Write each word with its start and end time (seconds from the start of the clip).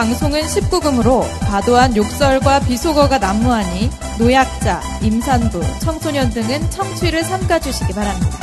방송은 0.00 0.40
19금으로 0.40 1.20
과도한 1.40 1.94
욕설과 1.94 2.60
비속어가 2.60 3.18
난무하니 3.18 3.90
노약자, 4.18 4.80
임산부, 5.02 5.60
청소년 5.82 6.30
등은 6.30 6.70
청취를 6.70 7.22
삼가주시기 7.22 7.92
바랍니다. 7.92 8.38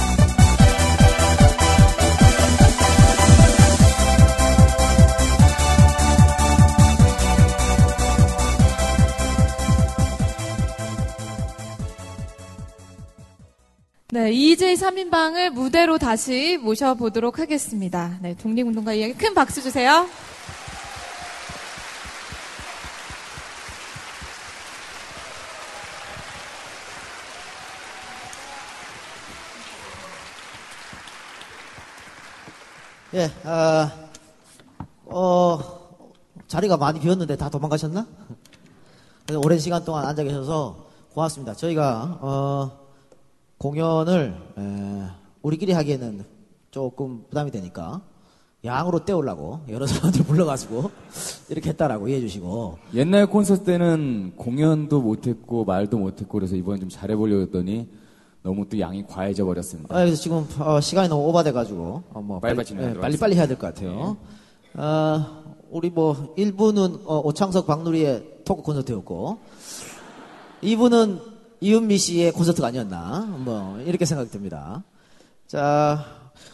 네, 14.12 14.31
EJ 14.31 14.76
3인방을 14.76 15.49
무대로 15.49 15.98
다시 15.98 16.59
모셔보도록 16.62 17.39
하겠습니다. 17.39 18.20
네, 18.21 18.35
독립운동가 18.35 18.94
이야기 18.94 19.16
큰 19.16 19.34
박수 19.34 19.63
주세요. 19.63 20.08
예, 33.17 33.31
아, 33.45 33.91
어, 35.05 35.59
자리가 36.45 36.77
많이 36.77 36.99
비었는데 36.99 37.35
다 37.35 37.49
도망가셨나? 37.49 38.05
오랜 39.43 39.57
시간 39.57 39.84
동안 39.84 40.05
앉아 40.05 40.21
계셔서 40.21 40.85
고맙습니다. 41.16 41.55
저희가, 41.55 42.20
어, 42.21 42.71
공연을, 43.57 44.35
에, 44.60 45.04
우리끼리 45.41 45.71
하기에는 45.73 46.26
조금 46.70 47.23
부담이 47.27 47.49
되니까, 47.49 48.01
양으로 48.63 49.04
때우려고 49.04 49.62
여러 49.68 49.88
사람들 49.88 50.23
불러가지고, 50.23 50.91
이렇게 51.49 51.70
했다라고 51.70 52.10
이해해 52.10 52.21
주시고, 52.21 52.77
옛날 52.93 53.26
콘서트 53.26 53.63
때는 53.63 54.34
공연도 54.38 55.01
못했고 55.01 55.65
말도 55.65 55.98
못했고 55.98 56.38
그래서 56.38 56.55
이번에 56.55 56.79
좀 56.79 56.90
잘해보려고 56.90 57.41
했더니 57.41 57.90
너무 58.48 58.65
또 58.70 58.79
양이 58.79 59.05
과해져 59.05 59.43
버렸습니다. 59.43 59.93
아, 59.93 59.99
그래서 59.99 60.21
지금 60.21 60.48
어, 60.59 60.79
시간이 60.79 61.09
너무 61.09 61.27
오바돼가지고 61.27 62.03
어, 62.13 62.21
뭐 62.21 62.40
빨리 62.40 62.55
빨리 62.55 62.65
진행하도록 62.65 63.01
빨리 63.01 63.17
빨리 63.17 63.35
해야 63.35 63.45
될 63.45 63.57
것 63.57 63.67
같아요. 63.67 64.16
어, 64.75 65.25
우리 65.69 65.89
뭐 65.89 66.34
1부는 66.38 67.01
어, 67.06 67.19
오창석 67.25 67.67
박누리의 67.67 68.23
토크 68.45 68.62
콘서트였고 68.62 69.39
2부는 70.63 71.19
이은미 71.59 71.97
씨의 71.97 72.31
콘서트가 72.31 72.67
아니었나 72.69 73.25
뭐 73.39 73.81
이렇게 73.81 74.06
생각이 74.06 74.29
듭니다. 74.29 74.85
자 75.45 76.06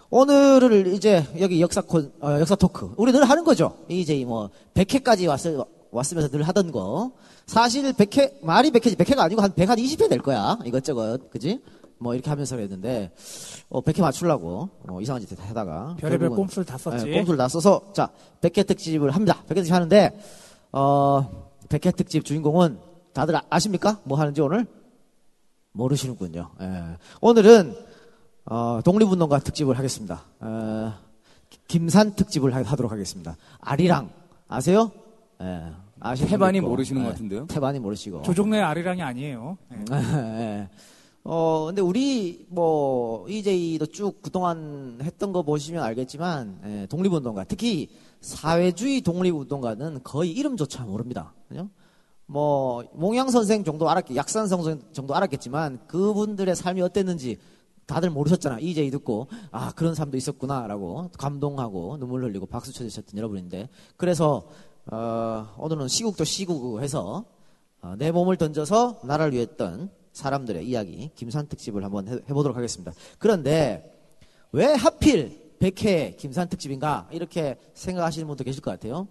오늘을 0.10 0.88
이제 0.88 1.24
여기 1.40 1.62
역사 1.62 1.82
콘 1.82 2.12
어, 2.22 2.40
역사 2.40 2.56
토크 2.56 2.92
우리 2.98 3.12
늘 3.12 3.24
하는 3.30 3.44
거죠. 3.44 3.76
이제 3.88 4.26
뭐 4.26 4.50
100회까지 4.74 5.28
왔을 5.30 5.64
왔으면서 5.92 6.30
늘 6.30 6.42
하던 6.42 6.72
거 6.72 7.12
사실 7.46 7.94
100회 7.94 8.44
말이 8.44 8.72
100회지 8.72 8.96
100회가 8.96 9.20
아니고 9.20 9.42
한 9.44 9.54
100, 9.54 9.70
한 9.70 9.78
20회 9.78 10.10
될 10.10 10.18
거야 10.20 10.58
이것저것 10.66 11.30
그지? 11.30 11.62
뭐 12.00 12.14
이렇게 12.14 12.30
하면서 12.30 12.58
했는데 12.58 13.12
어, 13.70 13.82
100회 13.82 14.02
맞추려고 14.02 14.70
어, 14.88 15.02
이상한 15.02 15.22
짓 15.22 15.30
하다가 15.40 15.96
별의별 16.00 16.30
꼼수를 16.32 16.66
다 16.66 16.78
썼지. 16.78 17.06
네, 17.06 17.18
꼼수를 17.18 17.38
다 17.38 17.48
써서 17.48 17.92
자 17.94 18.10
100회 18.42 18.68
특집을 18.68 19.12
합니다. 19.12 19.44
100회 19.48 19.56
특집 19.56 19.74
하는데 19.74 20.20
어 20.72 21.50
100회 21.70 21.96
특집 21.96 22.26
주인공은 22.26 22.80
다들 23.14 23.36
아, 23.50 23.60
십니까뭐 23.60 24.18
하는지 24.18 24.42
오늘 24.42 24.66
모르시는군요. 25.72 26.50
예. 26.62 26.98
오늘은 27.22 27.76
어, 28.46 28.80
독립운동가 28.84 29.40
특집을 29.40 29.78
하겠습니다. 29.78 30.24
어, 30.40 30.94
김산 31.68 32.14
특집을 32.16 32.54
하, 32.54 32.62
하도록 32.62 32.92
하겠습니다. 32.92 33.38
아리랑 33.62 34.10
아세요? 34.48 34.92
예. 35.42 35.72
아시는 36.00 36.30
태반이. 36.30 36.60
모르시는 36.60 37.02
것 37.04 37.08
예. 37.08 37.12
같은데요? 37.14 37.48
태반이 37.48 37.80
모르시고. 37.80 38.24
조종래 38.24 38.60
아리랑이 38.60 39.02
아니에요. 39.02 39.58
예. 39.92 40.70
예. 41.26 41.30
어, 41.30 41.66
근데 41.68 41.82
우리, 41.82 42.46
뭐, 42.50 43.28
EJ도 43.30 43.88
쭉 43.88 44.22
그동안 44.22 45.00
했던 45.02 45.32
거 45.32 45.42
보시면 45.44 45.84
알겠지만, 45.84 46.62
예, 46.66 46.88
독립운동가, 46.88 47.46
특히 47.46 47.90
사회주의 48.20 49.02
독립운동가는 49.02 50.04
거의 50.04 50.32
이름조차 50.32 50.84
모릅니다. 50.84 51.34
그죠? 51.48 51.70
뭐, 52.26 52.84
몽양 52.94 53.30
선생 53.30 53.64
정도 53.64 53.90
알았겠, 53.90 54.16
약산 54.18 54.48
선생 54.48 54.82
정도 54.92 55.16
알았겠지만, 55.16 55.88
그분들의 55.88 56.56
삶이 56.56 56.82
어땠는지 56.82 57.38
다들 57.86 58.10
모르셨잖아. 58.10 58.60
EJ 58.60 58.92
듣고, 58.92 59.28
아, 59.52 59.72
그런 59.74 59.96
삶도 59.96 60.18
있었구나 60.18 60.68
라고 60.68 61.10
감동하고 61.18 61.98
눈물 61.98 62.24
흘리고 62.24 62.46
박수 62.46 62.74
쳐주셨던 62.74 63.18
여러분인데, 63.18 63.70
그래서, 63.98 64.44
어, 64.92 65.48
오늘은 65.58 65.88
시국도 65.88 66.26
시국 66.26 66.82
해서, 66.82 67.26
어, 67.82 67.96
내 67.98 68.12
몸을 68.12 68.38
던져서 68.38 69.02
나라를 69.04 69.34
위했던 69.34 69.90
사람들의 70.14 70.66
이야기 70.68 71.12
김산 71.16 71.48
특집을 71.48 71.84
한번 71.84 72.08
해, 72.08 72.14
해보도록 72.30 72.56
하겠습니다. 72.56 72.94
그런데 73.20 73.92
왜 74.52 74.66
하필 74.68 75.54
100회 75.60 76.18
김산 76.18 76.48
특집인가 76.50 77.08
이렇게 77.12 77.58
생각하시는 77.74 78.28
분도 78.28 78.44
계실 78.44 78.62
것 78.62 78.72
같아요. 78.72 79.08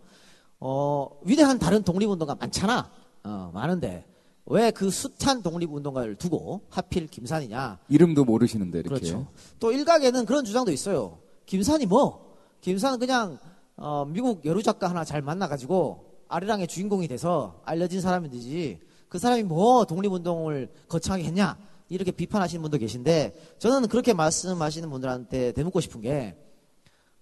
어, 0.60 1.08
위대한 1.24 1.58
다른 1.58 1.82
독립운동가 1.82 2.36
많잖아. 2.36 2.90
어, 3.24 3.50
많은데 3.52 4.06
왜 4.46 4.70
그 4.70 4.90
숱한 4.90 5.42
독립운동가를 5.42 6.16
두고 6.16 6.62
하필 6.68 7.06
김산이냐? 7.06 7.78
이름도 7.88 8.24
모르시는데 8.24 8.80
이렇게. 8.80 8.94
그렇죠. 9.00 9.28
또 9.58 9.72
일각에는 9.72 10.24
그런 10.26 10.44
주장도 10.44 10.72
있어요. 10.72 11.18
김산이 11.46 11.86
뭐? 11.86 12.36
김산은 12.60 12.98
그냥 12.98 13.38
어, 13.76 14.04
미국 14.04 14.44
여류 14.44 14.62
작가 14.62 14.88
하나 14.88 15.04
잘 15.04 15.22
만나가지고 15.22 16.12
아리랑의 16.28 16.66
주인공이 16.66 17.08
돼서 17.08 17.60
알려진 17.64 18.00
사람이지. 18.00 18.78
그 19.12 19.18
사람이 19.18 19.42
뭐 19.42 19.84
독립운동을 19.84 20.72
거창하게 20.88 21.24
했냐? 21.24 21.58
이렇게 21.90 22.12
비판하시는 22.12 22.62
분도 22.62 22.78
계신데 22.78 23.56
저는 23.58 23.88
그렇게 23.88 24.14
말씀하시는 24.14 24.88
분들한테 24.88 25.52
대묻고 25.52 25.82
싶은 25.82 26.00
게 26.00 26.34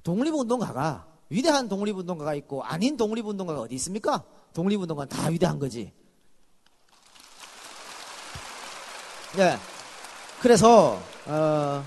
독립운동가가 0.04 1.08
위대한 1.30 1.68
독립운동가가 1.68 2.36
있고 2.36 2.62
아닌 2.62 2.96
독립운동가가 2.96 3.62
어디 3.62 3.74
있습니까? 3.74 4.22
독립운동가는 4.52 5.08
다 5.08 5.30
위대한 5.30 5.58
거지. 5.58 5.92
네. 9.36 9.56
그래서 10.40 10.96
어, 11.26 11.84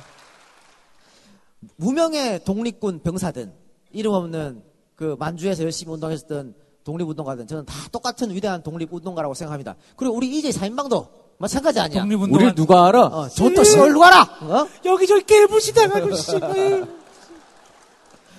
무명의 1.77 2.43
독립군 2.43 3.03
병사든 3.03 3.53
이름 3.93 4.11
없는 4.15 4.65
그 4.95 5.15
만주에서 5.17 5.63
열심히 5.63 5.93
운동했었던 5.93 6.55
독립운동가든 6.83 7.47
저는 7.47 7.65
다 7.65 7.73
똑같은 7.91 8.31
위대한 8.31 8.61
독립운동가라고 8.63 9.33
생각합니다. 9.33 9.75
그리고 9.95 10.15
우리 10.15 10.27
이제 10.37 10.49
4인방도 10.49 11.07
마찬가지 11.37 11.79
아니야. 11.79 12.01
독립운동 12.01 12.41
우리 12.41 12.53
누가 12.55 12.87
알아? 12.87 13.05
어, 13.07 13.29
저또 13.29 13.63
시골 13.63 13.97
가라. 13.97 14.21
어? 14.41 14.67
여기저기 14.85 15.23
깨부시다가고 15.25 16.15
씨. 16.15 16.31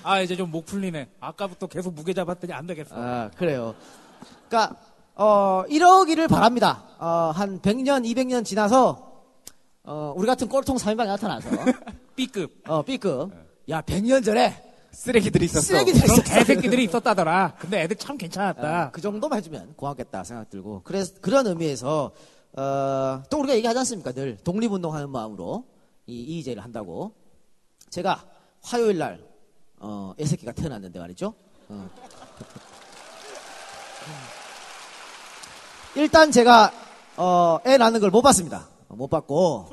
아 0.02 0.20
이제 0.20 0.36
좀 0.36 0.50
목 0.50 0.66
풀리네. 0.66 1.08
아까부터 1.20 1.66
계속 1.66 1.94
무게 1.94 2.12
잡았더니 2.12 2.52
안 2.52 2.66
되겠어. 2.66 2.94
아, 2.94 3.30
그래요. 3.36 3.74
그러니까 4.48 4.76
어, 5.14 5.64
이러기를 5.68 6.28
바랍니다. 6.28 6.84
어, 6.98 7.32
한 7.34 7.60
100년, 7.60 8.04
200년 8.04 8.44
지나서 8.44 9.12
어, 9.84 10.12
우리 10.16 10.26
같은 10.26 10.48
꼴통 10.48 10.76
3인방이 10.76 11.06
나타나서 11.06 11.48
B급. 12.16 12.50
어, 12.68 12.82
B급. 12.82 13.30
야, 13.70 13.80
100년 13.80 14.24
전에 14.24 14.63
쓰레기들이 14.94 15.44
있었어. 15.46 15.60
쓰레기들이 15.60 16.02
그런 16.02 16.16
있었어. 16.18 16.34
개새끼들이 16.34 16.84
있었다더라. 16.84 17.54
근데 17.58 17.82
애들 17.82 17.96
참 17.96 18.16
괜찮았다. 18.16 18.82
아, 18.82 18.90
그 18.90 19.00
정도만 19.00 19.38
해주면 19.38 19.74
고맙겠다 19.76 20.24
생각 20.24 20.50
들고 20.50 20.82
그래서 20.84 21.14
그런 21.20 21.46
의미에서 21.46 22.12
어, 22.56 23.22
또 23.30 23.38
우리가 23.40 23.54
얘기하지 23.56 23.78
않습니까 23.80 24.12
늘 24.12 24.36
독립운동하는 24.38 25.10
마음으로 25.10 25.64
이 26.06 26.20
이의제를 26.20 26.62
한다고 26.62 27.12
제가 27.90 28.24
화요일 28.62 28.98
날 28.98 29.20
어, 29.78 30.14
애새끼가 30.20 30.52
태어났는데 30.52 30.98
말이죠 30.98 31.34
어. 31.68 31.90
일단 35.96 36.30
제가 36.30 36.72
어, 37.16 37.58
애 37.66 37.76
낳는 37.76 38.00
걸 38.00 38.10
못 38.10 38.22
봤습니다 38.22 38.68
못 38.88 39.08
봤고 39.08 39.66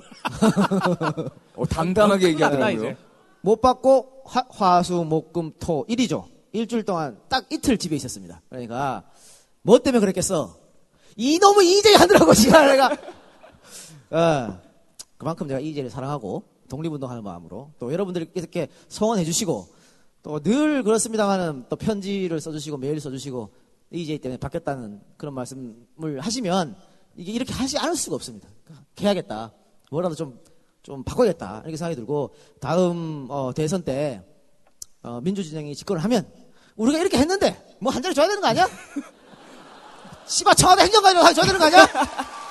어, 1.55 1.65
당당하게 1.67 2.33
났다, 2.33 2.71
얘기하더라고요. 2.71 2.95
이제. 3.41 3.47
못 3.49 3.61
받고 3.61 4.23
화, 4.25 4.45
화수 4.49 5.03
목금 5.03 5.53
토 5.59 5.85
일이죠. 5.87 6.27
일주일 6.51 6.83
동안 6.83 7.19
딱 7.29 7.45
이틀 7.51 7.77
집에 7.77 7.95
있었습니다. 7.95 8.41
그러니까 8.49 9.03
뭐 9.61 9.79
때문에 9.79 9.99
그랬겠어? 9.99 10.57
이놈의 11.15 11.77
이재희 11.79 11.95
하느라고 11.95 12.33
지금 12.33 12.53
내가 12.67 12.91
어, 14.11 14.59
그만큼 15.17 15.47
제가 15.47 15.59
이재를 15.59 15.89
사랑하고 15.89 16.43
독립운동하는 16.69 17.23
마음으로 17.23 17.71
또 17.79 17.91
여러분들이 17.91 18.29
이렇게 18.33 18.67
성원해 18.87 19.23
주시고 19.25 19.67
또 20.23 20.39
늘 20.39 20.83
그렇습니다만은 20.83 21.65
또 21.69 21.75
편지를 21.75 22.39
써주시고 22.39 22.77
메일 22.77 22.99
써주시고 22.99 23.49
이재희 23.91 24.19
때문에 24.19 24.37
바뀌었다는 24.37 25.01
그런 25.17 25.33
말씀을 25.33 26.19
하시면 26.19 26.75
이게 27.17 27.31
이렇게 27.33 27.53
하지 27.53 27.77
않을 27.77 27.95
수가 27.95 28.15
없습니다. 28.15 28.47
해야겠다. 28.99 29.51
뭐라도 29.89 30.15
좀 30.15 30.39
좀 30.83 31.03
바꿔야겠다 31.03 31.61
이렇게 31.63 31.77
생각이 31.77 31.95
들고 31.95 32.33
다음 32.59 33.27
어, 33.29 33.51
대선 33.55 33.83
때 33.83 34.21
어, 35.03 35.19
민주진영이 35.21 35.75
집권을 35.75 36.03
하면 36.03 36.27
우리가 36.75 36.99
이렇게 36.99 37.17
했는데 37.17 37.55
뭐 37.79 37.91
한 37.93 38.01
자리 38.01 38.13
줘야 38.15 38.27
되는 38.27 38.41
거 38.41 38.47
아니야? 38.47 38.67
씨발 40.25 40.55
청와대 40.55 40.83
행정관이라고 40.83 41.33
줘야 41.33 41.45
되는 41.45 41.59
거 41.59 41.65
아니야? 41.65 41.85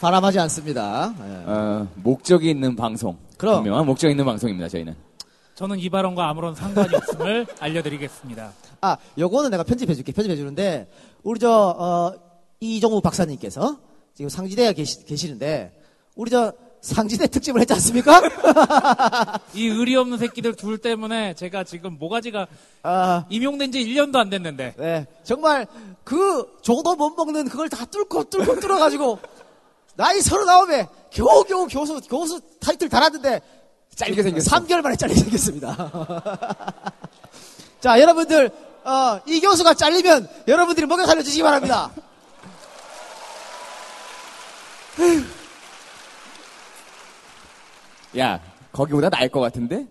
바람하지 0.00 0.38
않습니다. 0.40 1.14
예. 1.18 1.44
어, 1.50 1.88
목적이 1.94 2.50
있는 2.50 2.76
방송. 2.76 3.16
그럼. 3.38 3.62
분명한 3.62 3.86
목적 3.86 4.10
있는 4.10 4.24
방송입니다. 4.24 4.68
저희는. 4.68 4.94
저는 5.54 5.78
이 5.78 5.88
발언과 5.88 6.28
아무런 6.28 6.54
상관이 6.54 6.94
없음을 6.94 7.46
알려드리겠습니다. 7.60 8.52
아, 8.82 8.96
요거는 9.16 9.50
내가 9.50 9.62
편집해 9.62 9.94
줄게. 9.94 10.12
편집해 10.12 10.36
주는데, 10.36 10.90
우리 11.22 11.38
저, 11.40 11.50
어, 11.50 12.12
이종우 12.60 13.00
박사님께서 13.00 13.78
지금 14.14 14.28
상지대에 14.28 14.72
계시, 14.72 15.04
계시는데, 15.04 15.72
우리 16.14 16.30
저 16.30 16.52
상지대 16.80 17.26
특집을 17.26 17.60
했지 17.60 17.72
않습니까? 17.72 18.20
이 19.54 19.66
의리 19.66 19.96
없는 19.96 20.18
새끼들 20.18 20.54
둘 20.54 20.78
때문에 20.78 21.34
제가 21.34 21.64
지금 21.64 21.96
모가지가 21.98 22.46
아, 22.82 23.24
임용된 23.30 23.72
지 23.72 23.82
1년도 23.84 24.16
안 24.16 24.28
됐는데 24.28 24.74
네. 24.76 25.06
정말 25.24 25.66
그 26.04 26.58
정도 26.62 26.94
못 26.94 27.14
먹는 27.16 27.48
그걸 27.48 27.68
다 27.68 27.86
뚫고 27.86 28.24
뚫고 28.24 28.60
뚫어가지고, 28.60 29.18
나이 29.96 30.20
서른아홉에 30.20 30.86
겨우겨우 31.10 31.66
교수, 31.68 32.00
교수 32.02 32.40
타이틀 32.60 32.88
달았는데, 32.88 33.40
잘리게 33.96 34.22
생겼어. 34.22 34.56
3개월 34.56 34.82
만에 34.82 34.96
잘리게 34.96 35.20
생겼습니다. 35.20 35.90
자, 37.80 38.00
여러분들, 38.00 38.50
어, 38.84 39.20
이 39.26 39.40
교수가 39.40 39.74
잘리면 39.74 40.28
여러분들이 40.46 40.86
먹여 40.86 41.06
살려주시기 41.06 41.42
바랍니다. 41.42 41.90
야, 48.18 48.40
거기보다 48.72 49.10
나을 49.10 49.28
것 49.28 49.40
같은데? 49.40 49.86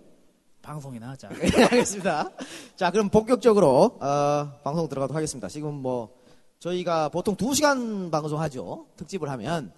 방송이나 0.62 1.10
하자. 1.10 1.28
네, 1.36 1.64
알겠습니다. 1.64 2.30
자, 2.76 2.92
그럼 2.92 3.10
본격적으로, 3.10 3.98
어, 4.00 4.52
방송 4.64 4.88
들어가도록 4.88 5.16
하겠습니다. 5.16 5.50
지금 5.50 5.74
뭐, 5.74 6.16
저희가 6.60 7.10
보통 7.10 7.36
2시간 7.36 8.12
방송하죠. 8.12 8.86
특집을 8.96 9.30
하면, 9.30 9.74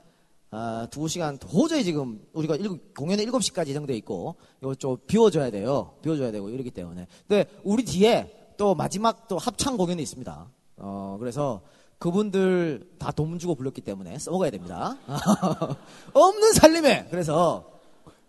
어, 0.52 0.86
2시간 0.92 1.40
도저히 1.40 1.84
지금 1.84 2.22
우리가 2.34 2.56
일 2.58 2.94
공연에 2.94 3.26
7시까지 3.26 3.70
예정돼 3.70 3.96
있고, 3.98 4.36
이거 4.62 4.76
좀 4.76 4.98
비워줘야 5.08 5.50
돼요. 5.50 5.96
비워줘야 6.04 6.32
되고, 6.32 6.50
이러기 6.50 6.70
때문에. 6.70 7.08
근데 7.28 7.50
우리 7.64 7.84
뒤에 7.84 8.54
또 8.58 8.76
마지막 8.76 9.28
또 9.28 9.40
합창 9.40 9.76
공연이 9.76 10.04
있습니다. 10.04 10.48
어, 10.78 11.18
그래서 11.20 11.62
그분들 12.00 12.90
다 13.00 13.12
돈 13.12 13.40
주고 13.40 13.56
불렀기 13.56 13.82
때문에 13.82 14.18
써먹어야 14.20 14.50
됩니다. 14.52 14.98
없는 16.14 16.54
살림에! 16.54 17.08
그래서, 17.10 17.66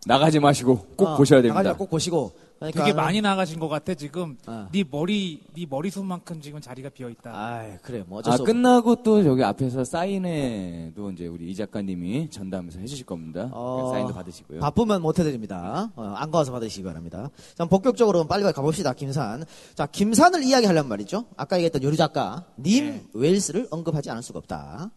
나가지 0.06 0.38
마시고 0.38 0.86
꼭 0.96 1.04
어, 1.08 1.16
보셔야 1.16 1.42
됩니다. 1.42 1.62
나가지 1.62 1.78
꼭 1.78 1.90
보시고. 1.90 2.32
그러니까 2.58 2.84
되게 2.84 2.94
많이 2.94 3.20
나가신 3.20 3.58
것 3.60 3.68
같아 3.68 3.92
지금. 3.94 4.38
어. 4.46 4.68
네 4.72 4.84
머리 4.88 5.42
네 5.54 5.66
머리숱만큼 5.68 6.40
지금 6.40 6.60
자리가 6.60 6.88
비어 6.90 7.10
있다. 7.10 7.32
아이, 7.34 7.76
그래. 7.82 8.02
뭐 8.06 8.20
어쩔 8.20 8.32
아, 8.32 8.36
수 8.36 8.44
끝나고 8.44 9.02
또 9.02 9.22
저기 9.22 9.42
앞에서 9.42 9.84
사인회도 9.84 11.10
이제 11.10 11.26
우리 11.26 11.50
이 11.50 11.54
작가님이 11.54 12.30
전담해서 12.30 12.78
해주실 12.78 13.04
겁니다. 13.04 13.50
어, 13.52 13.90
사인도 13.92 14.14
받으시고요. 14.14 14.60
바쁘면 14.60 15.02
못 15.02 15.18
해드립니다. 15.18 15.90
어, 15.96 16.14
안 16.16 16.30
가서 16.30 16.52
받으시기 16.52 16.84
바랍니다. 16.84 17.30
자, 17.56 17.64
본격적으로 17.66 18.24
빨리 18.26 18.44
가봅시다. 18.44 18.94
김산. 18.94 19.44
자, 19.74 19.86
김산을 19.86 20.44
이야기하려면 20.44 20.88
말이죠. 20.88 21.24
아까 21.36 21.56
얘기했던 21.56 21.82
요리 21.82 21.96
작가 21.96 22.44
님 22.58 22.86
네. 22.86 23.04
웰스를 23.12 23.68
언급하지 23.70 24.10
않을 24.10 24.22
수가 24.22 24.38
없다. 24.38 24.90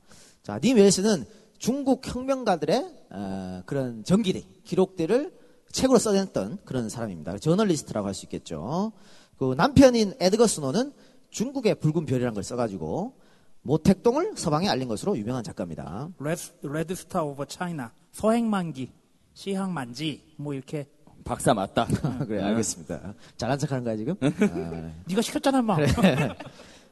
자, 0.44 0.60
님 0.60 0.78
웰스는 0.78 1.26
중국 1.58 2.08
혁명가들의 2.08 2.99
어, 3.12 3.62
그런 3.66 4.04
전기리 4.04 4.46
기록들을 4.64 5.34
책으로 5.72 6.00
써냈던 6.00 6.60
그런 6.66 6.90
사람입니다. 6.90 7.38
저널리스트라고 7.40 8.08
할 8.08 8.14
수 8.14 8.26
있겠죠. 8.26 8.92
그 9.38 9.54
남편인 9.56 10.14
에드거 10.20 10.48
스노는 10.48 10.92
중국의 11.30 11.76
붉은 11.76 12.06
별이라는 12.06 12.34
걸 12.34 12.44
써가지고 12.44 13.14
모택동을 13.62 14.34
서방에 14.36 14.68
알린 14.68 14.88
것으로 14.88 15.18
유명한 15.18 15.44
작가입니다. 15.44 16.10
Red, 16.20 16.42
Red 16.64 16.96
Star 16.96 17.24
Over 17.24 17.46
China 17.48 17.92
서행만기 18.12 18.92
시항만지 19.34 20.34
뭐 20.38 20.54
이렇게 20.54 20.88
박사 21.24 21.54
맞다. 21.54 21.86
그래, 22.26 22.42
알겠습니다. 22.42 23.14
잘한 23.38 23.60
척 23.60 23.72
하는 23.72 23.84
거야, 23.84 23.96
지금? 23.98 24.16
아, 24.22 24.92
네가 25.08 25.22
시켰잖아 25.22 25.62
막. 25.62 25.78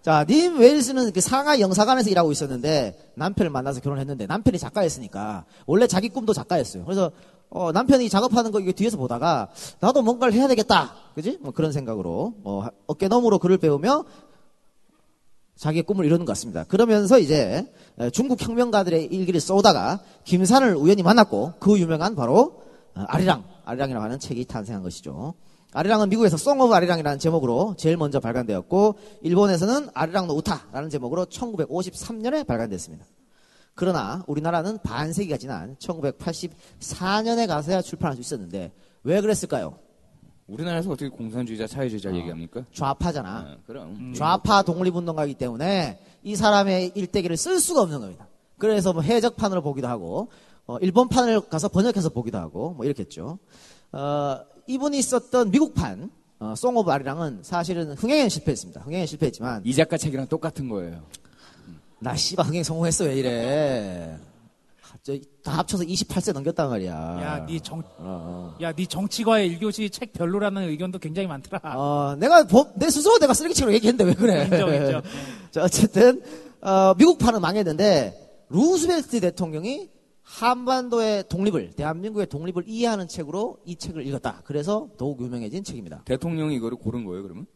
자, 0.08 0.24
님 0.24 0.58
웨일스는 0.58 1.12
그 1.12 1.20
상하 1.20 1.60
영사관에서 1.60 2.10
일하고 2.10 2.32
있었는데 2.32 3.12
남편을 3.16 3.50
만나서 3.50 3.82
결혼했는데 3.82 4.26
남편이 4.26 4.58
작가였으니까 4.58 5.44
원래 5.66 5.86
자기 5.86 6.08
꿈도 6.08 6.32
작가였어요. 6.32 6.86
그래서 6.86 7.12
어, 7.50 7.74
남편이 7.74 8.08
작업하는 8.08 8.52
거 8.52 8.62
이거 8.62 8.72
뒤에서 8.72 8.96
보다가 8.96 9.50
나도 9.82 10.04
뭔가를 10.04 10.34
해야 10.34 10.48
되겠다. 10.48 10.96
그지? 11.14 11.40
뭐 11.42 11.52
그런 11.52 11.74
생각으로 11.74 12.36
어, 12.46 12.68
어깨 12.86 13.10
너머로 13.10 13.38
글을 13.40 13.58
배우며 13.58 14.06
자기의 15.58 15.84
꿈을 15.84 16.06
이루는 16.06 16.26
것 16.26 16.32
같습니다. 16.32 16.64
그러면서 16.64 17.20
이제 17.20 17.70
에, 18.00 18.10
중국 18.12 18.42
혁명가들의 18.42 19.08
일기를 19.08 19.42
써오다가 19.42 20.00
김산을 20.24 20.78
우연히 20.78 21.04
만났고 21.04 21.56
그 21.60 21.78
유명한 21.78 22.16
바로 22.16 22.62
어, 22.96 23.04
아리랑, 23.08 23.44
아리랑이라고 23.66 24.06
하는 24.06 24.20
책이 24.20 24.46
탄생한 24.46 24.84
것이죠. 24.84 25.34
아리랑은 25.74 26.10
미국에서 26.10 26.38
Song 26.38 26.60
of 26.62 26.74
아리랑이라는 26.74 27.20
제목으로 27.20 27.76
제일 27.78 27.98
먼저 27.98 28.20
발간되었고 28.20 28.96
일본에서는 29.22 29.90
아리랑 29.94 30.28
노 30.28 30.36
우타라는 30.36 30.90
제목으로 30.90 31.26
1953년에 31.26 32.48
발간됐습니다. 32.48 33.06
그러나 33.76 34.24
우리나라는 34.28 34.80
반세기가 34.80 35.38
지난 35.38 35.76
1984년에 35.78 37.48
가서야 37.48 37.82
출판할 37.82 38.16
수 38.16 38.22
있었는데 38.22 38.72
왜 39.04 39.22
그랬을까요? 39.22 39.78
우리나라에서 40.48 40.90
어떻게 40.90 41.10
공산주의자, 41.10 41.68
사회주의자 41.68 42.16
얘기합니까? 42.16 42.64
좌파잖아. 42.72 43.30
아, 43.30 43.58
그럼. 43.68 44.14
좌파 44.16 44.64
독립운동가이기 44.64 45.36
때문에 45.36 46.00
이 46.24 46.36
사람의 46.36 46.94
일대기를 46.96 47.36
쓸 47.36 47.60
수가 47.60 47.82
없는 47.82 48.00
겁니다. 48.00 48.28
그래서 48.58 48.94
뭐 48.94 49.02
해적판으로 49.02 49.62
보기도 49.62 49.90
하고, 49.90 50.30
어, 50.66 50.78
일본판을 50.78 51.50
가서 51.50 51.68
번역해서 51.68 52.10
보기도 52.10 52.38
하고, 52.38 52.72
뭐 52.72 52.86
이렇겠죠. 52.86 53.40
어, 54.68 54.72
이분이 54.72 55.02
썼던 55.02 55.52
미국판, 55.52 56.10
어, 56.40 56.54
Song 56.56 56.76
of 56.78 56.92
아리랑은 56.92 57.40
사실은 57.42 57.94
흥행에 57.94 58.28
실패했습니다. 58.30 58.82
흥행에 58.82 59.06
실패했지만, 59.06 59.62
이 59.66 59.74
작가 59.74 59.98
책이랑 59.98 60.28
똑같은 60.28 60.68
거예요. 60.70 61.02
나 62.00 62.16
씨발 62.16 62.46
흥행 62.48 62.64
성공했어, 62.64 63.06
왜 63.06 63.16
이래. 63.16 64.18
저, 65.04 65.14
다 65.42 65.60
합쳐서 65.60 65.84
28쇄 65.86 66.34
넘겼단 66.34 66.70
말이야. 66.70 66.92
야, 66.92 67.46
네 67.48 67.60
정, 67.60 67.82
어, 67.98 68.56
야, 68.62 68.74
네 68.74 68.86
정치과의 68.86 69.58
1교시 69.58 69.90
책 69.92 70.12
별로라는 70.12 70.64
의견도 70.70 71.00
굉장히 71.00 71.28
많더라. 71.30 71.62
어, 71.64 72.16
내가, 72.20 72.44
보- 72.46 72.68
내 72.76 72.90
스스로 72.90 73.18
내가 73.18 73.34
쓰레기책으로 73.34 73.74
얘기했는데 73.76 74.04
왜 74.04 74.14
그래. 74.14 74.44
인정, 74.44 74.74
인정. 74.74 75.02
자, 75.52 75.64
어쨌든, 75.64 76.22
어, 76.62 76.94
미국판은 76.98 77.40
망했는데, 77.40 78.46
루스벨트 78.50 79.20
대통령이 79.22 79.90
한반도의 80.28 81.24
독립을, 81.30 81.72
대한민국의 81.72 82.28
독립을 82.28 82.64
이해하는 82.68 83.08
책으로 83.08 83.60
이 83.66 83.78
책을 83.78 84.06
읽었다. 84.06 84.42
그래서 84.44 84.90
더욱 84.98 85.22
유명해진 85.22 85.64
책입니다. 85.64 86.04
대통령이 86.04 86.56
이거를 86.56 86.78
고른 86.78 87.06
거예요, 87.06 87.24
그러면? 87.24 87.48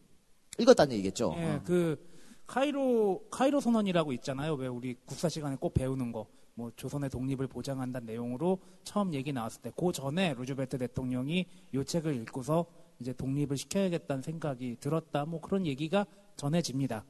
읽었다는 0.58 0.94
얘기겠죠. 0.94 1.34
예, 1.36 1.60
그 1.64 2.02
카이로 2.46 3.24
카이로 3.30 3.60
선언이라고 3.60 4.14
있잖아요. 4.14 4.54
왜 4.54 4.68
우리 4.68 4.94
국사 5.04 5.28
시간에 5.28 5.56
꼭 5.56 5.74
배우는 5.74 6.12
거. 6.12 6.26
뭐 6.54 6.70
조선의 6.76 7.10
독립을 7.10 7.46
보장한다는 7.46 8.06
내용으로 8.06 8.58
처음 8.84 9.12
얘기 9.14 9.32
나왔을 9.32 9.62
때, 9.62 9.70
그 9.76 9.92
전에 9.92 10.34
루즈벨트 10.34 10.78
대통령이 10.78 11.46
이 11.74 11.84
책을 11.84 12.14
읽고서 12.22 12.66
이제 13.00 13.12
독립을 13.12 13.56
시켜야겠다는 13.56 14.22
생각이 14.22 14.76
들었다. 14.80 15.26
뭐 15.26 15.40
그런 15.40 15.66
얘기가 15.66 16.06
전해집니다. 16.36 17.04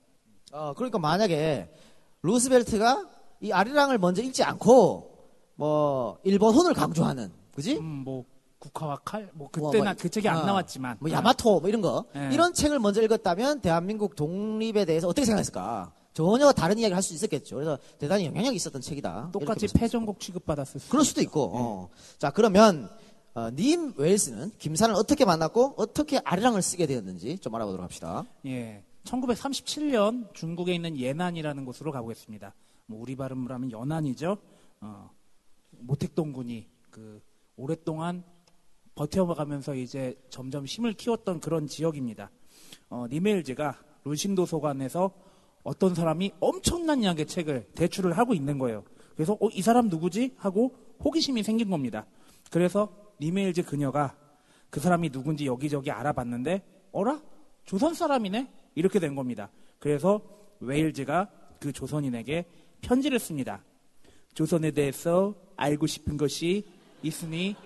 어, 0.52 0.75
그러니까 0.75 0.99
만약에 0.99 1.73
루스벨트가 2.23 3.09
이 3.40 3.52
아리랑을 3.52 3.99
먼저 3.99 4.23
읽지 4.23 4.42
않고, 4.42 5.12
뭐, 5.62 6.19
일본혼을 6.25 6.75
강조하는, 6.75 7.31
그지? 7.54 7.76
음, 7.76 8.02
뭐 8.04 8.25
국화와 8.59 8.99
칼, 9.04 9.31
뭐 9.33 9.49
뭐, 9.57 9.71
그때나 9.71 9.92
뭐, 9.92 9.95
그 9.97 10.09
책이 10.09 10.28
안 10.28 10.38
어, 10.38 10.45
나왔지만, 10.45 10.97
뭐 10.99 11.09
야마토 11.09 11.61
뭐 11.61 11.69
이런 11.69 11.81
거 11.81 12.04
네. 12.14 12.31
이런 12.33 12.52
책을 12.52 12.81
먼저 12.81 13.00
읽었다면 13.00 13.61
대한민국 13.61 14.16
독립에 14.16 14.85
대해서 14.85 15.07
어떻게 15.07 15.25
생각했을까? 15.25 15.92
전혀 16.14 16.50
다른 16.50 16.78
이야기를 16.78 16.97
할 16.97 17.02
수 17.02 17.14
있었겠죠. 17.14 17.54
그래서 17.54 17.78
대단히 17.99 18.26
영향력이 18.26 18.57
있었던 18.57 18.83
책이다. 18.83 19.31
똑같이 19.33 19.69
패전국 19.73 20.19
취급받았을 20.19 20.81
수. 20.81 20.90
그럴 20.90 21.04
수도 21.04 21.21
있고. 21.23 21.52
어. 21.54 21.88
자 22.19 22.31
그러면 22.31 22.90
어, 23.35 23.49
님 23.50 23.95
웰스는 23.97 24.50
김산을 24.59 24.97
어떻게 24.97 25.25
만났고 25.25 25.75
어떻게 25.76 26.19
아리랑을 26.25 26.61
쓰게 26.61 26.87
되었는지 26.87 27.38
좀 27.38 27.54
알아보도록 27.54 27.85
합시다. 27.85 28.25
예. 28.47 28.83
1937년 29.04 30.35
중국에 30.35 30.75
있는 30.75 30.99
예난이라는 30.99 31.64
곳으로 31.64 31.92
가보겠습니다. 31.92 32.52
뭐 32.87 33.00
우리 33.00 33.14
발음으로 33.16 33.54
하면 33.54 33.71
연안이죠. 33.71 34.37
어, 34.81 35.11
모택동 35.83 36.33
군이 36.33 36.69
그 36.91 37.21
오랫동안 37.57 38.25
버텨가면서 38.95 39.75
이제 39.75 40.15
점점 40.29 40.65
힘을 40.65 40.93
키웠던 40.93 41.41
그런 41.41 41.67
지역입니다. 41.67 42.31
어, 42.91 43.07
니메일즈가 43.11 43.79
루신 44.05 44.35
도서관에서 44.35 45.12
어떤 45.62 45.95
사람이 45.95 46.33
엄청난 46.41 47.03
양의 47.03 47.27
책을 47.27 47.71
대출을 47.75 48.19
하고 48.19 48.35
있는 48.35 48.59
거예요. 48.59 48.85
그래서 49.15 49.35
어, 49.35 49.49
이 49.53 49.62
사람 49.62 49.89
누구지? 49.89 50.35
하고 50.37 50.75
호기심이 51.03 51.43
생긴 51.43 51.71
겁니다. 51.71 52.07
그래서 52.51 52.95
니메일즈 53.21 53.65
그녀가 53.65 54.17
그 54.71 54.81
사람이 54.81 55.11
누군지 55.11 55.47
여기저기 55.47 55.91
알아봤는데 55.91 56.62
어라? 56.93 57.23
조선 57.65 57.95
사람이네? 57.95 58.51
이렇게 58.75 58.99
된 58.99 59.15
겁니다. 59.15 59.51
그래서 59.79 60.21
웨일즈가 60.61 61.29
그 61.61 61.73
조선인에게 61.73 62.47
편지를 62.81 63.19
씁니다. 63.19 63.65
조선에 64.35 64.71
대해서 64.71 65.35
알고 65.57 65.87
싶은 65.87 66.17
것이 66.17 66.65
있으니 67.03 67.57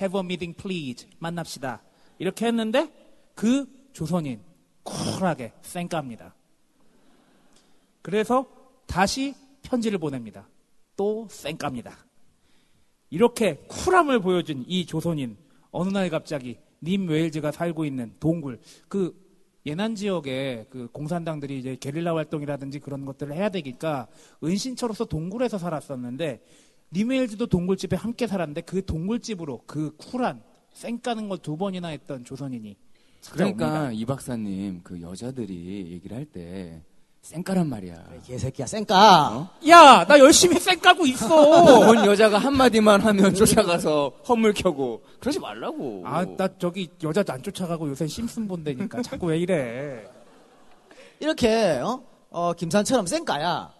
have 0.00 0.18
a 0.18 0.24
meeting 0.24 0.56
please 0.56 1.08
만납시다. 1.18 1.82
이렇게 2.18 2.46
했는데 2.46 2.92
그 3.34 3.66
조선인 3.92 4.40
쿨하게 4.82 5.52
쌩까입니다. 5.62 6.34
그래서 8.02 8.46
다시 8.86 9.34
편지를 9.62 9.98
보냅니다. 9.98 10.48
또 10.96 11.26
쌩까입니다. 11.30 11.96
이렇게 13.10 13.56
쿨함을 13.68 14.20
보여준 14.20 14.64
이 14.66 14.86
조선인 14.86 15.36
어느 15.70 15.90
날 15.90 16.08
갑자기 16.08 16.58
님 16.82 17.08
웨일즈가 17.08 17.52
살고 17.52 17.84
있는 17.84 18.14
동굴 18.20 18.60
그 18.88 19.14
예난 19.66 19.94
지역에 19.94 20.66
그 20.70 20.88
공산당들이 20.90 21.58
이제 21.58 21.76
게릴라 21.76 22.14
활동이라든지 22.16 22.78
그런 22.80 23.04
것들을 23.04 23.34
해야 23.34 23.48
되니까 23.50 24.08
은신처로서 24.42 25.04
동굴에서 25.04 25.58
살았었는데 25.58 26.40
님 26.92 27.10
웨일즈도 27.10 27.46
동굴집에 27.46 27.96
함께 27.96 28.26
살았는데 28.26 28.62
그 28.62 28.84
동굴집으로 28.84 29.62
그 29.66 29.94
쿨한 29.96 30.42
쌩 30.72 31.00
까는 31.00 31.28
걸 31.28 31.38
두 31.38 31.56
번이나 31.56 31.88
했던 31.88 32.24
조선인이 32.24 32.76
그러니까 33.32 33.66
찾아옵니다. 33.66 33.92
이 33.92 34.04
박사님 34.06 34.80
그 34.82 35.00
여자들이 35.00 35.92
얘기를 35.92 36.16
할 36.16 36.24
때 36.24 36.82
쌩까란 37.22 37.68
말이야. 37.68 37.94
개새끼야, 38.26 38.66
쌩까. 38.66 39.50
야, 39.68 40.04
나 40.06 40.18
열심히 40.18 40.58
쌩까고 40.58 41.06
있어. 41.06 41.28
본 41.86 42.04
여자가 42.06 42.38
한마디만 42.38 43.02
하면 43.02 43.34
쫓아가서 43.34 44.12
허물 44.28 44.52
켜고 44.54 45.02
그러지 45.20 45.38
말라고. 45.38 46.02
아, 46.06 46.24
나 46.36 46.48
저기 46.58 46.88
여자 47.02 47.22
안 47.28 47.42
쫓아가고 47.42 47.88
요새 47.90 48.06
심슨 48.06 48.48
본다니까 48.48 49.02
자꾸 49.02 49.26
왜 49.26 49.38
이래? 49.38 50.02
이렇게, 51.20 51.78
어? 51.84 52.02
어, 52.30 52.52
김산처럼 52.54 53.06
쌩까야. 53.06 53.70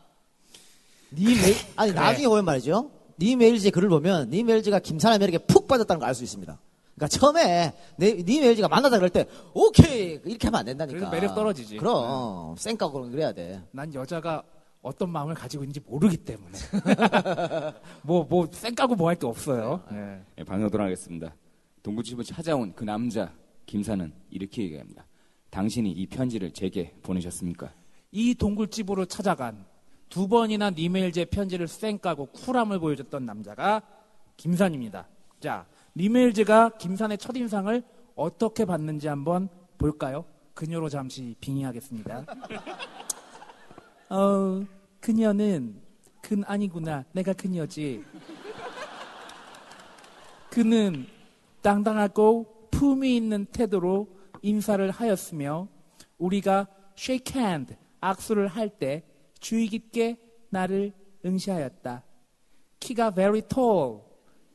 니 1.13 1.25
메일, 1.35 1.57
아니, 1.77 1.91
그래. 1.93 2.01
나중에 2.01 2.29
보면 2.29 2.45
말이죠. 2.45 2.91
니 3.19 3.35
메일즈의 3.37 3.73
글을 3.73 3.89
보면, 3.89 4.31
니 4.31 4.45
메일즈가 4.45 4.79
김사람에게 4.81 5.39
푹 5.39 5.67
빠졌다는 5.67 5.99
걸 6.01 6.09
알 6.09 6.15
수 6.15 6.23
있습니다. 6.23 6.59
그러니까 7.01 7.09
처음에, 7.09 7.73
내, 7.97 8.13
니 8.23 8.41
메일즈가 8.41 8.69
만나다 8.69 8.99
그럴 8.99 9.09
때, 9.09 9.25
오케이! 9.55 10.21
이렇게 10.27 10.49
하면 10.49 10.61
안 10.61 10.67
된다니까. 10.67 10.99
그래서 10.99 11.11
매력 11.11 11.35
떨어지지. 11.35 11.79
그럼, 11.79 12.55
쌩까고 12.59 12.93
그런 12.93 13.11
그래야 13.11 13.33
돼. 13.33 13.63
난 13.71 13.93
여자가 13.95 14.43
어떤 14.83 15.09
마음을 15.11 15.35
가지고 15.35 15.63
있는지 15.65 15.81
모르기 15.81 16.17
때문에 16.19 16.53
뭐 18.03 18.25
뭐 18.29 18.47
쌩까고 18.51 18.95
뭐 18.97 19.09
할 19.09 19.17
게 19.17 19.27
없어요. 19.27 19.83
예. 19.93 20.21
예, 20.39 20.45
반응하도록 20.45 20.85
하겠습니다. 20.85 21.35
동굴집을 21.83 22.25
찾아온 22.25 22.75
그 22.75 22.85
남자 22.85 23.33
김사는 23.67 24.13
이렇게 24.31 24.63
얘기합니다. 24.63 25.07
당신이 25.51 25.91
이 25.93 26.07
편지를 26.07 26.51
제게 26.53 26.95
보내셨습니까? 27.03 27.73
이 28.13 28.35
동굴집으로 28.35 29.07
찾아간 29.07 29.65
두 30.11 30.29
번이나 30.29 30.71
리메일제 30.71 31.27
편지를 31.27 31.67
쌩 31.69 31.99
까고 31.99 32.27
쿨함을 32.27 32.79
보여줬던 32.79 33.25
남자가 33.25 33.83
김산입니다. 34.37 35.09
자, 35.41 35.67
리메일즈가 35.95 36.71
김산의 36.79 37.19
첫인상을 37.19 37.83
어떻게 38.15 38.65
봤는지 38.65 39.09
한번 39.09 39.49
볼까요? 39.79 40.25
그녀로 40.55 40.89
잠시 40.89 41.35
빙의하겠습니다. 41.41 42.25
어, 44.11 44.65
그녀는 45.01 45.81
근 46.21 46.45
아니구나. 46.45 47.05
내가 47.13 47.33
그녀지. 47.33 48.05
그는 50.51 51.07
당당하고 51.63 52.69
품위 52.71 53.17
있는 53.17 53.47
태도로 53.47 54.09
인사를 54.43 54.91
하였으며 54.91 55.69
우리가 56.19 56.67
shake 56.97 57.41
hand 57.41 57.75
악수를 58.01 58.49
할 58.49 58.69
때 58.69 59.05
주의 59.39 59.67
깊게 59.69 60.19
나를 60.51 60.93
응시하였다. 61.25 62.05
키가 62.81 63.13
very 63.15 63.43
tall 63.43 64.01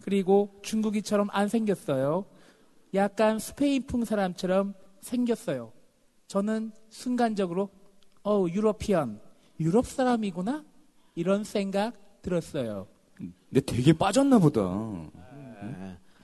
그리고 0.10 0.54
중국이처럼 0.62 1.30
안 1.32 1.48
생겼어요. 1.48 2.26
약간 2.94 3.40
스페인풍 3.40 4.06
사람처럼 4.06 4.76
생겼어요. 5.02 5.72
저는 6.28 6.72
순간적으로 6.90 7.70
어 8.24 8.46
유러피언 8.48 9.20
유럽 9.60 9.88
사람이구나 9.88 10.64
이런 11.16 11.44
생각 11.44 11.94
들었어요. 12.22 12.86
근데 13.16 13.62
되게 13.62 13.94
빠졌나 13.94 14.38
보다. 14.38 14.62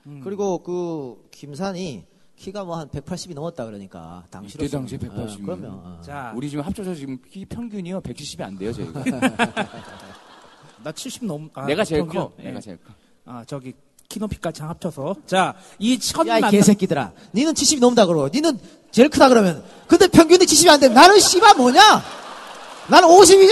음. 0.06 0.22
그리고 0.24 0.60
그, 0.60 1.28
김산이 1.32 2.06
키가 2.36 2.64
뭐 2.64 2.76
한 2.78 2.88
180이 2.90 3.34
넘었다 3.34 3.66
그러니까. 3.66 4.24
당시로. 4.30 4.64
이때 4.64 4.78
당시에 4.78 5.00
180 5.00 5.40
이면. 5.40 5.46
그러면. 5.60 5.80
어. 5.84 6.02
자, 6.02 6.34
우리 6.36 6.50
지금 6.52 6.64
합쳐서 6.64 6.94
지금 6.94 7.18
키 7.30 7.46
평균이요 7.46 8.02
170이 8.02 8.42
안 8.42 8.58
돼요 8.60 8.72
저희가. 8.74 9.04
나 10.84 10.92
70 10.92 11.26
넘. 11.26 11.50
아, 11.56 11.66
내가 11.66 11.84
제일 11.84 12.02
평균. 12.02 12.22
커. 12.22 12.32
예. 12.40 12.44
내가 12.44 12.60
제일 12.60 12.78
커. 12.78 12.94
아 13.32 13.46
저기 13.48 13.74
키 14.10 14.20
높이까지 14.20 14.62
합쳐서 14.64 15.16
자이첫 15.26 16.28
야, 16.28 16.38
이 16.40 16.42
개새끼들아. 16.52 17.14
니는 17.34 17.54
70이 17.54 17.80
넘다 17.80 18.06
그러고, 18.06 18.28
니는 18.28 18.60
제일 18.92 19.08
크다 19.08 19.30
그러면. 19.30 19.64
근데 19.88 20.06
평균이 20.10 20.44
70이 20.46 20.70
안 20.70 20.80
되면 20.82 20.94
나는 20.94 21.18
씨발 21.18 21.56
뭐냐? 21.56 21.80
나는 22.90 23.08
50이냐? 23.08 23.52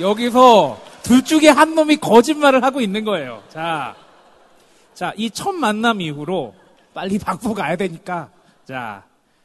여기서 0.00 0.80
둘 1.02 1.24
중에 1.24 1.48
한 1.48 1.74
놈이 1.74 1.96
거짓말을 1.96 2.62
하고 2.62 2.80
있는 2.80 3.04
거예요. 3.04 3.42
자, 3.48 3.96
자, 4.94 5.12
이 5.16 5.28
첫 5.30 5.50
만남 5.52 6.00
이후로 6.00 6.54
빨리 6.94 7.18
박보 7.18 7.54
가야 7.54 7.74
되니까. 7.74 8.30
자, 8.64 9.02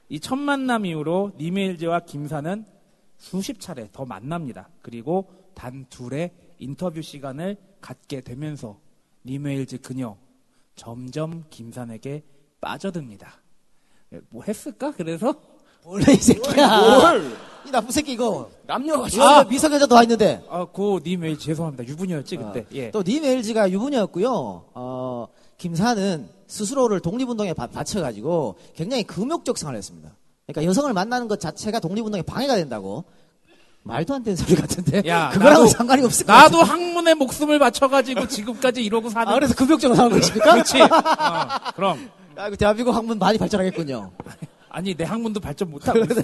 이 0.10 0.20
첫 0.20 0.36
만남 0.38 0.86
이후로 0.86 1.32
니메일즈와 1.40 2.02
김사는 2.02 2.66
수십 3.18 3.60
차례 3.60 3.90
더 3.92 4.06
만납니다. 4.06 4.70
그리고 4.84 5.28
단 5.56 5.88
둘의 5.90 6.30
인터뷰 6.60 7.02
시간을 7.02 7.58
갖게 7.82 8.22
되면서 8.22 8.80
니메일즈 9.26 9.82
그녀 9.82 10.18
점점 10.76 11.44
김산에게 11.50 12.24
빠져듭니다. 12.62 13.42
예, 14.14 14.22
뭐 14.30 14.44
했을까? 14.44 14.92
그래서 14.92 15.34
원래 15.84 16.14
이 16.14 16.16
새끼야. 16.16 17.14
이 17.66 17.72
나쁜 17.72 17.92
새끼 17.92 18.14
이거. 18.14 18.50
남녀가 18.66 19.08
아, 19.22 19.44
미성년자도 19.44 19.96
와 19.96 20.04
있는데. 20.04 20.44
아, 20.50 20.66
그 20.66 21.00
니메일 21.06 21.38
죄송합니다. 21.38 21.86
유부녀였지 21.86 22.38
그때. 22.38 22.66
예. 22.74 22.92
또 22.92 23.04
니메일즈가 23.04 23.72
유부녀였고요. 23.72 24.30
어, 24.74 25.28
김사는 25.58 26.30
스스로를 26.48 27.00
독립운동에 27.02 27.54
바, 27.54 27.68
바쳐가지고 27.68 28.56
굉장히 28.76 29.04
금욕적 29.04 29.58
생활을 29.58 29.78
했습니다. 29.78 30.16
그러니까 30.46 30.70
여성을 30.70 30.92
만나는 30.94 31.28
것 31.28 31.40
자체가 31.40 31.80
독립운동에 31.80 32.22
방해가 32.22 32.56
된다고. 32.56 33.04
말도 33.88 34.14
안 34.16 34.24
되는 34.24 34.36
소리 34.36 34.56
같은데. 34.56 35.02
야, 35.08 35.30
그거랑 35.34 35.62
은 35.62 35.66
나도- 35.66 35.70
상관이 35.70 36.04
없을 36.04 36.26
것 36.26 36.32
나도 36.34 36.60
같은데. 36.60 36.72
학문에 36.86 37.14
목숨을 37.16 37.60
바쳐가지고 37.60 38.28
지금까지 38.30 38.84
이러고 38.84 39.10
사는. 39.10 39.28
아, 39.32 39.34
그래서 39.36 39.56
금욕적으로 39.56 39.96
사는 39.96 40.12
것입니까? 40.12 40.52
그렇지. 40.54 40.82
어, 40.82 40.88
그럼. 41.76 42.10
아, 42.36 42.50
그 42.50 42.58
대한민국 42.58 42.94
학문 42.94 43.18
많이 43.18 43.38
발전하겠군요. 43.38 44.12
아니 44.70 44.94
내 44.96 45.04
학문도 45.06 45.40
발전 45.40 45.70
못하고 45.72 46.00
있어. 46.00 46.22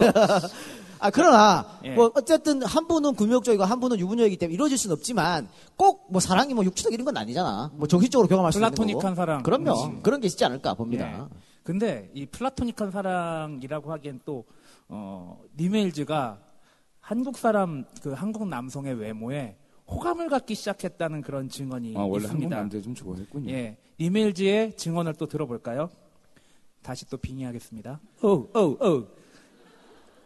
아, 1.00 1.10
그러나, 1.10 1.66
예. 1.84 1.90
뭐, 1.96 2.12
어쨌든 2.16 2.64
한 2.64 2.88
분은 2.88 3.16
금욕적이고 3.16 3.66
한 3.66 3.80
분은 3.82 4.00
유부녀이기 4.00 4.38
때문에 4.38 4.54
이루어질 4.54 4.78
수는 4.78 4.94
없지만 4.96 5.48
꼭 5.76 6.04
뭐 6.10 6.22
사랑이 6.22 6.54
뭐 6.54 6.64
육체적 6.64 6.94
이런 6.94 7.04
건 7.06 7.18
아니잖아. 7.18 7.72
뭐 7.74 7.88
정신적으로 7.88 8.28
경험할 8.28 8.54
수 8.54 8.60
있는 8.60 8.70
거고. 8.70 8.76
플라토닉한 8.84 9.16
사랑. 9.16 9.44
그럼요. 9.44 9.84
음. 9.86 10.00
그런 10.04 10.22
게 10.22 10.28
있지 10.28 10.46
않을까 10.46 10.76
봅니다. 10.76 11.08
예. 11.12 11.38
근데 11.64 12.10
이 12.14 12.26
플라토닉한 12.28 12.92
사랑이라고 12.92 13.92
하기엔 13.92 14.20
또 14.26 14.46
어, 14.90 15.40
니메일즈가 15.58 16.38
한국 17.04 17.38
사람 17.38 17.84
그 18.02 18.14
한국 18.14 18.48
남성의 18.48 18.96
외모에 18.96 19.58
호감을 19.88 20.30
갖기 20.30 20.56
시작했다는 20.56 21.22
그런 21.22 21.50
증언이 21.50 21.98
아, 21.98 22.00
원래 22.00 22.26
한국 22.28 22.44
있습니다. 22.44 22.56
남자 22.56 22.82
좀 22.82 22.96
좋아했군요. 22.96 23.52
예, 23.52 23.78
니메일즈의 24.00 24.78
증언을 24.78 25.14
또 25.16 25.28
들어볼까요? 25.28 25.90
다시 26.82 27.06
또 27.10 27.18
빙의하겠습니다. 27.18 28.00
오, 28.24 28.28
오, 28.58 28.78
오. 28.82 29.08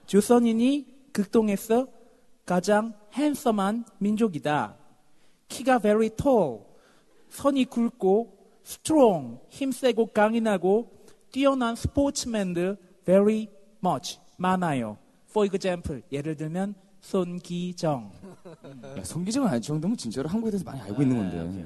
조선인이 0.06 0.86
극동에서 1.12 1.88
가장 2.46 2.94
핸섬한 3.16 3.84
민족이다. 3.98 4.78
키가 5.48 5.80
very 5.80 6.12
tall, 6.12 6.60
선이 7.30 7.66
굵고 7.66 8.38
strong, 8.64 9.40
힘세고 9.50 10.08
강인하고 10.14 10.92
뛰어난 11.32 11.76
스포츠맨들 11.76 12.78
very 13.04 13.50
much 13.84 14.20
많아요. 14.38 15.00
For 15.38 15.46
example, 15.46 16.02
예를 16.12 16.36
들면 16.36 16.74
손기정. 17.02 18.12
야, 18.98 19.04
성기정은 19.04 19.48
아닐 19.48 19.62
정도면 19.62 19.96
진짜로 19.96 20.28
한국에 20.28 20.50
대해서 20.50 20.66
많이 20.66 20.82
알고 20.82 21.00
있는 21.04 21.18
건데. 21.18 21.66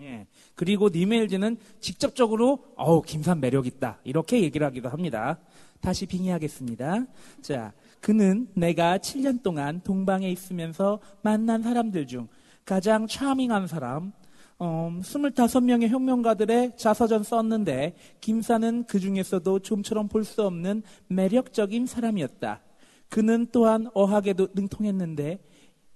예. 0.00 0.26
그리고 0.54 0.88
니메일즈는 0.88 1.58
직접적으로 1.80 2.64
어우 2.76 3.02
김산 3.02 3.40
매력 3.40 3.66
있다 3.66 3.98
이렇게 4.04 4.40
얘기를 4.42 4.66
하기도 4.66 4.88
합니다. 4.88 5.38
다시 5.82 6.06
빙의하겠습니다. 6.06 7.04
자, 7.42 7.72
그는 8.00 8.48
내가 8.54 8.96
7년 8.96 9.42
동안 9.42 9.82
동방에 9.82 10.30
있으면서 10.30 10.98
만난 11.20 11.62
사람들 11.62 12.06
중 12.06 12.26
가장 12.64 13.06
차밍한 13.06 13.66
사람, 13.66 14.12
음, 14.62 15.02
25명의 15.02 15.88
혁명가들의 15.88 16.72
자서전 16.78 17.22
썼는데 17.22 17.96
김사는 18.22 18.84
그 18.88 18.98
중에서도 18.98 19.58
좀처럼 19.58 20.08
볼 20.08 20.24
수 20.24 20.42
없는 20.42 20.82
매력적인 21.08 21.84
사람이었다. 21.86 22.62
그는 23.08 23.46
또한 23.52 23.88
어학에도 23.94 24.48
능통했는데 24.54 25.38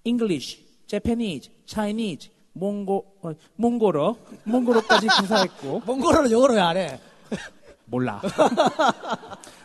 English, 0.04 0.64
Japanese, 0.86 1.50
Chinese, 1.66 2.30
몽고, 2.52 3.18
어, 3.22 3.32
몽고로, 3.56 4.16
몽고로까지 4.44 5.06
구사했고 5.20 5.82
몽골어는 5.86 6.30
영어로 6.30 6.54
왜 6.54 6.60
안 6.60 6.76
해? 6.76 7.00
몰라. 7.86 8.20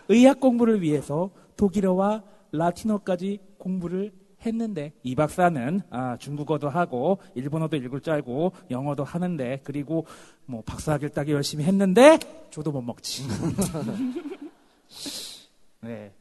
의학 0.08 0.40
공부를 0.40 0.82
위해서 0.82 1.30
독일어와 1.58 2.24
라틴어까지 2.52 3.40
공부를 3.58 4.12
했는데 4.46 4.92
이 5.04 5.16
박사는 5.16 5.82
아, 5.90 6.18
중국어도 6.18 6.70
하고 6.70 7.20
일본어도 7.36 7.78
읽을 7.78 8.02
줄 8.02 8.14
알고 8.14 8.52
영어도 8.72 9.04
하는데 9.04 9.62
그리고 9.64 10.06
뭐 10.46 10.62
박사학위를 10.66 11.10
따기 11.12 11.32
열심히 11.32 11.64
했는데 11.64 12.20
저도 12.52 12.72
못 12.72 12.82
먹지. 12.82 13.24
네. 15.82 16.12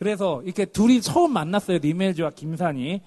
그래서 0.00 0.40
이렇게 0.44 0.64
둘이 0.64 1.02
처음 1.02 1.34
만났어요. 1.34 1.78
니멜즈와 1.82 2.30
김산이. 2.30 3.02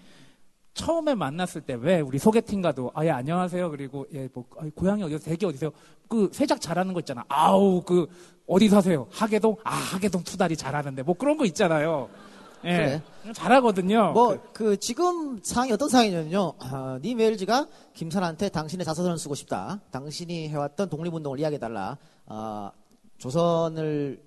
처음에 0.76 1.14
만났을 1.14 1.62
때 1.62 1.76
왜 1.76 2.00
우리 2.02 2.18
소개팅 2.18 2.60
가도 2.64 2.92
아예 2.96 3.12
안녕하세요 3.12 3.70
그리고 3.70 4.08
예뭐 4.12 4.44
고향이 4.74 5.04
어디서 5.04 5.24
대기 5.24 5.46
어디세요 5.46 5.70
그 6.08 6.32
세작 6.34 6.60
잘하는 6.60 6.96
거 6.96 7.00
있잖아 7.02 7.24
아우 7.28 7.84
그 7.84 8.08
어디 8.48 8.70
사세요 8.70 9.06
하계동 9.12 9.56
아 9.64 9.70
하계동 9.72 10.24
투다리 10.24 10.58
잘하는데 10.58 11.04
뭐 11.04 11.14
그런 11.14 11.38
거 11.38 11.46
있잖아요 11.46 12.10
예 12.66 13.04
잘하거든요 13.34 14.14
뭐그 14.14 14.78
지금 14.78 15.40
상황이 15.44 15.72
어떤 15.74 15.90
상황이냐면요. 15.90 16.54
아, 16.58 16.98
니 17.04 17.14
웨일즈가 17.14 17.68
김산한테 17.94 18.50
당신의 18.50 18.84
자서전을 18.84 19.20
쓰고 19.20 19.36
싶다. 19.36 19.80
당신이 19.92 20.50
해왔던 20.50 20.90
독립운동을 20.90 21.40
이야기해달라. 21.40 21.98
아, 22.26 22.72
조선을 23.20 24.20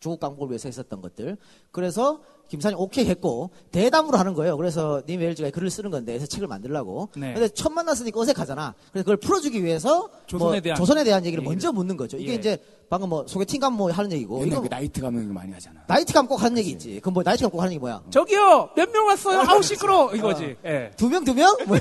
조국 0.00 0.18
강복을 0.20 0.50
위해서 0.50 0.68
했었던 0.68 1.00
것들. 1.02 1.36
그래서 1.70 2.20
김산이 2.48 2.74
오케이 2.76 3.06
했고 3.08 3.50
대담으로 3.70 4.18
하는 4.18 4.34
거예요. 4.34 4.56
그래서 4.56 5.02
니 5.06 5.16
웨일즈가 5.16 5.50
글을 5.50 5.70
쓰는 5.70 5.90
건데 5.92 6.12
그래서 6.14 6.26
책을 6.26 6.48
만들라고. 6.48 7.10
네. 7.16 7.32
근데 7.34 7.48
처음 7.48 7.74
만났으니까 7.74 8.18
어색하잖아. 8.18 8.74
그래서 8.90 9.04
그걸 9.04 9.18
풀어주기 9.18 9.62
위해서 9.62 10.08
조선에 10.26 10.50
뭐 10.52 10.60
대한 10.60 10.76
조선에 10.76 11.04
대한 11.04 11.24
얘기를 11.24 11.42
얘기를. 11.42 11.48
먼저 11.54 11.70
묻는 11.70 11.96
거죠. 11.96 12.16
이게 12.16 12.32
예. 12.32 12.34
이제 12.34 12.58
방금 12.88 13.08
뭐 13.10 13.24
소개팅 13.28 13.60
가면 13.60 13.76
뭐 13.78 13.92
하는 13.92 14.10
얘기고. 14.10 14.40
옛날 14.44 14.62
그 14.62 14.66
나이트 14.68 15.00
가면 15.00 15.24
이거 15.26 15.32
많이 15.32 15.52
하잖아. 15.52 15.82
나이트 15.86 16.12
가면 16.12 16.28
꼭 16.28 16.42
하는 16.42 16.58
얘기 16.58 16.70
있지. 16.70 16.98
그럼 16.98 17.14
뭐 17.14 17.22
나이트 17.22 17.42
가면 17.42 17.50
꼭 17.52 17.60
하는 17.60 17.72
얘기 17.72 17.78
뭐야? 17.78 18.02
저기요 18.10 18.70
몇 18.74 18.90
명 18.90 19.06
왔어요 19.06 19.40
아우 19.46 19.62
시끄러 19.62 20.10
이거지 20.16 20.56
예. 20.64 20.90
두 20.96 21.08
명, 21.08 21.24
두 21.24 21.34
명? 21.34 21.56
뭐 21.68 21.76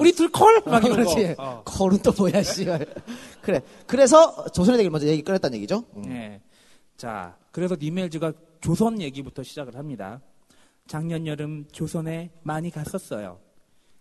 우리 0.00 0.10
둘 0.12 0.28
콜 0.32 0.60
막 0.66 0.82
이런 0.84 1.02
어. 1.02 1.04
그렇지. 1.04 1.36
거 1.36 1.42
어. 1.44 1.62
콜은 1.64 1.98
또 2.02 2.10
뭐야, 2.18 2.42
씨. 2.42 2.66
그래. 3.42 3.60
그래서 3.86 4.44
조선의 4.52 4.78
대기를 4.78 4.90
먼저 4.90 5.06
얘기 5.06 5.22
꺼냈다는 5.22 5.56
얘기죠. 5.58 5.84
음. 5.98 6.04
예. 6.10 6.40
자, 7.04 7.36
그래서 7.52 7.76
니멜즈가 7.78 8.32
조선 8.62 8.98
얘기부터 8.98 9.42
시작을 9.42 9.76
합니다. 9.76 10.22
작년 10.86 11.26
여름 11.26 11.66
조선에 11.70 12.30
많이 12.42 12.70
갔었어요. 12.70 13.38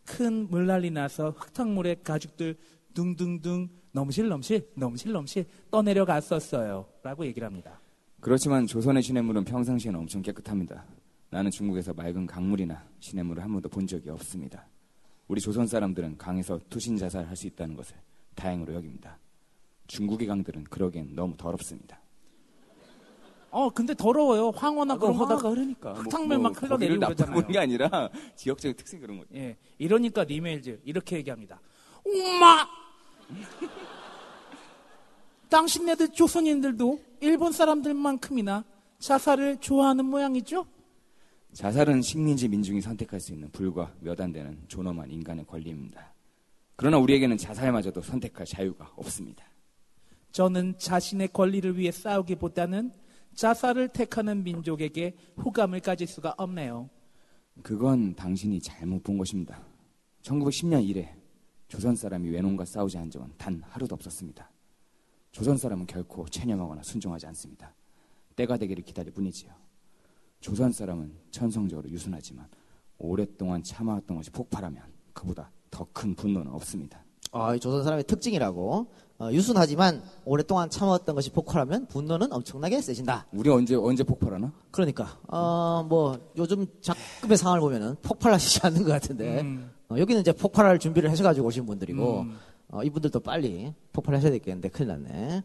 큰 0.05 0.49
물난리 0.49 0.89
나서 0.89 1.31
흙탕물에 1.31 1.95
가죽들 2.01 2.55
둥둥둥 2.93 3.67
넘실넘실 3.91 4.69
넘실넘실 4.75 5.45
떠내려 5.69 6.05
갔었어요. 6.05 6.85
라고 7.03 7.25
얘기를 7.25 7.45
합니다. 7.45 7.77
그렇지만 8.21 8.65
조선의 8.67 9.03
시냇물은 9.03 9.43
평상시에는 9.43 9.99
엄청 9.99 10.21
깨끗합니다. 10.21 10.85
나는 11.29 11.51
중국에서 11.51 11.93
맑은 11.93 12.25
강물이나 12.25 12.85
시냇물을 13.01 13.43
한 13.43 13.51
번도 13.51 13.67
본 13.67 13.85
적이 13.85 14.11
없습니다. 14.11 14.65
우리 15.27 15.41
조선 15.41 15.67
사람들은 15.67 16.17
강에서 16.17 16.57
투신 16.69 16.95
자살할 16.95 17.35
수 17.35 17.47
있다는 17.47 17.75
것을 17.75 17.97
다행으로 18.35 18.75
여깁니다. 18.75 19.19
중국의 19.87 20.25
강들은 20.25 20.63
그러기엔 20.63 21.13
너무 21.13 21.35
더럽습니다. 21.35 22.02
어, 23.53 23.69
근데 23.69 23.93
더러워요. 23.93 24.49
황호나 24.49 24.97
그런 24.97 25.15
거다. 25.15 25.37
그러니까 25.37 25.93
흙탕물 25.93 26.39
막 26.39 26.49
흘러내리고 26.59 26.69
거기를 26.69 26.99
나쁘게 26.99 27.15
그러잖아요. 27.15 27.35
보는 27.35 27.51
게 27.51 27.59
아니라 27.59 28.09
지역적인 28.35 28.75
특색 28.75 28.99
그런 28.99 29.19
거죠. 29.19 29.29
예. 29.35 29.55
이러니까 29.77 30.23
니메일즈 30.23 30.81
이렇게 30.83 31.17
얘기합니다. 31.17 31.61
엄마! 32.03 32.67
당신네들 35.49 36.09
조선인들도 36.13 36.99
일본 37.21 37.51
사람들만큼이나 37.51 38.63
자살을 38.99 39.57
좋아하는 39.57 40.05
모양이죠? 40.05 40.65
자살은 41.53 42.01
식민지 42.01 42.47
민중이 42.47 42.81
선택할 42.81 43.19
수 43.19 43.31
있는 43.33 43.49
불과 43.51 43.93
몇 43.99 44.19
안 44.19 44.31
되는 44.31 44.57
존엄한 44.67 45.11
인간의 45.11 45.45
권리입니다. 45.45 46.11
그러나 46.75 46.97
우리에게는 46.97 47.37
자살마저도 47.37 48.01
선택할 48.01 48.47
자유가 48.47 48.91
없습니다. 48.95 49.45
저는 50.31 50.79
자신의 50.79 51.27
권리를 51.31 51.77
위해 51.77 51.91
싸우기보다는 51.91 52.91
자살을 53.35 53.89
택하는 53.89 54.43
민족에게 54.43 55.15
호감을 55.43 55.79
가질 55.79 56.07
수가 56.07 56.35
없네요. 56.37 56.89
그건 57.61 58.15
당신이 58.15 58.59
잘못 58.61 59.03
본 59.03 59.17
것입니다. 59.17 59.61
1910년 60.21 60.87
이래 60.87 61.15
조선 61.67 61.95
사람이 61.95 62.29
외놈과 62.29 62.65
싸우지 62.65 62.97
않은 62.97 63.11
적은 63.11 63.33
단 63.37 63.61
하루도 63.67 63.95
없었습니다. 63.95 64.49
조선 65.31 65.57
사람은 65.57 65.87
결코 65.87 66.27
체념하거나 66.27 66.83
순종하지 66.83 67.25
않습니다. 67.27 67.73
때가 68.35 68.57
되기를 68.57 68.83
기다릴 68.83 69.11
뿐이지요. 69.13 69.51
조선 70.39 70.71
사람은 70.71 71.13
천성적으로 71.31 71.89
유순하지만 71.89 72.47
오랫동안 72.97 73.63
참아왔던 73.63 74.17
것이 74.17 74.29
폭발하면 74.31 74.83
그보다 75.13 75.51
더 75.71 75.87
큰 75.91 76.13
분노는 76.13 76.51
없습니다. 76.51 77.03
아, 77.31 77.55
이 77.55 77.59
조선 77.59 77.83
사람의 77.83 78.03
특징이라고. 78.03 78.91
어, 79.19 79.29
유순하지만 79.31 80.01
오랫동안 80.25 80.69
참아왔던 80.69 81.15
것이 81.15 81.29
폭발하면 81.29 81.85
분노는 81.87 82.33
엄청나게 82.33 82.81
세진다. 82.81 83.27
우리 83.31 83.49
언제 83.49 83.75
언제 83.75 84.03
폭발하나? 84.03 84.51
그러니까, 84.71 85.17
어, 85.27 85.85
뭐, 85.87 86.19
요즘 86.35 86.65
작급의 86.81 87.37
상황을 87.37 87.61
보면은 87.61 87.95
폭발하시지 88.01 88.61
않는 88.65 88.83
것 88.83 88.89
같은데, 88.91 89.41
음. 89.41 89.71
어, 89.89 89.97
여기는 89.99 90.21
이제 90.21 90.31
폭발할 90.31 90.79
준비를 90.79 91.11
해셔가지고 91.11 91.47
오신 91.47 91.65
분들이고, 91.65 92.21
음. 92.21 92.37
어, 92.69 92.83
이분들도 92.83 93.19
빨리 93.19 93.73
폭발하셔야 93.93 94.31
되겠는데, 94.31 94.69
큰일 94.69 94.87
났네. 94.89 95.43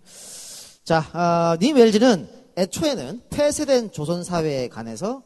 자, 0.85 1.01
어, 1.13 1.57
님 1.61 1.77
웰즈는 1.77 2.29
애초에는 2.57 3.21
폐쇄된 3.29 3.93
조선 3.93 4.25
사회에 4.25 4.69
관해서 4.69 5.23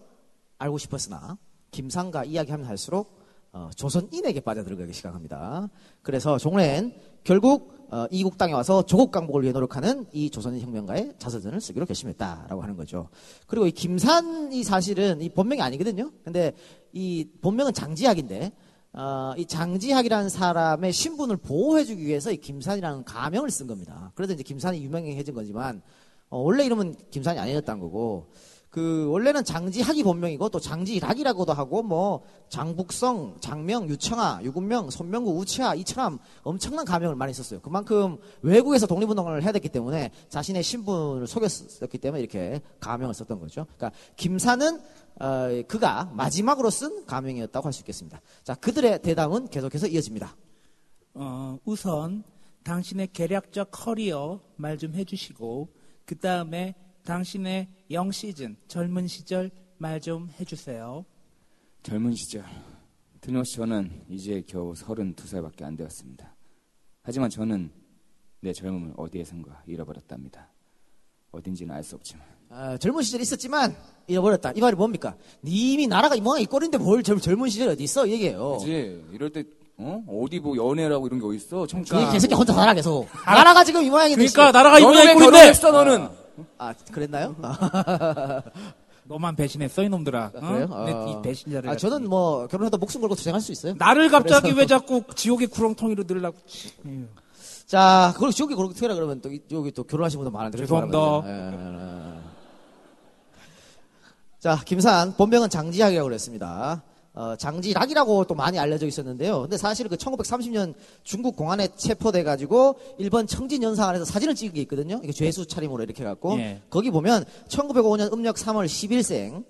알고 0.58 0.78
싶었으나, 0.78 1.38
김상과 1.70 2.24
이야기하면 2.24 2.66
할수록, 2.66 3.22
어, 3.52 3.70
조선인에게 3.76 4.40
빠져들어가기 4.40 4.92
시작합니다. 4.92 5.68
그래서 6.02 6.38
종래는 6.38 6.94
결국 7.22 7.71
어, 7.92 8.06
이국 8.10 8.38
땅에 8.38 8.54
와서 8.54 8.86
조국 8.86 9.10
강복을 9.10 9.42
위해 9.42 9.52
노력하는 9.52 10.06
이 10.12 10.30
조선인 10.30 10.62
혁명가의 10.62 11.12
자서전을 11.18 11.60
쓰기로 11.60 11.84
결심했다라고 11.84 12.62
하는 12.62 12.74
거죠. 12.74 13.10
그리고 13.46 13.66
이 13.66 13.70
김산이 13.70 14.64
사실은 14.64 15.20
이 15.20 15.28
본명이 15.28 15.60
아니거든요. 15.60 16.10
근데 16.24 16.54
이 16.94 17.28
본명은 17.42 17.74
장지학인데 17.74 18.52
어, 18.94 19.34
이 19.36 19.44
장지학이라는 19.44 20.30
사람의 20.30 20.90
신분을 20.90 21.36
보호해주기 21.36 22.02
위해서 22.02 22.32
이 22.32 22.38
김산이라는 22.38 23.04
가명을 23.04 23.50
쓴 23.50 23.66
겁니다. 23.66 24.10
그래서 24.14 24.32
이제 24.32 24.42
김산이 24.42 24.82
유명해진 24.82 25.34
거지만 25.34 25.82
어, 26.30 26.38
원래 26.38 26.64
이름은 26.64 26.96
김산이 27.10 27.38
아니었다는 27.38 27.78
거고 27.78 28.30
그 28.72 29.06
원래는 29.10 29.44
장지학이 29.44 30.02
본명이고 30.02 30.48
또 30.48 30.58
장지락이라고도 30.58 31.52
하고 31.52 31.82
뭐 31.82 32.22
장북성, 32.48 33.36
장명, 33.38 33.86
유청아, 33.90 34.40
유군명, 34.44 34.88
손명구, 34.88 35.36
우치아, 35.36 35.74
이철함 35.74 36.18
엄청난 36.42 36.86
가명을 36.86 37.14
많이 37.14 37.34
썼어요. 37.34 37.60
그만큼 37.60 38.16
외국에서 38.40 38.86
독립운동을 38.86 39.42
해야 39.42 39.52
됐기 39.52 39.68
때문에 39.68 40.10
자신의 40.30 40.62
신분을 40.62 41.26
속였었기 41.26 41.98
때문에 41.98 42.22
이렇게 42.22 42.62
가명을 42.80 43.12
썼던 43.12 43.40
거죠. 43.40 43.66
그러니까 43.76 43.92
김사는 44.16 44.80
어, 45.20 45.62
그가 45.68 46.10
마지막으로 46.14 46.70
쓴 46.70 47.04
가명이었다고 47.04 47.66
할 47.66 47.74
수 47.74 47.82
있겠습니다. 47.82 48.22
자, 48.42 48.54
그들의 48.54 49.02
대담은 49.02 49.48
계속해서 49.48 49.86
이어집니다. 49.86 50.34
어, 51.12 51.58
우선 51.66 52.24
당신의 52.64 53.08
계략적 53.12 53.68
커리어 53.70 54.40
말 54.56 54.78
좀 54.78 54.94
해주시고 54.94 55.68
그 56.06 56.18
다음에 56.18 56.74
당신의 57.06 57.68
영 57.90 58.10
시즌 58.10 58.56
젊은 58.68 59.06
시절 59.08 59.50
말 59.78 60.00
좀 60.00 60.30
해주세요. 60.38 61.04
젊은 61.82 62.14
시절 62.14 62.44
틀림없이 63.20 63.56
저는 63.56 63.90
이제 64.08 64.42
겨우 64.46 64.72
32살밖에 64.74 65.62
안 65.64 65.76
되었습니다. 65.76 66.34
하지만 67.02 67.28
저는 67.30 67.70
내 68.40 68.52
젊음을 68.52 68.92
어디에선가 68.96 69.62
잃어버렸답니다. 69.66 70.48
어딘지는 71.32 71.74
알 71.74 71.82
수 71.82 71.96
없지만 71.96 72.24
아, 72.50 72.76
젊은 72.76 73.02
시절이 73.02 73.22
있었지만 73.22 73.74
잃어버렸다. 74.06 74.52
이 74.54 74.60
말이 74.60 74.76
뭡니까? 74.76 75.16
니 75.42 75.72
이미 75.72 75.86
나라가 75.86 76.14
이 76.14 76.20
모양이 76.20 76.44
꼴인데 76.46 76.78
뭘 76.78 77.02
젊, 77.02 77.18
젊은 77.18 77.48
시절이 77.48 77.70
어디 77.70 77.84
있어? 77.84 78.06
이 78.06 78.12
얘기예요. 78.12 78.58
그지 78.58 79.04
이럴 79.12 79.30
때 79.30 79.42
어? 79.78 80.04
어디 80.06 80.38
뭐 80.38 80.56
연애라고 80.56 81.06
이런 81.08 81.18
게 81.18 81.26
어딨어? 81.26 81.66
청춘 81.66 82.00
이 82.08 82.12
개새끼 82.12 82.34
혼자 82.34 82.52
살아 82.52 82.74
계속. 82.74 83.08
나라가 83.24 83.64
지금 83.64 83.82
이 83.82 83.90
모양인데. 83.90 84.16
그러니까 84.26 84.46
씨. 84.48 84.52
나라가 84.52 84.78
이 84.78 84.82
모양이 84.82 85.14
꼴인데 85.14 85.24
결혼했어 85.24 85.72
너는 85.72 86.02
아, 86.02 86.21
그랬나요? 86.92 87.36
너만 89.04 89.34
배신했어 89.36 89.82
이놈들아. 89.82 90.32
어? 90.34 90.40
그래요? 90.40 90.66
내 90.84 90.92
어. 90.92 91.06
이 91.18 91.22
배신자를. 91.22 91.70
아, 91.70 91.76
저는 91.76 92.08
뭐 92.08 92.46
결혼해도 92.46 92.78
목숨 92.78 93.00
걸고 93.00 93.16
투쟁할 93.16 93.40
수 93.40 93.50
있어요. 93.52 93.74
나를 93.76 94.08
갑자기 94.10 94.52
왜 94.52 94.64
자꾸 94.66 95.02
지옥의 95.14 95.48
구렁텅이로 95.48 96.04
넣으려고. 96.04 96.38
에휴. 96.86 97.06
자, 97.66 98.12
그걸 98.14 98.32
그렇게 98.54 98.74
튀라 98.74 98.94
그러면 98.94 99.20
또 99.20 99.32
이- 99.32 99.40
여기 99.50 99.72
또 99.72 99.82
결혼하신 99.84 100.18
분들 100.18 100.30
많은데 100.30 100.58
죄송합니다. 100.58 100.98
예, 101.26 101.30
예, 101.30 102.14
예. 102.16 102.20
자, 104.38 104.60
김산 104.64 105.16
본명은 105.16 105.48
장지학이라고 105.50 106.06
그랬습니다. 106.08 106.82
어, 107.14 107.36
장지락이라고 107.36 108.24
또 108.24 108.34
많이 108.34 108.58
알려져 108.58 108.86
있었는데요. 108.86 109.42
근데 109.42 109.58
사실 109.58 109.86
그 109.88 109.96
1930년 109.96 110.74
중국 111.02 111.36
공안에 111.36 111.68
체포돼 111.76 112.22
가지고 112.22 112.76
일본 112.98 113.26
청진 113.26 113.62
연사관에서 113.62 114.04
사진을 114.04 114.34
찍은 114.34 114.54
게 114.54 114.62
있거든요. 114.62 114.98
이게 115.02 115.12
죄수 115.12 115.46
차림으로 115.46 115.82
이렇게 115.82 116.04
갖고 116.04 116.38
예. 116.38 116.62
거기 116.70 116.90
보면 116.90 117.24
1905년 117.48 118.12
음력 118.12 118.36
3월 118.36 118.64
10일생 118.64 119.44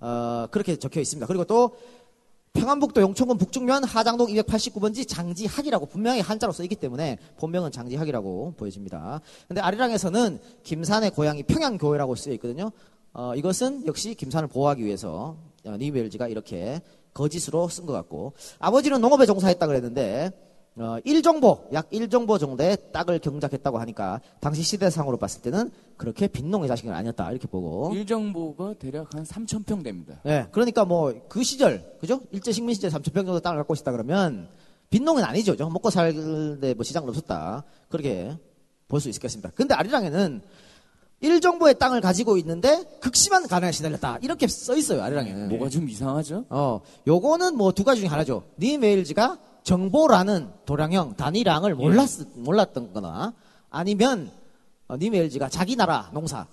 어, 0.00 0.46
그렇게 0.50 0.76
적혀 0.76 1.00
있습니다. 1.00 1.26
그리고 1.26 1.44
또 1.44 1.76
평안북도 2.52 3.00
용천군 3.02 3.38
북중면 3.38 3.84
하장동 3.84 4.28
289번지 4.28 5.06
장지학이라고 5.06 5.86
분명히 5.86 6.20
한자로 6.20 6.52
써 6.52 6.62
있기 6.62 6.76
때문에 6.76 7.18
본명은 7.38 7.70
장지학이라고 7.70 8.54
보여집니다. 8.56 9.20
근데 9.46 9.60
아리랑에서는 9.60 10.38
김산의 10.64 11.10
고향이 11.10 11.42
평양교회라고 11.44 12.14
쓰여 12.14 12.34
있거든요. 12.34 12.72
어, 13.12 13.34
이것은 13.34 13.86
역시 13.86 14.14
김산을 14.14 14.48
보호하기 14.48 14.84
위해서 14.84 15.36
어, 15.64 15.76
니웰즈가 15.76 16.28
이렇게 16.28 16.80
거짓으로 17.16 17.68
쓴 17.68 17.86
것 17.86 17.92
같고 17.94 18.34
아버지는 18.58 19.00
농업에 19.00 19.24
종사했다 19.26 19.66
그랬는데 19.66 20.30
어, 20.78 20.98
1정보, 21.06 21.72
약 21.72 21.88
1정보 21.88 22.38
정도의 22.38 22.76
땅을 22.92 23.18
경작했다고 23.20 23.78
하니까 23.78 24.20
당시 24.40 24.62
시대상으로 24.62 25.16
봤을 25.16 25.40
때는 25.40 25.70
그렇게 25.96 26.28
빈농의 26.28 26.68
자식은 26.68 26.92
아니었다 26.92 27.30
이렇게 27.30 27.46
보고 27.48 27.94
일정보가 27.94 28.74
대략 28.74 29.14
한 29.14 29.24
3천 29.24 29.64
평 29.64 29.82
됩니다. 29.82 30.20
예, 30.26 30.46
그러니까 30.52 30.84
뭐 30.84 31.14
그 31.30 31.42
시절, 31.42 31.96
그죠? 31.98 32.20
일제 32.30 32.52
식민 32.52 32.74
시절 32.74 32.90
3천 32.90 33.14
평 33.14 33.24
정도 33.24 33.40
땅을 33.40 33.56
갖고 33.56 33.72
있다 33.72 33.90
그러면 33.90 34.48
빈농은 34.90 35.24
아니죠. 35.24 35.54
먹고 35.56 35.88
살때 35.88 36.74
뭐 36.74 36.84
시장은 36.84 37.08
없었다. 37.08 37.64
그렇게 37.88 38.36
볼 38.86 39.00
수 39.00 39.08
있겠습니다. 39.08 39.50
근데 39.54 39.74
아리랑에는 39.74 40.42
일정보의 41.20 41.78
땅을 41.78 42.00
가지고 42.00 42.36
있는데 42.38 42.84
극심한 43.00 43.46
가난에 43.48 43.72
시달렸다. 43.72 44.18
이렇게 44.22 44.46
써 44.46 44.76
있어요, 44.76 45.02
아리랑에는. 45.02 45.48
뭐가 45.48 45.68
좀 45.70 45.88
이상하죠? 45.88 46.44
어, 46.50 46.80
요거는 47.06 47.56
뭐 47.56 47.72
두 47.72 47.84
가지 47.84 48.00
중에 48.00 48.08
하나죠. 48.08 48.42
니메일즈가 48.58 49.38
정보라는 49.62 50.50
도량형 50.66 51.16
단위량을 51.16 51.74
몰랐, 51.74 52.08
몰랐던 52.34 52.92
거나 52.92 53.32
아니면 53.70 54.30
어, 54.88 54.96
니메일즈가 54.96 55.48
자기 55.48 55.74
나라 55.76 56.10
농사. 56.12 56.46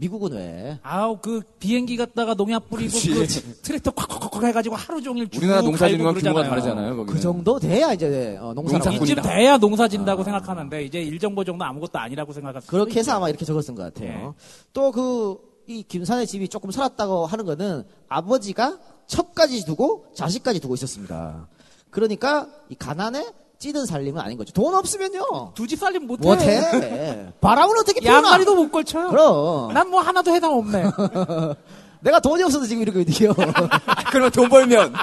미국은 0.00 0.32
왜? 0.32 0.78
아우 0.82 1.18
그 1.20 1.42
비행기 1.58 1.96
갔다가 1.98 2.32
농약 2.34 2.70
뿌리고 2.70 2.90
그치. 2.92 3.42
그 3.42 3.54
트랙터 3.60 3.90
콱콱콱 3.90 4.44
해가지고 4.44 4.74
하루 4.74 5.02
종일 5.02 5.28
쭉 5.28 5.38
우리나라 5.38 5.60
농사짓는 5.60 6.14
규모가. 6.14 6.42
다르잖아요. 6.48 6.96
거기는. 6.96 7.14
그 7.14 7.20
정도 7.20 7.58
돼야 7.58 7.92
이제 7.92 8.38
어, 8.40 8.54
농사라고. 8.54 8.84
농사꾼이다. 8.90 9.20
이쯤 9.20 9.30
돼야 9.30 9.58
농사 9.58 9.88
진다고 9.88 10.24
생각하는데 10.24 10.84
이제 10.84 11.02
일정보 11.02 11.44
정도 11.44 11.64
아무것도 11.66 11.98
아니라고 11.98 12.32
생각할 12.32 12.62
수 12.62 12.68
그렇게 12.68 12.92
해서 13.00 13.10
있죠. 13.10 13.16
아마 13.16 13.28
이렇게 13.28 13.44
적었던 13.44 13.74
것 13.74 13.82
같아요. 13.94 14.34
예. 14.34 14.42
또그 14.72 15.38
이 15.66 15.82
김산의 15.82 16.26
집이 16.26 16.48
조금 16.48 16.70
살았다고 16.70 17.26
하는 17.26 17.44
거는 17.44 17.84
아버지가 18.08 18.78
첩까지 19.06 19.66
두고 19.66 20.06
자식까지 20.14 20.60
두고 20.60 20.74
있었습니다. 20.74 21.46
그러니까 21.90 22.48
이 22.70 22.74
가난에 22.74 23.26
찌든 23.60 23.84
살림은 23.86 24.20
아닌 24.20 24.36
거죠. 24.38 24.52
돈 24.52 24.74
없으면요 24.74 25.52
두 25.54 25.66
집 25.68 25.78
살림 25.78 26.06
못해. 26.06 26.26
못해. 26.26 27.32
바람은 27.40 27.78
어떻게 27.78 28.00
피우나? 28.00 28.16
양말이도 28.16 28.54
못 28.56 28.72
걸쳐요. 28.72 29.10
그럼 29.10 29.72
난 29.74 29.88
뭐 29.90 30.00
하나도 30.00 30.34
해당 30.34 30.54
없네. 30.56 30.84
내가 32.00 32.18
돈이 32.20 32.42
없어서 32.42 32.64
지금 32.66 32.82
이렇게 32.82 33.00
어디요. 33.02 33.34
그러면 34.10 34.30
돈 34.32 34.48
벌면 34.48 34.94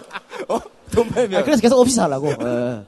어? 0.49 0.59
돈 0.91 1.07
벌면 1.09 1.43
그래서 1.43 1.61
계속 1.61 1.79
없이 1.79 1.93
살라고. 1.95 2.29
예. 2.29 2.85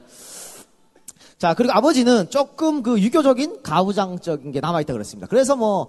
자, 1.38 1.54
그리고 1.54 1.72
아버지는 1.72 2.28
조금 2.30 2.82
그 2.82 3.00
유교적인 3.00 3.62
가부장적인 3.62 4.50
게 4.52 4.60
남아있다 4.60 4.92
그랬습니다. 4.92 5.26
그래서 5.28 5.54
뭐 5.56 5.88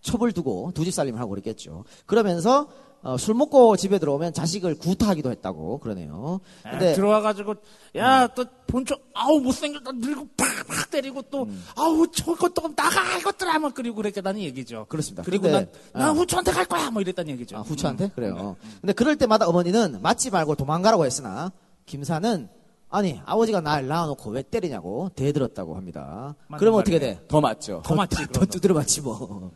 첩을 0.00 0.32
두고 0.32 0.72
두 0.74 0.84
집 0.84 0.92
살림을 0.94 1.20
하고 1.20 1.30
그랬겠죠. 1.30 1.84
그러면서 2.06 2.68
어, 3.02 3.16
술 3.16 3.34
먹고 3.34 3.76
집에 3.76 3.98
들어오면 3.98 4.32
자식을 4.32 4.76
구타하기도 4.76 5.30
했다고 5.30 5.78
그러네요. 5.78 6.40
근데 6.62 6.94
들어와가지고 6.94 7.54
야또 7.94 8.44
본초 8.66 8.96
아우 9.14 9.40
못생겼다 9.40 9.92
늙고 9.92 10.28
팍팍 10.36 10.90
때리고 10.90 11.22
또 11.30 11.44
음. 11.44 11.64
아우 11.76 12.06
저것도 12.10 12.74
나가 12.74 13.18
이것들 13.18 13.48
하면 13.48 13.72
그리고 13.72 13.96
그랬다는 13.96 14.40
얘기죠. 14.40 14.86
그렇습니다. 14.88 15.22
그리고 15.22 15.44
근데, 15.44 15.70
난, 15.92 16.02
난 16.02 16.10
어. 16.10 16.12
후추한테 16.14 16.50
갈 16.50 16.64
거야 16.64 16.90
뭐 16.90 17.00
이랬다는 17.00 17.30
얘기죠. 17.32 17.56
아, 17.56 17.60
후추한테? 17.60 18.10
그래요. 18.14 18.56
근데 18.80 18.92
그럴 18.92 19.16
때마다 19.16 19.48
어머니는 19.48 20.02
맞지 20.02 20.30
말고 20.30 20.56
도망가라고 20.56 21.06
했으나 21.06 21.52
김사는 21.86 22.48
아니 22.90 23.20
아버지가 23.26 23.60
날 23.60 23.86
낳아놓고 23.86 24.30
왜 24.30 24.42
때리냐고 24.42 25.10
대들었다고 25.14 25.76
합니다. 25.76 26.34
그러면 26.58 26.80
어떻게. 26.80 26.98
돼? 26.98 27.20
더 27.28 27.40
맞죠. 27.40 27.82
더 27.84 27.94
맞지. 27.94 28.16
더 28.16 28.24
그러면. 28.26 28.48
두드려 28.48 28.74
맞지 28.74 29.02
뭐. 29.02 29.52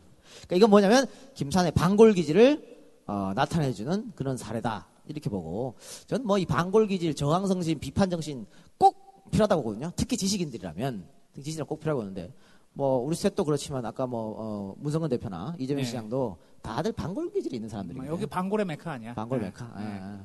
그러니까 0.46 0.56
이건 0.56 0.70
뭐냐면 0.70 1.06
김산의 1.34 1.72
방골기질을 1.72 2.71
어, 3.06 3.32
나타내주는 3.34 4.12
그런 4.14 4.36
사례다 4.36 4.86
이렇게 5.06 5.28
보고 5.28 5.74
전뭐이 6.06 6.46
방골기질, 6.46 7.14
저항성심, 7.14 7.78
비판 7.80 8.08
정신 8.10 8.46
꼭 8.78 9.30
필요하다고 9.30 9.62
보거든요. 9.62 9.92
특히 9.96 10.16
지식인들이라면 10.16 11.04
특히 11.32 11.44
지식인은 11.44 11.66
꼭 11.66 11.80
필요하고 11.80 12.02
하는데 12.02 12.32
뭐 12.74 12.98
우리 12.98 13.14
셋도 13.16 13.44
그렇지만 13.44 13.84
아까 13.84 14.06
뭐 14.06 14.34
어, 14.38 14.74
문성근 14.78 15.08
대표나 15.10 15.54
이재명 15.58 15.82
네. 15.82 15.86
시장도 15.86 16.36
다들 16.62 16.92
방골기질이 16.92 17.56
있는 17.56 17.66
뭐 17.68 17.70
사람들이에요. 17.70 18.12
여기 18.12 18.26
방골의 18.26 18.64
메카 18.66 18.92
아니야? 18.92 19.14
방골 19.14 19.40
네. 19.40 19.46
메카. 19.46 19.72
네. 19.78 19.84
예. 19.84 20.20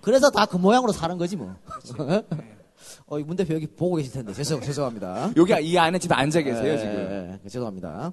그래서 0.00 0.30
다 0.30 0.46
그 0.46 0.56
모양으로 0.56 0.92
사는 0.92 1.16
거지 1.18 1.36
뭐. 1.36 1.54
어, 3.06 3.18
문 3.18 3.36
대표 3.36 3.54
여기 3.54 3.66
보고 3.66 3.96
계실 3.96 4.12
텐데 4.12 4.32
죄송 4.32 4.60
죄송합니다. 4.60 5.32
여기 5.36 5.52
이 5.70 5.76
안에 5.76 5.98
지금 5.98 6.16
앉아 6.16 6.40
계세요 6.42 6.72
예, 6.72 6.78
지금. 6.78 6.92
예, 6.94 7.38
예. 7.44 7.48
죄송합니다. 7.48 8.12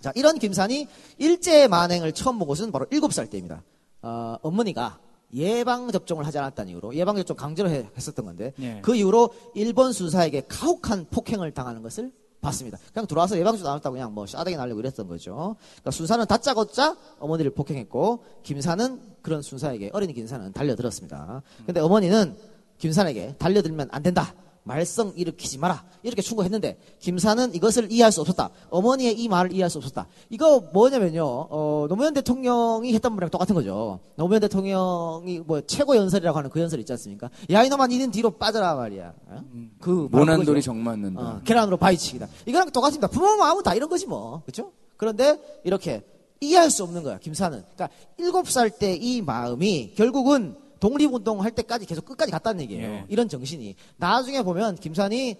자, 0.00 0.12
이런 0.14 0.38
김산이 0.38 0.86
일제 1.18 1.68
만행을 1.68 2.12
처음 2.12 2.38
본 2.38 2.48
것은 2.48 2.72
바로 2.72 2.86
7살 2.86 3.28
때입니다. 3.30 3.62
어, 4.02 4.36
어머니가 4.42 4.98
예방 5.34 5.90
접종을 5.92 6.26
하지 6.26 6.38
않았다는 6.38 6.72
이유로 6.72 6.94
예방 6.94 7.16
접종 7.16 7.36
강제로 7.36 7.68
해- 7.70 7.88
했었던 7.96 8.24
건데 8.24 8.52
예. 8.60 8.80
그 8.82 8.96
이후로 8.96 9.30
일본 9.54 9.92
수사에게 9.92 10.42
가혹한 10.48 11.06
폭행을 11.10 11.52
당하는 11.52 11.82
것을 11.82 12.12
봤습니다. 12.40 12.78
그냥 12.92 13.06
들어와서 13.06 13.38
예방 13.38 13.52
접종 13.54 13.70
안 13.70 13.76
했다고 13.76 13.92
그냥 13.94 14.14
뭐 14.14 14.26
싸대기 14.26 14.56
날리고 14.56 14.80
이랬던 14.80 15.06
거죠. 15.06 15.56
그러니까 15.60 15.90
순사는 15.90 16.24
다짜고짜 16.26 16.96
어머니를 17.20 17.50
폭행했고 17.52 18.24
김산은 18.42 19.00
그런 19.22 19.42
순사에게 19.42 19.90
어린이 19.92 20.14
김산은 20.14 20.52
달려들었습니다. 20.52 21.42
근데 21.66 21.80
어머니는 21.80 22.34
김산에게 22.78 23.34
달려들면 23.38 23.90
안 23.92 24.02
된다. 24.02 24.34
말썽 24.62 25.18
일으키지 25.18 25.58
마라. 25.58 25.84
이렇게 26.02 26.22
충고했는데 26.22 26.78
김산은 27.00 27.54
이것을 27.54 27.90
이해할 27.90 28.12
수 28.12 28.20
없었다. 28.20 28.50
어머니의 28.70 29.18
이 29.20 29.28
말을 29.28 29.52
이해할 29.52 29.70
수 29.70 29.78
없었다. 29.78 30.06
이거 30.28 30.60
뭐냐면요. 30.72 31.24
어, 31.24 31.86
노무현 31.88 32.14
대통령이 32.14 32.92
했던 32.94 33.12
말이랑 33.14 33.30
똑같은 33.30 33.54
거죠. 33.54 34.00
노무현 34.16 34.40
대통령이 34.40 35.40
뭐 35.40 35.60
최고 35.62 35.96
연설이라고 35.96 36.36
하는 36.38 36.50
그 36.50 36.60
연설 36.60 36.78
있지 36.80 36.92
않습니까? 36.92 37.30
야 37.50 37.62
이놈아 37.64 37.86
니는 37.86 38.10
뒤로 38.10 38.30
빠져라 38.30 38.74
말이야. 38.74 39.12
어? 39.28 39.44
그 39.80 40.08
모난 40.10 40.36
돌이 40.36 40.46
그거죠. 40.46 40.60
정 40.62 40.82
맞는다. 40.82 41.20
어, 41.20 41.40
계란으로 41.44 41.76
바위치기다. 41.76 42.28
이거랑 42.46 42.70
똑같습니다. 42.70 43.08
부모 43.08 43.36
마음은 43.36 43.62
다 43.62 43.74
이런 43.74 43.88
거지 43.88 44.06
뭐. 44.06 44.42
그렇죠? 44.44 44.72
그런데 44.96 45.38
이렇게 45.64 46.02
이해할 46.42 46.70
수 46.70 46.82
없는 46.84 47.02
거야. 47.02 47.18
김사는. 47.18 47.62
그러니까 47.74 47.88
일곱 48.18 48.48
살 48.48 48.70
때 48.70 48.94
이 48.96 49.20
마음이 49.22 49.92
결국은 49.96 50.56
독립운동 50.80 51.42
할 51.42 51.50
때까지 51.52 51.86
계속 51.86 52.04
끝까지 52.04 52.32
갔다는 52.32 52.60
얘기예요. 52.62 52.90
예. 52.90 53.04
이런 53.08 53.28
정신이. 53.28 53.76
나중에 53.96 54.42
보면 54.42 54.76
김산이 54.76 55.36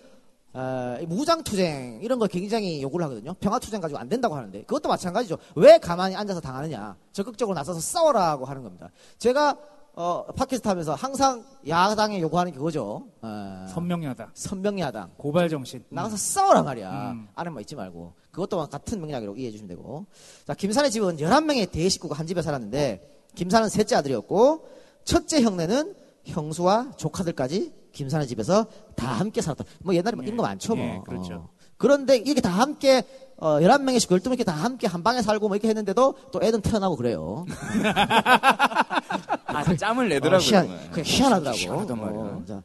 어, 0.53 0.99
무장투쟁 1.07 2.01
이런 2.03 2.19
걸 2.19 2.29
굉장히 2.29 2.83
요구를 2.83 3.05
하거든요. 3.07 3.35
평화투쟁 3.35 3.81
가지고 3.81 3.99
안 3.99 4.09
된다고 4.09 4.35
하는데 4.35 4.63
그것도 4.63 4.89
마찬가지죠. 4.89 5.39
왜 5.57 5.79
가만히 5.79 6.17
앉아서 6.17 6.41
당하느냐. 6.41 6.97
적극적으로 7.13 7.55
나서서 7.55 7.81
싸워라고 7.81 8.45
하는 8.45 8.63
겁니다. 8.63 8.91
제가 9.19 9.57
어, 9.95 10.25
팟캐스트 10.37 10.67
하면서 10.69 10.95
항상 10.95 11.45
야당에 11.69 12.21
요구하는 12.21 12.53
게 12.53 12.59
그거죠. 12.59 13.07
어, 13.23 13.67
선명야당, 13.69 14.31
선명야당. 14.35 15.11
고발 15.17 15.49
정신. 15.49 15.85
나가서 15.89 16.17
싸워라 16.17 16.63
말이야. 16.63 17.11
음. 17.13 17.29
안에만 17.35 17.61
있지 17.63 17.75
말고. 17.75 18.13
그것도 18.31 18.69
같은 18.69 19.01
맥락으로 19.01 19.37
이해해 19.37 19.51
주시면 19.51 19.69
되고. 19.69 20.07
자, 20.47 20.55
김산의 20.55 20.91
집은 20.93 21.17
11명의 21.17 21.71
대식구가 21.71 22.17
한 22.17 22.27
집에 22.27 22.41
살았는데, 22.41 23.27
김산은 23.35 23.69
셋째 23.69 23.97
아들이었고, 23.97 24.65
첫째 25.11 25.43
형네는 25.43 25.95
형수와 26.25 26.93
조카들까지 26.97 27.73
김산의 27.91 28.29
집에서 28.29 28.67
다 28.95 29.09
함께 29.09 29.43
살았다. 29.43 29.65
뭐 29.81 29.93
옛날에 29.93 30.15
뭐 30.15 30.25
이런 30.25 30.37
거 30.37 30.45
많죠, 30.45 30.77
뭐. 30.77 30.85
예, 30.85 31.01
그렇죠. 31.05 31.35
어. 31.35 31.49
그런데 31.77 32.17
이렇게 32.17 32.41
다 32.41 32.51
함께, 32.51 33.03
어, 33.37 33.59
11명의 33.59 33.99
식구, 33.99 34.15
12명 34.15 34.27
이렇게 34.29 34.45
다 34.45 34.53
함께 34.53 34.87
한 34.87 35.03
방에 35.03 35.21
살고 35.21 35.49
뭐 35.49 35.57
이렇게 35.57 35.67
했는데도 35.67 36.15
또 36.31 36.41
애는 36.41 36.61
태어나고 36.61 36.95
그래요. 36.95 37.45
아, 39.47 39.77
짬을 39.77 40.05
어, 40.05 40.09
내더라고요. 40.09 40.47
희한, 40.47 40.67
정말. 40.67 40.91
그냥 40.93 41.05
희한하더라고. 41.05 41.93
어, 42.21 42.45
자, 42.47 42.63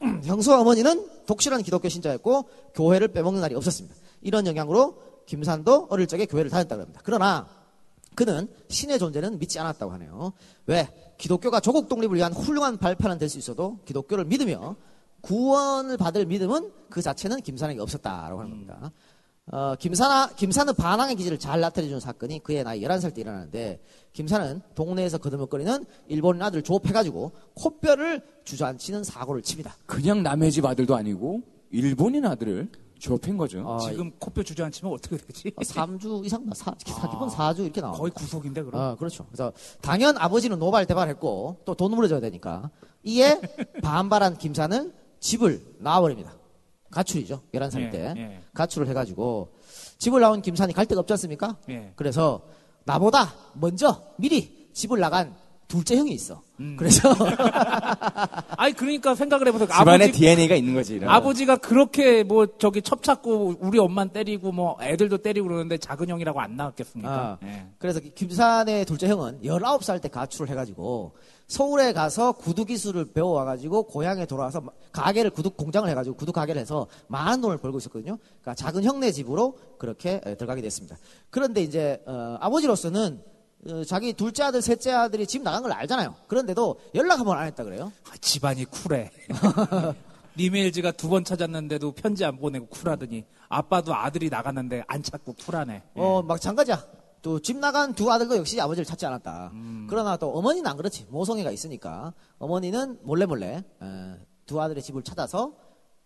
형수와 0.24 0.62
어머니는 0.62 1.06
독실한 1.26 1.62
기독교 1.62 1.88
신자였고 1.88 2.48
교회를 2.74 3.06
빼먹는 3.08 3.40
날이 3.40 3.54
없었습니다. 3.54 3.94
이런 4.20 4.48
영향으로 4.48 4.96
김산도 5.26 5.86
어릴 5.90 6.08
적에 6.08 6.26
교회를 6.26 6.50
다녔다고 6.50 6.82
합니다. 6.82 7.00
그러나 7.04 7.46
그는 8.14 8.48
신의 8.68 8.98
존재는 8.98 9.38
믿지 9.38 9.58
않았다고 9.58 9.92
하네요. 9.92 10.32
왜? 10.66 10.88
기독교가 11.18 11.60
조국 11.60 11.88
독립을 11.88 12.16
위한 12.16 12.32
훌륭한 12.32 12.78
발판은 12.78 13.18
될 13.18 13.28
수 13.28 13.38
있어도 13.38 13.78
기독교를 13.84 14.24
믿으며 14.24 14.76
구원을 15.22 15.96
받을 15.96 16.26
믿음은 16.26 16.70
그 16.90 17.00
자체는 17.00 17.40
김산에게 17.40 17.80
없었다라고 17.80 18.40
하는 18.40 18.50
겁니다. 18.50 18.92
어, 19.46 19.74
김사나, 19.76 20.28
김사는 20.36 20.74
반항의 20.74 21.16
기질을 21.16 21.38
잘 21.38 21.60
나타내주는 21.60 22.00
사건이 22.00 22.42
그의 22.42 22.64
나이 22.64 22.80
11살 22.80 23.14
때 23.14 23.20
일어나는데, 23.20 23.80
김사는 24.14 24.62
동네에서 24.74 25.18
거드먹거리는 25.18 25.84
일본인 26.08 26.40
아들 26.42 26.62
조업해가지고 26.62 27.32
코뼈를 27.54 28.22
주저앉히는 28.44 29.04
사고를 29.04 29.42
칩니다. 29.42 29.76
그냥 29.86 30.22
남의 30.22 30.50
집 30.50 30.64
아들도 30.64 30.94
아니고 30.94 31.42
일본인 31.70 32.24
아들을 32.24 32.70
조업한 33.04 33.36
거죠. 33.36 33.62
어, 33.66 33.78
지금 33.80 34.10
코뼈 34.18 34.42
주저앉히면 34.42 34.94
어떻게 34.94 35.18
되지? 35.18 35.50
3주 35.50 36.24
이상, 36.24 36.46
나, 36.46 36.54
사, 36.54 36.74
사, 36.86 37.08
기본 37.10 37.28
아. 37.28 37.52
4주 37.52 37.60
이렇게 37.60 37.80
나와. 37.82 37.92
거의 37.96 38.10
구속인데 38.10 38.62
그럼. 38.62 38.80
어, 38.80 38.96
그렇죠. 38.96 39.26
그래서 39.26 39.52
당연 39.82 40.16
아버지는 40.16 40.58
노발 40.58 40.86
대발했고 40.86 41.60
또 41.66 41.74
돈 41.74 41.90
물어줘야 41.94 42.20
되니까 42.20 42.70
이에 43.02 43.38
반발한 43.82 44.38
김사는 44.38 44.92
집을 45.20 45.74
나와버립니다. 45.80 46.32
가출이죠. 46.90 47.42
11살 47.52 47.80
예, 47.80 47.90
때. 47.90 48.14
예. 48.16 48.40
가출을 48.54 48.86
해가지고 48.88 49.52
집을 49.98 50.20
나온 50.20 50.40
김산이 50.40 50.72
갈 50.72 50.86
데가 50.86 51.00
없지 51.00 51.12
않습니까? 51.14 51.56
예. 51.68 51.92
그래서 51.96 52.42
나보다 52.84 53.34
먼저 53.54 54.00
미리 54.16 54.70
집을 54.72 55.00
나간 55.00 55.34
둘째 55.68 55.96
형이 55.96 56.12
있어. 56.12 56.40
음. 56.60 56.76
그래서 56.78 57.12
아니 58.56 58.72
그러니까 58.74 59.14
생각을 59.14 59.48
해보세요. 59.48 59.68
집안에 59.68 60.04
아버지, 60.04 60.12
DNA가 60.12 60.54
있는 60.54 60.74
거지. 60.74 60.94
이런. 60.94 61.10
아버지가 61.10 61.56
그렇게 61.56 62.22
뭐 62.22 62.46
저기 62.58 62.80
첩찾고 62.80 63.56
우리 63.58 63.78
엄만 63.78 64.10
때리고 64.10 64.52
뭐 64.52 64.76
애들도 64.80 65.18
때리고 65.18 65.48
그러는데 65.48 65.78
작은 65.78 66.08
형이라고 66.08 66.40
안 66.40 66.56
나왔겠습니까? 66.56 67.10
아, 67.10 67.38
예. 67.44 67.66
그래서 67.78 68.00
김산의 68.00 68.84
둘째 68.84 69.08
형은 69.08 69.40
19살 69.42 70.00
때 70.00 70.08
가출을 70.08 70.48
해가지고 70.50 71.12
서울에 71.46 71.92
가서 71.92 72.32
구두 72.32 72.64
기술을 72.64 73.12
배워와가지고 73.12 73.84
고향에 73.84 74.24
돌아와서 74.26 74.62
가게를 74.92 75.30
구두 75.30 75.50
공장을 75.50 75.88
해가지고 75.88 76.16
구두 76.16 76.32
가게를 76.32 76.60
해서 76.60 76.86
많은 77.08 77.40
돈을 77.40 77.58
벌고 77.58 77.78
있었거든요. 77.78 78.16
그러니까 78.40 78.54
작은 78.54 78.84
형네 78.84 79.10
집으로 79.10 79.58
그렇게 79.78 80.20
에, 80.24 80.36
들어가게 80.36 80.62
됐습니다. 80.62 80.96
그런데 81.30 81.62
이제 81.62 82.00
어, 82.06 82.36
아버지로서는 82.40 83.20
어, 83.20 83.33
자기 83.86 84.12
둘째 84.12 84.42
아들, 84.44 84.60
셋째 84.62 84.92
아들이 84.92 85.26
집 85.26 85.42
나간 85.42 85.62
걸 85.62 85.72
알잖아요. 85.72 86.14
그런데도 86.28 86.78
연락 86.94 87.18
한 87.18 87.24
번 87.26 87.38
안 87.38 87.46
했다 87.46 87.64
그래요. 87.64 87.92
아, 88.10 88.16
집안이 88.20 88.64
쿨해. 88.66 89.10
리메일즈가 90.36 90.92
두 90.92 91.08
번 91.08 91.24
찾았는데도 91.24 91.92
편지 91.92 92.24
안 92.24 92.36
보내고 92.38 92.66
쿨하더니 92.66 93.24
아빠도 93.48 93.94
아들이 93.94 94.28
나갔는데 94.30 94.82
안 94.88 95.02
찾고 95.02 95.34
쿨하네. 95.34 95.82
어, 95.94 96.22
막 96.22 96.40
장가자. 96.40 96.86
또 97.22 97.38
집 97.40 97.56
나간 97.56 97.94
두 97.94 98.10
아들도 98.12 98.36
역시 98.36 98.60
아버지를 98.60 98.84
찾지 98.84 99.06
않았다. 99.06 99.50
음. 99.54 99.86
그러나 99.88 100.16
또 100.18 100.30
어머니는 100.36 100.66
안 100.70 100.76
그렇지. 100.76 101.06
모성애가 101.08 101.50
있으니까. 101.52 102.12
어머니는 102.38 102.98
몰래 103.02 103.24
몰래 103.26 103.64
에, 103.80 104.14
두 104.44 104.60
아들의 104.60 104.82
집을 104.82 105.02
찾아서 105.02 105.54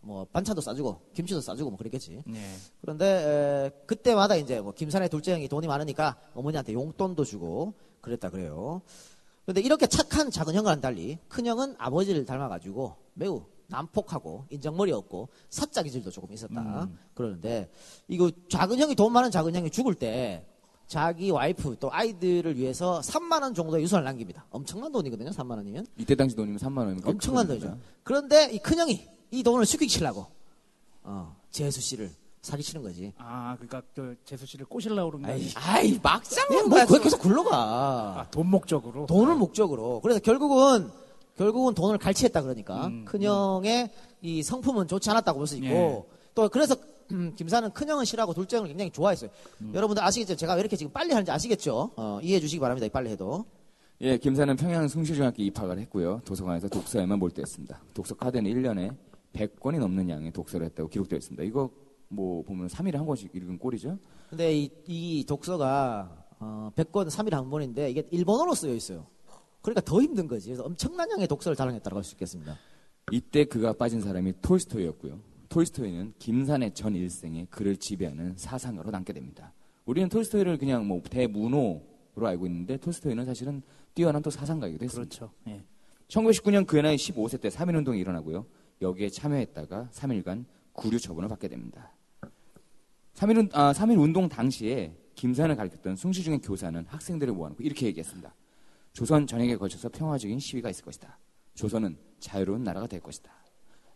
뭐 0.01 0.25
반찬도 0.33 0.61
싸주고 0.61 1.01
김치도 1.15 1.41
싸주고 1.41 1.71
뭐 1.71 1.79
그랬겠지. 1.79 2.23
예. 2.29 2.41
그런데 2.81 3.07
에, 3.07 3.71
그때마다 3.87 4.37
이제 4.37 4.61
뭐 4.61 4.73
김산의 4.73 5.09
둘째 5.09 5.33
형이 5.35 5.49
돈이 5.49 5.67
많으니까 5.67 6.17
어머니한테 6.35 6.73
용돈도 6.73 7.25
주고 7.25 7.75
그랬다 8.01 8.31
그래요. 8.31 8.81
그런데 9.45 9.61
이렇게 9.61 9.87
착한 9.87 10.31
작은 10.31 10.55
형과는 10.55 10.81
달리 10.81 11.19
큰 11.29 11.47
형은 11.47 11.75
아버지를 11.79 12.25
닮아가지고 12.25 12.95
매우 13.15 13.45
난폭하고 13.67 14.47
인정머리 14.51 14.93
없고 14.93 15.29
사짜 15.51 15.83
기질도 15.83 16.11
조금 16.11 16.33
있었다 16.33 16.89
그러는데 17.15 17.71
이거 18.09 18.31
작은 18.49 18.79
형이 18.79 18.95
돈 18.95 19.13
많은 19.13 19.31
작은 19.31 19.55
형이 19.55 19.71
죽을 19.71 19.95
때 19.95 20.47
자기 20.87 21.31
와이프 21.31 21.77
또 21.81 21.93
아이들을 21.93 22.57
위해서 22.57 23.01
3만 23.01 23.43
원 23.43 23.53
정도의 23.53 23.83
유산을 23.83 24.05
남깁니다. 24.05 24.47
엄청난 24.51 24.91
돈이거든요. 24.91 25.31
3만 25.31 25.51
원이면 25.51 25.87
이때 25.99 26.15
당시 26.15 26.35
돈이면 26.35 26.59
3만 26.59 26.79
원이면 26.79 27.03
꽤 27.03 27.11
엄청난. 27.11 27.47
돈이죠. 27.47 27.79
그런데 28.05 28.51
이 28.55 28.59
큰 28.59 28.79
형이 28.79 29.07
이 29.31 29.43
돈을 29.43 29.67
숙이치려고 29.67 30.27
어, 31.03 31.35
재수 31.51 31.81
씨를 31.81 32.11
사기치는 32.43 32.83
거지. 32.83 33.13
아, 33.19 33.57
그러니까 33.59 33.83
저 33.95 34.15
재수 34.25 34.47
씨를 34.47 34.67
꼬실라고 34.67 35.11
그런 35.11 35.23
거 35.23 35.29
아이, 35.33 35.49
아이 35.55 36.01
막상 36.03 36.47
뭐 36.69 36.85
그렇게 36.87 37.05
해서 37.07 37.19
굴러가. 37.19 37.51
아, 38.21 38.27
돈 38.31 38.47
목적으로. 38.49 39.07
돈을 39.07 39.35
목적으로. 39.35 40.01
그래서 40.01 40.21
결국은 40.21 40.89
결국은 41.37 41.75
돈을 41.75 41.99
갈취했다 41.99 42.43
그러니까 42.43 42.87
음, 42.87 43.05
큰형의 43.05 43.91
이 44.23 44.43
성품은 44.43 44.89
좋지 44.89 45.09
않았다고 45.11 45.39
볼 45.39 45.47
수 45.47 45.57
있고 45.57 45.67
예. 45.67 46.05
또 46.35 46.49
그래서 46.49 46.75
음, 47.13 47.33
김사는 47.37 47.71
큰형은 47.71 48.05
싫어하고 48.05 48.35
둘째 48.35 48.57
형을 48.57 48.69
굉장히 48.69 48.91
좋아했어요. 48.91 49.31
음. 49.63 49.73
여러분들 49.75 50.03
아시겠죠? 50.03 50.37
제가 50.37 50.55
왜 50.55 50.61
이렇게 50.61 50.77
지금 50.77 50.93
빨리 50.93 51.13
하는지 51.13 51.31
아시겠죠? 51.31 51.91
어, 51.97 52.19
이해해 52.23 52.41
주시기 52.41 52.61
바랍니다. 52.61 52.87
이 52.87 52.91
빨리 52.91 53.11
해도. 53.11 53.45
예, 54.01 54.17
김사는 54.17 54.55
평양 54.57 54.87
숭실중학교 54.87 55.43
입학을 55.43 55.79
했고요. 55.81 56.21
도서관에서 56.25 56.69
독서에만 56.69 57.19
몰두했습니다. 57.19 57.81
독서 57.95 58.15
카드는 58.15 58.49
1년에 58.51 58.95
100권이 59.33 59.79
넘는 59.79 60.09
양의 60.09 60.33
독서를 60.33 60.67
했다고 60.67 60.89
기록되어 60.89 61.17
있습니다. 61.19 61.43
이거 61.45 61.71
뭐 62.09 62.43
보면 62.43 62.69
3일에 62.69 62.95
한 62.97 63.07
권씩 63.07 63.35
읽은 63.35 63.59
꼴이죠. 63.59 63.99
근데 64.31 64.57
이, 64.57 64.71
이 64.87 65.25
독서가 65.27 66.27
어, 66.41 66.71
100권 66.75 67.09
3일에 67.09 67.33
한 67.33 67.51
번인데 67.51 67.91
이게 67.91 68.07
일본어로 68.11 68.55
쓰여 68.55 68.75
있어요. 68.75 69.07
그러니까 69.61 69.81
더 69.83 70.01
힘든 70.01 70.27
거지. 70.27 70.49
그래서 70.49 70.63
엄청난 70.65 71.11
양의 71.11 71.27
독서를 71.27 71.57
자랑했다고 71.57 71.97
할 71.97 72.05
수 72.05 72.15
있겠습니다. 72.15 72.57
이때 73.11 73.45
그가 73.45 73.73
빠진 73.73 74.01
사람이 74.01 74.35
톨스토이였고요. 74.43 75.19
톨스토이는 75.49 76.15
김산의 76.19 76.75
전 76.75 76.95
일생에 76.95 77.47
그를 77.51 77.77
지배하는 77.77 78.35
사상가로 78.37 78.91
남게 78.91 79.13
됩니다. 79.13 79.53
우리는 79.87 80.09
톨스토이를 80.09 80.59
그냥 80.59 80.87
뭐 80.87 81.01
대문호로 81.03 81.81
알고 82.27 82.47
있는데 82.47 82.77
톨스토이는 82.77 83.25
사실은 83.25 83.63
뛰어난 83.95 84.23
또 84.23 84.31
사상가이기도 84.31 84.85
했습니다. 84.85 85.17
그렇죠. 85.17 85.35
예. 85.49 85.65
1919년 86.09 86.67
그의 86.67 86.83
나이 86.83 86.97
15세 86.97 87.41
때 87.41 87.49
3.1운동이 87.49 87.99
일어나고요. 87.99 88.47
여기에 88.81 89.11
참여했다가 89.11 89.91
3일간 89.93 90.45
구류 90.73 90.99
처분을 90.99 91.29
받게 91.29 91.49
됩니다. 91.49 91.93
3.1, 93.15 93.51
아, 93.53 93.73
3.1 93.73 94.01
운동 94.01 94.29
당시에 94.29 94.95
김산을 95.15 95.57
가르쳤던 95.57 95.97
숭시 95.97 96.23
중의 96.23 96.41
교사는 96.41 96.85
학생들을 96.87 97.33
모아놓고 97.33 97.63
이렇게 97.65 97.87
얘기했습니다. 97.87 98.33
조선 98.93 99.27
전역에 99.27 99.57
걸쳐서 99.57 99.89
평화적인 99.89 100.39
시위가 100.39 100.71
있을 100.71 100.85
것이다. 100.85 101.19
조선은 101.55 101.97
자유로운 102.21 102.63
나라가 102.63 102.87
될 102.87 103.01
것이다. 103.01 103.33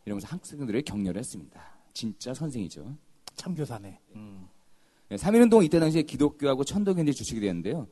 이러면서 0.04 0.26
학생들을 0.28 0.82
격려를 0.82 1.20
했습니다. 1.20 1.60
진짜 1.92 2.34
선생이죠. 2.34 2.96
참교사네. 3.34 4.00
음. 4.16 4.48
3.1운동 5.10 5.64
이때 5.64 5.78
당시에 5.78 6.02
기독교하고 6.02 6.64
천도교인들이 6.64 7.14
주축이 7.14 7.40
되었는데요. 7.40 7.86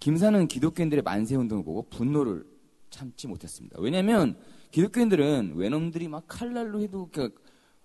김사는 0.00 0.46
기독교인들의 0.48 1.02
만세운동을 1.02 1.64
보고 1.64 1.82
분노를 1.88 2.44
참지 2.90 3.26
못했습니다. 3.26 3.76
왜냐하면 3.80 4.38
기독교인들은 4.70 5.52
외놈들이 5.56 6.08
막 6.08 6.24
칼날로 6.26 6.80
해도 6.80 7.08
그 7.12 7.34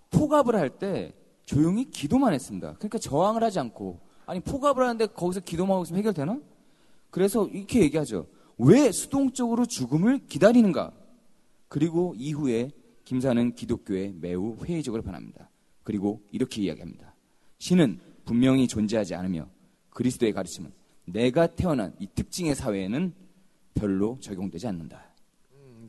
포갑을 0.10 0.56
할 0.56 0.70
때 0.78 1.14
조용히 1.46 1.90
기도만 1.90 2.34
했습니다. 2.34 2.74
그러니까 2.76 2.98
저항을 2.98 3.44
하지 3.44 3.60
않고 3.60 4.00
아니 4.26 4.40
포갑을 4.40 4.84
하는데 4.84 5.06
거기서 5.08 5.42
기도만 5.42 5.74
하고 5.74 5.84
있으면 5.84 6.00
해결되나? 6.00 6.40
그래서 7.10 7.48
이렇게 7.48 7.82
얘기하죠. 7.82 8.28
왜 8.58 8.92
수동적으로 8.92 9.66
죽음을 9.66 10.20
기다리는가? 10.28 10.94
그리고 11.68 12.14
이후에 12.18 12.72
김사는 13.06 13.56
기독교에 13.56 14.14
매우 14.20 14.56
회의적으로 14.64 15.02
변합니다. 15.02 15.50
그리고 15.84 16.22
이렇게 16.32 16.62
이야기합니다. 16.62 17.16
신은 17.58 18.00
분명히 18.24 18.68
존재하지 18.68 19.16
않으며 19.16 19.48
그리스도의 19.90 20.32
가르침은 20.32 20.72
내가 21.06 21.48
태어난 21.48 21.94
이 22.00 22.08
특징의 22.08 22.56
사회에는 22.56 23.14
별로 23.74 24.18
적용되지 24.22 24.68
않는다. 24.68 25.11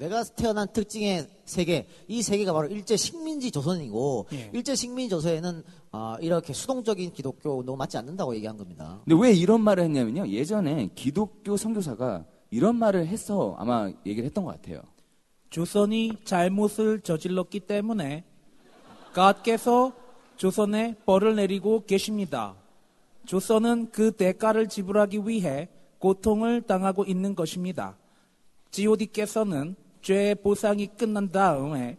내가 0.02 0.24
태어난 0.24 0.66
특징의 0.72 1.28
세계, 1.44 1.86
이 2.08 2.22
세계가 2.22 2.52
바로 2.52 2.66
일제 2.66 2.96
식민지 2.96 3.52
조선이고 3.52 4.26
예. 4.32 4.50
일제 4.52 4.74
식민지 4.74 5.10
조선에는 5.10 5.62
아, 5.92 6.16
이렇게 6.20 6.52
수동적인 6.52 7.12
기독교 7.12 7.58
운동 7.58 7.78
맞지 7.78 7.98
않는다고 7.98 8.34
얘기한 8.34 8.56
겁니다. 8.56 9.00
근데 9.04 9.22
왜 9.22 9.32
이런 9.32 9.60
말을 9.60 9.84
했냐면요. 9.84 10.26
예전에 10.26 10.90
기독교 10.96 11.56
선교사가 11.56 12.24
이런 12.50 12.74
말을 12.76 13.06
해서 13.06 13.54
아마 13.58 13.92
얘기를 14.04 14.24
했던 14.24 14.44
것 14.44 14.60
같아요. 14.60 14.82
조선이 15.50 16.14
잘못을 16.24 17.02
저질렀기 17.02 17.60
때문에 17.60 18.24
god께서 19.14 19.92
조선에 20.36 20.96
벌을 21.06 21.36
내리고 21.36 21.84
계십니다. 21.86 22.56
조선은 23.26 23.92
그 23.92 24.10
대가를 24.10 24.68
지불하기 24.68 25.28
위해 25.28 25.68
고통을 26.00 26.62
당하고 26.62 27.04
있는 27.04 27.36
것입니다. 27.36 27.96
GOD께서는 28.72 29.76
죄 30.02 30.34
보상이 30.34 30.88
끝난 30.88 31.30
다음에 31.30 31.96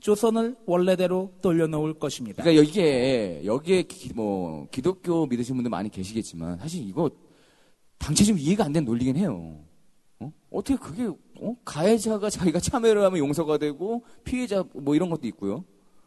조선을 0.00 0.56
원래대로 0.66 1.32
돌려놓을 1.42 1.94
것입니다. 1.94 2.42
그러니까 2.42 2.64
이게 2.68 3.42
여기에 3.44 3.82
기, 3.82 4.12
뭐 4.12 4.66
기독교 4.70 5.26
믿으시는 5.26 5.58
분들 5.58 5.70
많이 5.70 5.88
계시겠지만 5.88 6.58
사실 6.58 6.86
이거 6.86 7.08
당최 7.98 8.24
좀 8.24 8.36
이해가 8.36 8.64
안 8.64 8.72
되는 8.72 8.84
논리긴 8.84 9.16
해요. 9.16 9.60
어? 10.18 10.32
어떻게 10.50 10.76
그게 10.76 11.06
어? 11.40 11.54
가해자가 11.64 12.30
자기가 12.30 12.58
참여를 12.58 13.02
하면 13.04 13.18
용서가 13.18 13.58
되고 13.58 14.02
피해자 14.24 14.64
뭐 14.74 14.96
이런 14.96 15.08
것도 15.08 15.28
있고요. 15.28 15.64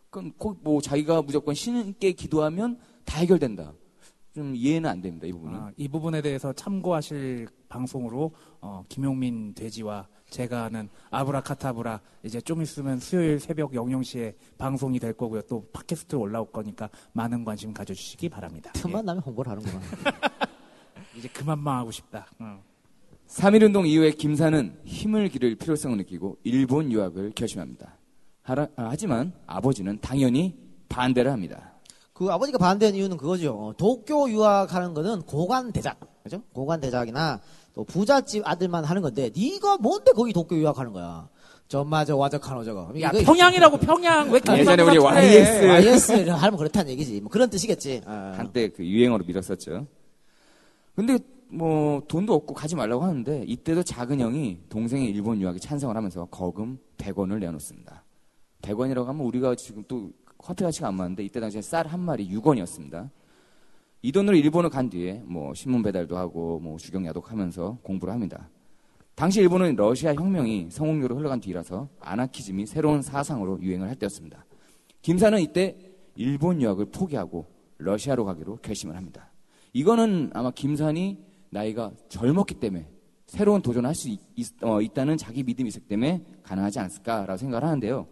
그럼 0.10 0.34
뭐 0.62 0.82
자기가 0.82 1.22
무조건 1.22 1.56
신께 1.56 2.12
기도하면 2.12 2.78
다 3.06 3.20
해결된다. 3.20 3.74
좀 4.34 4.54
이해는 4.54 4.90
안 4.90 5.02
됩니다. 5.02 5.26
이 5.26 5.32
부분은. 5.32 5.56
아, 5.58 5.72
이 5.78 5.88
부분에 5.88 6.22
대해서 6.22 6.52
참고하실 6.52 7.48
방송으로 7.70 8.34
어, 8.60 8.84
김용민 8.90 9.54
돼지와 9.54 10.08
제가 10.30 10.64
하는 10.66 10.90
아브라카타브라 11.12 12.02
이제 12.24 12.42
좀 12.42 12.62
있으면 12.62 13.00
수요일 13.00 13.40
새벽 13.40 13.72
00시에 13.72 14.34
방송이 14.58 15.00
될 15.00 15.14
거고요. 15.14 15.42
또 15.44 15.66
팟캐스트로 15.72 16.20
올라올 16.22 16.52
거니까 16.52 16.90
많은 17.14 17.46
관심 17.46 17.74
가져주시기 17.74 18.30
바랍니다. 18.30 18.72
틈만 18.74 19.06
나면 19.06 19.22
홍보를 19.24 19.52
하는구나. 19.52 19.80
예, 21.16 21.20
이제 21.20 21.28
그만 21.30 21.60
망하고 21.60 21.92
싶다. 21.92 22.28
어. 22.40 22.62
3.1운동 23.28 23.88
이후에 23.88 24.12
김사는 24.12 24.80
힘을 24.86 25.30
기를 25.30 25.56
필요성을 25.56 25.96
느끼고 25.98 26.38
일본 26.44 26.92
유학을 26.92 27.32
결심합니다. 27.34 27.98
하라- 28.44 28.70
아, 28.76 28.88
하지만 28.90 29.34
아버지는 29.48 30.00
당연히 30.02 30.56
반대를 30.90 31.32
합니다. 31.32 31.74
그 32.14 32.30
아버지가 32.32 32.58
반대한 32.60 32.96
이유는 32.96 33.18
그거죠. 33.18 33.54
어, 33.58 33.74
도쿄 33.76 34.30
유학하는 34.30 34.94
거는 34.94 35.24
고관 35.24 35.72
대작, 35.72 36.00
그죠? 36.24 36.42
고관 36.54 36.80
대작이나 36.80 37.42
또 37.76 37.84
부잣집 37.84 38.42
아들만 38.48 38.86
하는 38.86 39.02
건데 39.02 39.30
네가 39.36 39.78
뭔데 39.78 40.14
거기 40.14 40.32
도쿄 40.34 40.56
유학하는 40.58 40.94
거야? 40.94 41.28
저마저 41.68 42.16
와저카노 42.16 42.64
저거. 42.64 42.94
야 43.02 43.12
평양이라고 43.12 43.78
평양 43.78 44.32
왜 44.32 44.40
예전에 44.48 44.82
우리? 44.82 44.98
YS 44.98 45.66
YS 45.66 46.12
하면 46.30 46.58
그렇다는 46.58 46.92
얘기지. 46.92 47.20
뭐 47.22 47.30
그런 47.30 47.50
뜻이겠지. 47.50 48.02
어. 48.06 48.34
한때 48.38 48.70
그 48.70 48.86
유행어로 48.86 49.26
밀었었죠. 49.26 49.86
근데 50.96 51.18
뭐 51.50 52.02
돈도 52.08 52.34
없고 52.34 52.54
가지 52.54 52.76
말라고 52.76 53.04
하는데 53.04 53.44
이때도 53.46 53.84
작은 53.84 54.20
형이 54.22 54.60
동생의 54.70 55.10
일본 55.10 55.42
유학에 55.42 55.60
찬성을 55.60 55.96
하면서 55.96 56.26
거금 56.26 56.80
100원을 56.98 57.40
내놓습니다. 57.40 58.04
100원이라고 58.62 59.06
하면 59.06 59.26
우리가 59.26 59.56
지금 59.56 59.84
또 59.88 60.12
화폐 60.40 60.64
가치가 60.64 60.88
안 60.88 60.96
맞는데 60.96 61.24
이때 61.26 61.40
당시에 61.42 61.62
쌀 61.62 61.88
한 61.88 62.00
마리 62.00 62.30
6원이었습니다. 62.30 63.10
이 64.06 64.12
돈으로 64.12 64.38
일본을 64.38 64.70
간 64.70 64.88
뒤에 64.88 65.24
뭐 65.26 65.56
신문 65.56 65.82
배달도 65.82 66.16
하고 66.16 66.60
뭐 66.60 66.78
주경 66.78 67.08
야독하면서 67.08 67.80
공부를 67.82 68.14
합니다. 68.14 68.52
당시 69.16 69.40
일본은 69.40 69.76
러시아 69.76 70.14
혁명이 70.14 70.68
성공적으로 70.70 71.18
흘러간 71.18 71.40
뒤라서 71.40 71.90
아나키즘이 72.00 72.68
새로운 72.68 73.02
사상으로 73.02 73.60
유행을 73.64 73.90
할 73.90 73.96
때였습니다. 73.96 74.46
김사는 75.02 75.42
이때 75.42 75.76
일본 76.14 76.62
유학을 76.62 76.92
포기하고 76.92 77.48
러시아로 77.80 78.26
가기로 78.26 78.58
결심을 78.58 78.96
합니다. 78.96 79.32
이거는 79.74 80.30
아마 80.36 80.52
김산이 80.52 81.18
나이가 81.50 81.90
젊었기 82.08 82.60
때문에 82.60 82.88
새로운 83.26 83.64
도전을 83.64 83.88
할수 83.88 84.16
있다는 84.36 85.14
어, 85.16 85.18
자기 85.18 85.42
믿음이 85.42 85.70
있었기 85.70 85.88
때문에 85.88 86.24
가능하지 86.44 86.78
않았을까라고 86.78 87.38
생각을 87.38 87.64
하는데요. 87.68 88.06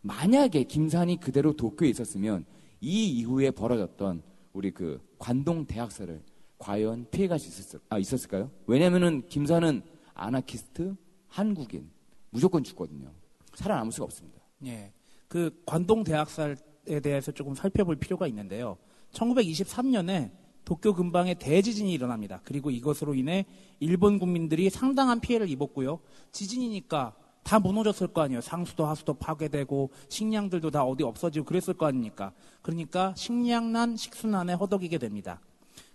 만약에 0.00 0.64
김산이 0.64 1.20
그대로 1.20 1.52
도쿄에 1.52 1.88
있었으면 1.90 2.44
이 2.80 3.08
이후에 3.20 3.52
벌어졌던 3.52 4.22
우리 4.52 4.72
그 4.72 5.06
관동 5.18 5.66
대학살을 5.66 6.22
과연 6.58 7.06
피해갈 7.10 7.38
수 7.38 7.48
있었을, 7.48 7.80
아, 7.88 7.98
있었을까요? 7.98 8.50
왜냐면은 8.66 9.26
김산은 9.28 9.82
아나키스트, 10.14 10.96
한국인, 11.28 11.90
무조건 12.30 12.64
죽거든요. 12.64 13.12
살아남을 13.54 13.92
수가 13.92 14.04
없습니다. 14.04 14.40
예. 14.66 14.92
그 15.28 15.62
관동 15.66 16.04
대학살에 16.04 16.56
대해서 17.02 17.32
조금 17.32 17.54
살펴볼 17.54 17.96
필요가 17.96 18.26
있는데요. 18.26 18.76
1923년에 19.12 20.32
도쿄 20.64 20.92
근방에 20.92 21.34
대지진이 21.34 21.92
일어납니다. 21.92 22.40
그리고 22.44 22.70
이것으로 22.70 23.14
인해 23.14 23.46
일본 23.80 24.18
국민들이 24.18 24.68
상당한 24.68 25.20
피해를 25.20 25.48
입었고요. 25.48 26.00
지진이니까 26.32 27.16
다 27.48 27.58
무너졌을 27.58 28.08
거 28.08 28.20
아니에요. 28.20 28.42
상수도 28.42 28.84
하수도 28.84 29.14
파괴되고 29.14 29.88
식량들도 30.10 30.70
다 30.70 30.84
어디 30.84 31.02
없어지고 31.02 31.46
그랬을 31.46 31.72
거 31.72 31.86
아닙니까? 31.86 32.30
그러니까 32.60 33.14
식량난, 33.16 33.96
식수난에 33.96 34.52
허덕이게 34.52 34.98
됩니다. 34.98 35.40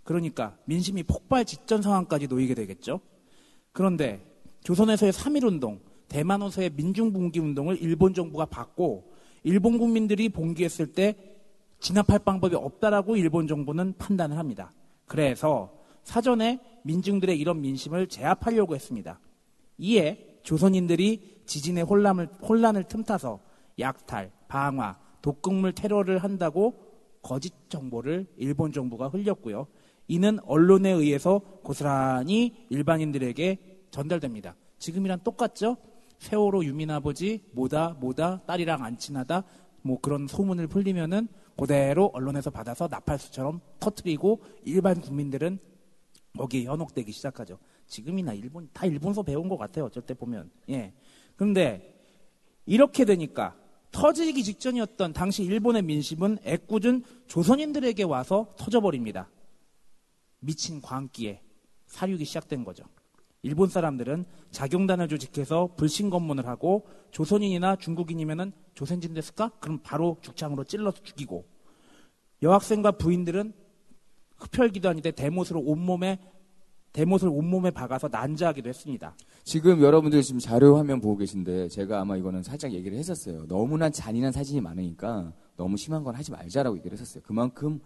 그러니까 0.04 0.58
민심이 0.66 1.04
폭발 1.04 1.46
직전 1.46 1.84
상황까지 1.84 2.26
놓이게 2.26 2.56
되겠죠. 2.56 3.02
그런데 3.72 4.26
조선에서의 4.63 5.13
3.1운동, 5.13 5.80
대만호서의 6.08 6.72
민중봉기운동을 6.72 7.84
일본 7.84 8.16
정부가 8.16 8.46
받고 8.46 9.13
일본 9.44 9.78
국민들이 9.78 10.30
봉기했을 10.30 10.92
때 10.94 11.16
진압할 11.80 12.18
방법이 12.18 12.56
없다라고 12.56 13.16
일본 13.16 13.46
정부는 13.46 13.94
판단을 14.00 14.39
합니다. 14.39 14.74
그래서 15.06 15.72
사전에 16.04 16.60
민중들의 16.82 17.38
이런 17.38 17.62
민심을 17.62 18.08
제압하려고 18.08 18.74
했습니다. 18.74 19.20
이에 19.78 20.33
조선인들이 20.43 21.41
지진의 21.45 21.84
혼란을, 21.84 22.27
혼란을 22.41 22.84
틈타서 22.86 23.39
약탈, 23.79 24.32
방화, 24.47 24.99
독극물 25.21 25.73
테러를 25.73 26.19
한다고 26.19 26.75
거짓 27.21 27.53
정보를 27.69 28.27
일본 28.38 28.71
정부가 28.71 29.08
흘렸고요. 29.08 29.67
이는 30.08 30.39
언론에 30.45 30.91
의해서 30.91 31.39
고스란히 31.63 32.67
일반인들에게 32.69 33.88
전달됩니다. 33.89 34.56
지금이랑 34.77 35.19
똑같죠? 35.23 35.77
세월호 36.19 36.65
유민 36.65 36.91
아버지 36.91 37.41
뭐다 37.53 37.97
뭐다 37.99 38.41
딸이랑 38.45 38.84
안 38.84 38.97
친하다 38.97 39.43
뭐 39.82 39.99
그런 40.01 40.27
소문을 40.27 40.67
풀리면은 40.67 41.27
그대로 41.58 42.10
언론에서 42.13 42.49
받아서 42.49 42.88
나팔수처럼 42.89 43.62
터트리고 43.79 44.41
일반 44.65 44.99
국민들은 44.99 45.60
거기에 46.38 46.65
현혹되기 46.65 47.12
시작하죠. 47.12 47.60
지금이나 47.88 48.34
일본 48.34 48.69
다 48.74 48.86
일본서 48.86 49.24
배운 49.24 49.50
것 49.50 49.58
같아요. 49.58 49.86
어쩔 49.86 50.04
때 50.04 50.13
보면 50.13 50.50
예. 50.69 50.93
그런데 51.36 51.93
이렇게 52.65 53.06
되니까 53.06 53.56
터지기 53.91 54.43
직전이었던 54.43 55.13
당시 55.13 55.43
일본의 55.43 55.84
민심은 55.84 56.39
애꿎은 56.43 57.04
조선인들에게 57.28 58.04
와서 58.04 58.54
터져버립니다. 58.58 59.30
미친 60.39 60.82
광기에 60.82 61.41
사륙이 61.86 62.26
시작된 62.26 62.63
거죠. 62.63 62.84
일본 63.43 63.69
사람들은 63.69 64.26
자경단을 64.52 65.10
조직해서 65.10 65.76
불신 65.76 66.10
검문을 66.10 66.48
하고 66.48 66.88
조선인이나 67.12 67.76
중국인이면은 67.76 68.54
조선진 68.74 69.13
됐을까? 69.13 69.52
그럼 69.60 69.80
바로 69.84 70.17
죽창으로 70.22 70.63
찔러서 70.63 71.04
죽이고 71.04 71.46
여학생과 72.41 72.93
부인들은 72.93 73.54
흡혈기도 74.38 74.89
아닌데 74.89 75.12
대못으로 75.12 75.62
온몸에 75.62 76.19
대못을 76.93 77.27
온몸에 77.27 77.71
박아서 77.71 78.08
난자하기도 78.10 78.69
했습니다. 78.69 79.15
지금 79.43 79.82
여러분들 79.82 80.21
지금 80.21 80.39
자료 80.39 80.77
화면 80.77 81.01
보고 81.01 81.17
계신데 81.17 81.67
제가 81.69 81.99
아마 81.99 82.15
이거는 82.15 82.43
살짝 82.43 82.71
얘기를 82.71 82.97
했었어요. 82.97 83.47
너무나 83.47 83.89
잔인한 83.89 84.32
사진이 84.32 84.62
많으니까 84.62 85.34
너무 85.58 85.75
심한 85.75 86.03
건 86.03 86.15
하지 86.15 86.32
말자라고 86.32 86.77
얘기를 86.77 86.93
했었어요. 86.95 87.23
그만큼 87.25 87.79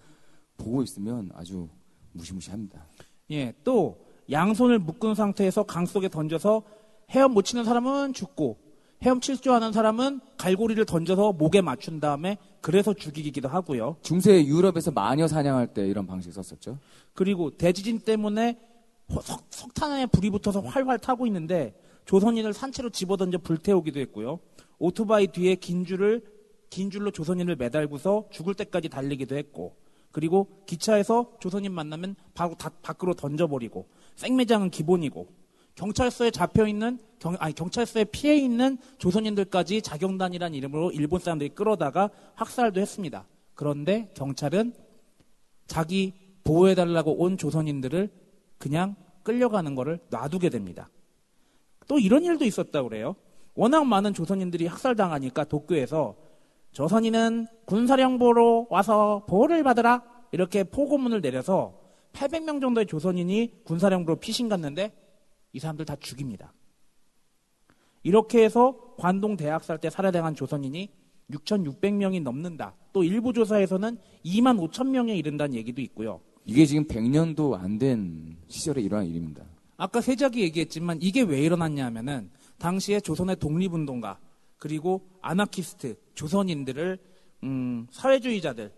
보고 0.57 0.83
있으면 0.83 1.31
아주 1.33 1.69
무시무시합니다. 2.11 2.85
예, 3.31 3.53
또 3.63 3.97
양손을 4.29 4.79
묶은 4.79 5.15
상태에서 5.15 5.63
강 5.63 5.85
속에 5.85 6.09
던져서 6.09 6.63
헤엄 7.11 7.31
못 7.31 7.43
치는 7.43 7.63
사람은 7.63 8.13
죽고 8.13 8.57
헤엄칠 9.03 9.37
줄 9.37 9.51
아는 9.53 9.71
사람은 9.71 10.19
갈고리를 10.37 10.83
던져서 10.85 11.33
목에 11.33 11.61
맞춘 11.61 11.99
다음에 11.99 12.37
그래서 12.61 12.93
죽이기도 12.93 13.47
하고요. 13.47 13.97
중세 14.01 14.43
유럽에서 14.43 14.91
마녀 14.91 15.27
사냥할 15.27 15.67
때 15.67 15.87
이런 15.87 16.07
방식 16.07 16.33
썼었죠. 16.33 16.79
그리고 17.13 17.55
대지진 17.55 17.99
때문에 17.99 18.57
석, 19.21 19.45
석탄에 19.49 20.05
불이 20.07 20.29
붙어서 20.31 20.61
활활 20.61 20.99
타고 20.99 21.25
있는데 21.27 21.73
조선인을 22.05 22.53
산채로 22.53 22.89
집어던져 22.89 23.37
불태우기도 23.39 23.99
했고요. 23.99 24.39
오토바이 24.79 25.27
뒤에 25.27 25.55
긴 25.55 25.85
줄을 25.85 26.23
긴 26.69 26.89
줄로 26.89 27.11
조선인을 27.11 27.55
매달고서 27.55 28.27
죽을 28.31 28.53
때까지 28.53 28.89
달리기도 28.89 29.37
했고 29.37 29.75
그리고 30.11 30.63
기차에서 30.65 31.37
조선인 31.39 31.73
만나면 31.73 32.15
바로 32.33 32.55
다, 32.55 32.69
밖으로 32.81 33.13
던져버리고 33.13 33.87
생매장은 34.15 34.69
기본이고 34.69 35.27
경찰서에 35.75 36.31
잡혀 36.31 36.65
있는 36.67 36.99
경, 37.19 37.35
아니 37.39 37.53
경찰서에 37.53 38.05
피해 38.05 38.35
있는 38.35 38.77
조선인들까지 38.97 39.81
자경단이라는 39.81 40.57
이름으로 40.57 40.91
일본 40.91 41.19
사람들이 41.19 41.49
끌어다가 41.51 42.09
학살도 42.35 42.81
했습니다. 42.81 43.27
그런데 43.53 44.11
경찰은 44.15 44.73
자기 45.67 46.13
보호해달라고 46.43 47.21
온 47.21 47.37
조선인들을 47.37 48.09
그냥 48.57 48.95
끌려가는 49.23 49.75
것을 49.75 49.99
놔두게 50.09 50.49
됩니다. 50.49 50.89
또 51.87 51.99
이런 51.99 52.23
일도 52.23 52.45
있었다고 52.45 52.89
그래요. 52.89 53.15
워낙 53.55 53.85
많은 53.85 54.13
조선인들이 54.13 54.67
학살당하니까 54.67 55.45
도쿄에서 55.45 56.15
조선인은 56.71 57.47
군사령부로 57.65 58.67
와서 58.69 59.25
보호를 59.27 59.63
받으라 59.63 60.03
이렇게 60.31 60.63
포고문을 60.63 61.21
내려서 61.21 61.79
800명 62.13 62.61
정도의 62.61 62.85
조선인이 62.85 63.63
군사령부로 63.63 64.17
피신 64.17 64.49
갔는데 64.49 64.93
이 65.53 65.59
사람들 65.59 65.85
다 65.85 65.95
죽입니다. 65.99 66.53
이렇게 68.03 68.43
해서 68.43 68.77
관동 68.97 69.37
대학살 69.37 69.79
때 69.79 69.89
살해당한 69.89 70.35
조선인이 70.35 70.91
6,600명이 71.31 72.21
넘는다. 72.21 72.75
또 72.93 73.03
일부 73.03 73.33
조사에서는 73.33 73.97
2만 74.23 74.69
5천 74.69 74.89
명에 74.89 75.15
이른다는 75.15 75.55
얘기도 75.55 75.81
있고요. 75.81 76.21
이게 76.47 76.65
지금 76.65 76.85
100년도 76.87 77.53
안 77.53 77.77
된 77.77 78.37
시절에 78.47 78.81
일어난 78.81 79.05
일입니다. 79.05 79.43
아까 79.75 80.01
세작이 80.01 80.41
얘기했지만 80.41 80.97
이게 81.01 81.21
왜 81.21 81.41
일어났냐 81.41 81.85
하면은 81.87 82.31
당시에 82.57 82.99
조선의 82.99 83.35
독립운동가 83.35 84.19
그리고 84.57 85.07
아나키스트 85.21 85.95
조선인들을 86.15 86.97
음, 87.43 87.87
사회주의자들 87.91 88.71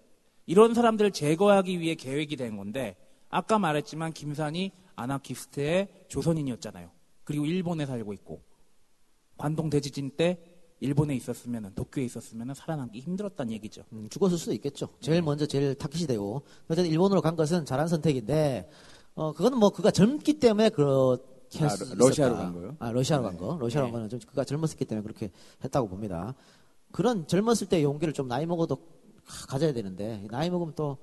이런 0.47 0.73
사람들을 0.73 1.11
제거하기 1.11 1.79
위해 1.79 1.95
계획이 1.95 2.35
된 2.35 2.57
건데 2.57 2.97
아까 3.29 3.59
말했지만 3.59 4.11
김산이 4.11 4.71
아나키스트의 4.95 5.87
조선인이었잖아요. 6.09 6.89
그리고 7.23 7.45
일본에 7.45 7.85
살고 7.85 8.11
있고 8.13 8.41
관동 9.37 9.69
대지진 9.69 10.09
때 10.17 10.39
일본에 10.81 11.15
있었으면 11.15 11.73
도쿄에 11.75 12.05
있었으면 12.05 12.53
살아남기 12.53 12.99
힘들었다는 13.01 13.51
얘기죠. 13.53 13.83
음, 13.93 14.07
죽었을 14.09 14.37
수도 14.37 14.53
있겠죠. 14.53 14.87
제일 15.01 15.21
먼저 15.21 15.45
제일 15.45 15.75
타깃이 15.75 16.07
되고. 16.07 16.41
어쨌든 16.69 16.85
일본으로 16.89 17.21
간 17.21 17.35
것은 17.35 17.65
잘한 17.65 17.87
선택인데, 17.87 18.69
어, 19.15 19.33
그거는 19.33 19.57
뭐 19.57 19.69
그가 19.71 19.91
젊기 19.91 20.39
때문에 20.39 20.69
그렇게 20.69 21.65
아, 21.65 21.67
러- 21.67 21.95
러시아로. 22.07 22.35
간 22.35 22.53
거요? 22.53 22.75
아, 22.79 22.91
러시아로 22.91 23.23
간 23.23 23.37
거. 23.37 23.57
러시아로 23.59 23.87
간 23.87 23.91
네. 23.91 23.91
거는 23.93 24.09
좀 24.09 24.19
그가 24.21 24.45
젊었기 24.45 24.85
때문에 24.85 25.03
그렇게 25.03 25.31
했다고 25.63 25.89
봅니다. 25.89 26.33
그런 26.91 27.27
젊었을 27.27 27.67
때 27.67 27.83
용기를 27.83 28.13
좀 28.13 28.27
나이 28.29 28.45
먹어도 28.45 28.77
가- 28.77 29.47
가져야 29.47 29.73
되는데, 29.73 30.25
나이 30.31 30.49
먹으면 30.49 30.73
또 30.75 30.97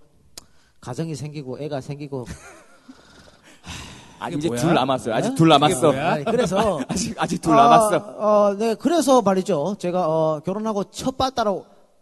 가정이 0.80 1.14
생기고 1.14 1.58
애가 1.60 1.80
생기고. 1.82 2.24
아직 4.26 4.36
이게 4.36 4.38
이제 4.38 4.48
뭐야? 4.48 4.60
둘 4.60 4.74
남았어요. 4.74 5.14
아직 5.14 5.28
네? 5.30 5.34
둘 5.34 5.48
남았어. 5.48 5.92
아니, 5.92 6.24
그래서 6.24 6.80
아직 6.88 7.14
아직 7.22 7.40
둘 7.40 7.56
남았어. 7.56 7.96
어, 8.18 8.54
네, 8.58 8.74
그래서 8.74 9.22
말이죠. 9.22 9.76
제가 9.78 10.06
어, 10.08 10.40
결혼하고 10.44 10.84
첫 10.84 11.16
딸따라 11.16 11.54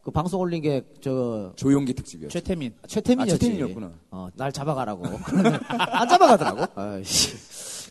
그 0.03 0.11
방송 0.11 0.41
올린 0.41 0.61
게 0.63 0.83
저 1.03 1.53
조용기 1.57 1.95
특집이었죠. 1.95 2.33
최태민. 2.33 2.75
최태민이었지. 2.87 3.35
아, 3.35 3.39
최태민이었구나. 3.39 3.91
어, 4.11 4.29
날 4.35 4.53
잡아가라고. 4.53 5.05
안 5.69 6.09
잡아가더라고. 6.09 6.65
아이씨. 6.75 7.37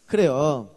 그래요. 0.05 0.69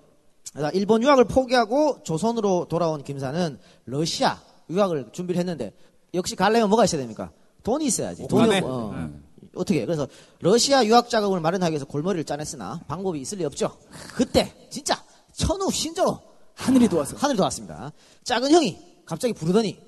자, 0.58 0.70
일본 0.72 1.02
유학을 1.02 1.24
포기하고 1.24 2.02
조선으로 2.02 2.66
돌아온 2.70 3.02
김사는 3.02 3.58
러시아 3.84 4.38
유학을 4.70 5.08
준비를 5.12 5.38
했는데 5.38 5.72
역시 6.14 6.34
가려면 6.36 6.68
뭐가 6.70 6.84
있어야 6.84 7.00
됩니까? 7.00 7.30
돈이 7.62 7.86
있어야지. 7.86 8.26
돈이. 8.28 8.56
없- 8.58 8.64
어, 8.64 8.90
응. 8.94 9.22
어떻게? 9.56 9.80
해? 9.82 9.86
그래서 9.86 10.06
러시아 10.40 10.84
유학 10.84 11.08
자격을 11.08 11.40
마련하기 11.40 11.72
위해서 11.72 11.84
골머리를 11.86 12.24
짜냈으나 12.24 12.80
방법이 12.86 13.20
있을 13.20 13.38
리 13.38 13.44
없죠. 13.44 13.76
그때 14.14 14.68
진짜 14.70 15.02
천우 15.34 15.70
신조로 15.70 16.20
하늘이 16.54 16.88
도와서 16.88 17.16
하늘이 17.16 17.36
도왔습니다. 17.36 17.92
작은 18.24 18.50
형이 18.50 18.78
갑자기 19.04 19.32
부르더니 19.32 19.78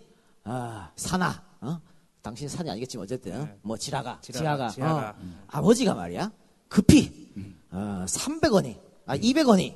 아 0.44 0.90
사나 0.96 1.42
어? 1.60 1.80
당신 2.22 2.48
산이 2.48 2.70
아니겠지만 2.70 3.04
어쨌든 3.04 3.56
뭐 3.62 3.76
지라가 3.76 4.18
지라가, 4.20 4.40
지라가, 4.42 4.68
지라가. 4.68 5.08
어, 5.10 5.14
아버지가 5.48 5.94
말이야 5.94 6.30
급히 6.68 7.32
어, 7.70 8.04
300원이 8.06 8.78
아 9.06 9.16
200원이 9.16 9.74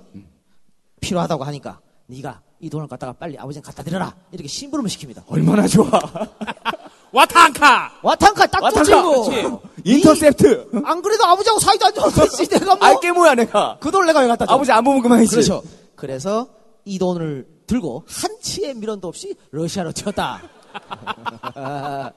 필요하다고 1.00 1.44
하니까 1.44 1.80
네가 2.06 2.42
이 2.60 2.70
돈을 2.70 2.86
갖다가 2.86 3.12
빨리 3.12 3.36
아버지한테 3.38 3.66
갖다 3.66 3.82
드려라 3.82 4.14
이렇게 4.30 4.46
심부름을 4.48 4.88
시킵니다. 4.90 5.24
얼마나 5.26 5.66
좋아. 5.66 5.90
와탕카! 7.12 7.92
와탕카 8.02 8.46
딱 8.46 8.70
좋지 8.70 8.90
이거. 8.90 9.24
그렇지. 9.30 9.58
인터셉트. 9.84 10.70
이- 10.74 10.80
안 10.84 11.02
그래도 11.02 11.24
아버지하고 11.26 11.60
사이도 11.60 11.86
안 11.86 11.94
좋았지 11.94 12.48
내가 12.50 12.74
뭐 12.76 12.86
알게 12.86 13.12
뭐야 13.12 13.34
내가. 13.34 13.76
그 13.80 13.90
돈을 13.90 14.06
내가 14.06 14.20
왜 14.20 14.26
갖다 14.28 14.46
줘? 14.46 14.54
아버지 14.54 14.72
안 14.72 14.82
보면 14.82 15.02
그만이지. 15.02 15.30
그렇죠. 15.34 15.62
그래서 15.94 16.48
이 16.84 16.98
돈을 16.98 17.46
들고 17.66 18.04
한치의 18.08 18.74
미련도 18.74 19.08
없이 19.08 19.34
러시아로 19.50 19.92
튀었다. 19.92 20.40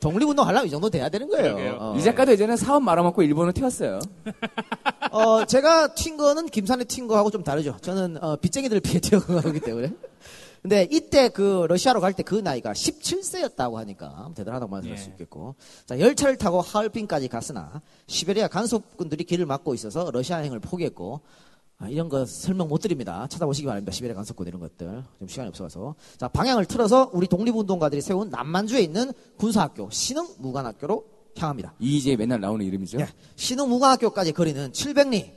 독립운동 0.00 0.46
하려면 0.46 0.66
이 0.66 0.70
정도 0.70 0.88
돼야 0.88 1.08
되는 1.08 1.28
거예요. 1.28 1.76
어. 1.78 1.94
이 1.98 2.02
작가도 2.02 2.32
예전에 2.32 2.56
사업 2.56 2.82
말아먹고 2.82 3.22
일본으로 3.22 3.52
튀었어요. 3.52 4.00
어, 5.10 5.44
제가 5.44 5.88
튄 5.88 6.16
거는 6.16 6.46
김산에 6.46 6.84
튄 6.84 7.06
거하고 7.08 7.30
좀 7.30 7.42
다르죠. 7.44 7.76
저는 7.82 8.16
어, 8.22 8.36
빚쟁이들을 8.36 8.80
피해 8.80 9.00
튀어가기 9.00 9.60
때문에. 9.60 9.92
근데 10.62 10.86
이때 10.90 11.28
그 11.30 11.64
러시아로 11.68 12.00
갈 12.00 12.12
때 12.12 12.22
그 12.22 12.34
나이가 12.36 12.72
17세였다고 12.72 13.74
하니까 13.74 14.30
대단하다고 14.34 14.70
말씀할 14.70 14.98
수 14.98 15.08
예. 15.08 15.12
있겠고. 15.12 15.54
자, 15.86 15.98
열차를 15.98 16.36
타고 16.36 16.60
하얼빈까지 16.60 17.28
갔으나 17.28 17.80
시베리아 18.06 18.48
간섭군들이 18.48 19.24
길을 19.24 19.46
막고 19.46 19.72
있어서 19.74 20.10
러시아행을 20.10 20.60
포기했고 20.60 21.20
아, 21.78 21.88
이런 21.88 22.10
거 22.10 22.26
설명 22.26 22.68
못 22.68 22.78
드립니다. 22.78 23.26
찾아보시기 23.30 23.66
바랍니다. 23.66 23.90
시베리아 23.90 24.14
간섭군 24.14 24.46
이런 24.48 24.60
것들. 24.60 25.02
좀 25.18 25.28
시간이 25.28 25.48
없어서. 25.48 25.94
자, 26.18 26.28
방향을 26.28 26.66
틀어서 26.66 27.10
우리 27.14 27.26
독립운동가들이 27.26 28.02
세운 28.02 28.28
남만주에 28.28 28.80
있는 28.82 29.12
군사학교 29.38 29.88
신흥 29.90 30.26
무관학교로 30.40 31.04
향합니다. 31.38 31.72
이제 31.78 32.16
맨날 32.16 32.38
나오는 32.40 32.66
이름이죠. 32.66 33.00
예. 33.00 33.08
신흥 33.36 33.66
무관학교까지 33.70 34.32
거리는 34.32 34.72
700리. 34.72 35.32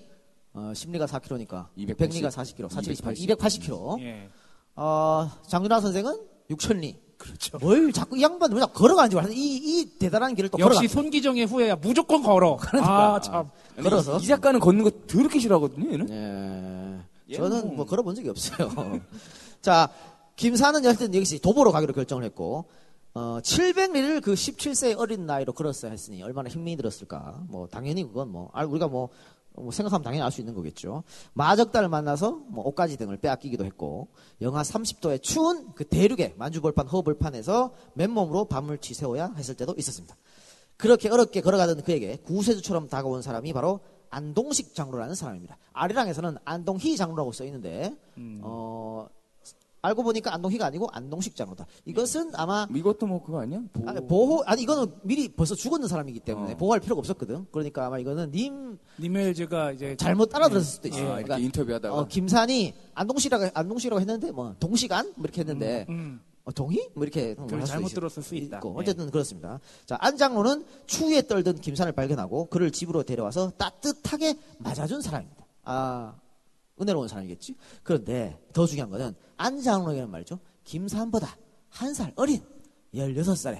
어, 0.55 0.73
심리가 0.75 1.05
4km니까 1.05 1.67
280. 1.77 2.23
100리가 2.23 2.27
40km, 2.29 2.69
428, 2.69 3.13
280. 3.17 3.61
280km. 3.69 3.99
예. 4.01 4.27
어, 4.75 5.29
장윤아 5.47 5.81
선생은 5.81 6.17
6,000리. 6.49 6.95
그렇죠. 7.17 7.57
뭘 7.59 7.93
자꾸 7.93 8.17
이 8.17 8.21
양반 8.21 8.51
왜 8.51 8.59
자꾸 8.59 8.73
걸어가는지 8.81 9.15
몰라. 9.15 9.27
이, 9.31 9.35
이 9.55 9.97
대단한 9.97 10.35
길을 10.35 10.49
또 10.49 10.59
역시 10.59 10.79
걸어가. 10.79 10.87
손기정의 10.93 11.45
후예야. 11.45 11.77
무조건 11.77 12.21
걸어. 12.21 12.57
아, 12.81 13.19
참. 13.21 13.49
근데 13.75 13.89
걸어서. 13.89 14.19
이, 14.19 14.23
이 14.23 14.27
작가는 14.27 14.59
걷는 14.59 14.83
거 14.83 14.91
더럽게 15.07 15.39
싫어하거든요. 15.39 15.91
얘는. 15.93 16.09
예. 16.09 17.33
얘는 17.35 17.49
저는 17.49 17.67
뭐- 17.67 17.75
뭐 17.77 17.85
걸어본 17.85 18.15
적이 18.15 18.29
없어요. 18.29 18.99
자, 19.61 19.89
김사는 20.35 20.83
여하튼 20.83 21.15
여기서 21.15 21.37
도보로 21.39 21.71
가기로 21.71 21.93
결정을 21.93 22.25
했고, 22.25 22.65
어, 23.13 23.37
700리를 23.41 24.21
그 24.21 24.33
17세 24.33 24.97
어린 24.99 25.25
나이로 25.25 25.53
걸었어야 25.53 25.91
했으니 25.91 26.21
얼마나 26.23 26.49
힘이 26.49 26.75
들었을까. 26.75 27.39
뭐, 27.47 27.67
당연히 27.71 28.03
그건 28.03 28.31
뭐, 28.31 28.49
알- 28.53 28.65
우리가 28.65 28.87
뭐, 28.89 29.09
뭐 29.55 29.71
생각하면 29.71 30.03
당연히 30.03 30.23
알 30.23 30.31
수 30.31 30.41
있는 30.41 30.53
거겠죠. 30.53 31.03
마적단을 31.33 31.89
만나서 31.89 32.41
뭐 32.47 32.65
옷가지 32.65 32.97
등을 32.97 33.17
빼앗기기도 33.17 33.65
했고, 33.65 34.09
영하 34.41 34.61
30도의 34.63 35.21
추운 35.21 35.73
그 35.73 35.85
대륙의 35.85 36.35
만주벌판, 36.37 36.87
허벌판에서 36.87 37.73
맨몸으로 37.93 38.45
밤을 38.45 38.79
지새워야 38.79 39.33
했을 39.37 39.55
때도 39.55 39.75
있었습니다. 39.77 40.15
그렇게 40.77 41.09
어렵게 41.09 41.41
걸어가던 41.41 41.83
그에게 41.83 42.17
구세주처럼 42.17 42.89
다가온 42.89 43.21
사람이 43.21 43.53
바로 43.53 43.79
안동식 44.09 44.75
장로라는 44.75 45.15
사람입니다. 45.15 45.57
아리랑에서는 45.73 46.37
안동희 46.45 46.97
장로라고 46.97 47.31
써 47.31 47.45
있는데 47.45 47.95
어, 48.43 49.07
알고 49.83 50.01
보니까 50.01 50.33
안동희가 50.33 50.65
아니고 50.65 50.87
안동식 50.91 51.35
장로다. 51.35 51.67
이것은 51.85 52.31
아마 52.35 52.65
이것도 52.73 53.05
뭐 53.05 53.21
그거 53.21 53.41
아니야? 53.41 53.61
보... 53.73 53.87
아니, 53.87 54.07
보호 54.07 54.43
아니 54.45 54.61
이거는 54.63 54.93
미리 55.03 55.27
벌써 55.27 55.55
죽었는 55.55 55.87
사람이기 55.89 56.21
때문에 56.21 56.53
어. 56.53 56.57
보호할 56.57 56.79
필요가 56.79 56.99
없었거든. 56.99 57.47
그러니까 57.51 57.85
아마 57.85 57.99
이거는 57.99 58.31
님 58.31 58.79
니멜즈가 58.99 59.73
이제 59.73 59.95
잘못 59.97 60.33
알아들었을 60.33 60.65
수도 60.65 60.87
있어. 60.87 60.97
아, 60.99 61.01
요 61.01 61.07
그러니까 61.09 61.37
인터뷰하다가 61.37 61.93
어, 61.95 62.07
김산이 62.07 62.73
안동시라고 62.93 63.49
안동시라고 63.53 63.99
했는데 63.99 64.31
뭐 64.31 64.55
동시간 64.57 65.05
뭐 65.17 65.25
이렇게 65.25 65.41
했는데 65.41 65.85
음. 65.89 66.21
어, 66.45 66.51
동의? 66.53 66.89
뭐 66.93 67.03
이렇게 67.03 67.35
잘못 67.65 67.89
있- 67.89 67.93
들었을 67.93 68.23
수 68.23 68.35
있다. 68.35 68.57
있고. 68.57 68.75
예. 68.77 68.81
어쨌든 68.81 69.11
그렇습니다. 69.11 69.59
자, 69.85 69.97
안 69.99 70.15
장로는 70.17 70.65
추위에 70.85 71.27
떨던 71.27 71.59
김산을 71.59 71.91
발견하고 71.91 72.45
그를 72.45 72.71
집으로 72.71 73.03
데려와서 73.03 73.51
따뜻하게 73.57 74.35
맞아준 74.59 75.01
사람입니다. 75.01 75.43
아, 75.65 76.15
은혜로운 76.79 77.07
사람이겠지? 77.07 77.55
그런데 77.83 78.37
더 78.51 78.65
중요한 78.65 78.89
거는 78.89 79.15
안장로에게는 79.37 80.09
말이죠. 80.09 80.39
김산보다 80.63 81.37
한 81.69 81.93
살 81.93 82.13
어린 82.15 82.41
16살의 82.93 83.59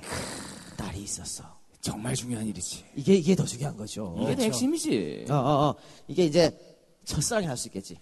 딸이 0.78 1.02
있었어. 1.02 1.44
정말 1.82 2.16
중요한 2.16 2.46
일이지. 2.48 2.86
이게, 2.96 3.16
이게 3.16 3.36
더 3.36 3.44
중요한 3.44 3.76
거죠. 3.76 4.16
이게 4.22 4.36
더 4.36 4.42
핵심이지. 4.44 5.26
어, 5.30 5.34
어, 5.34 5.68
어. 5.70 5.76
이게 6.08 6.26
이제 6.26 6.73
첫사랑이 7.06 7.48
할 7.48 7.58
수 7.58 7.68
있겠지. 7.68 7.98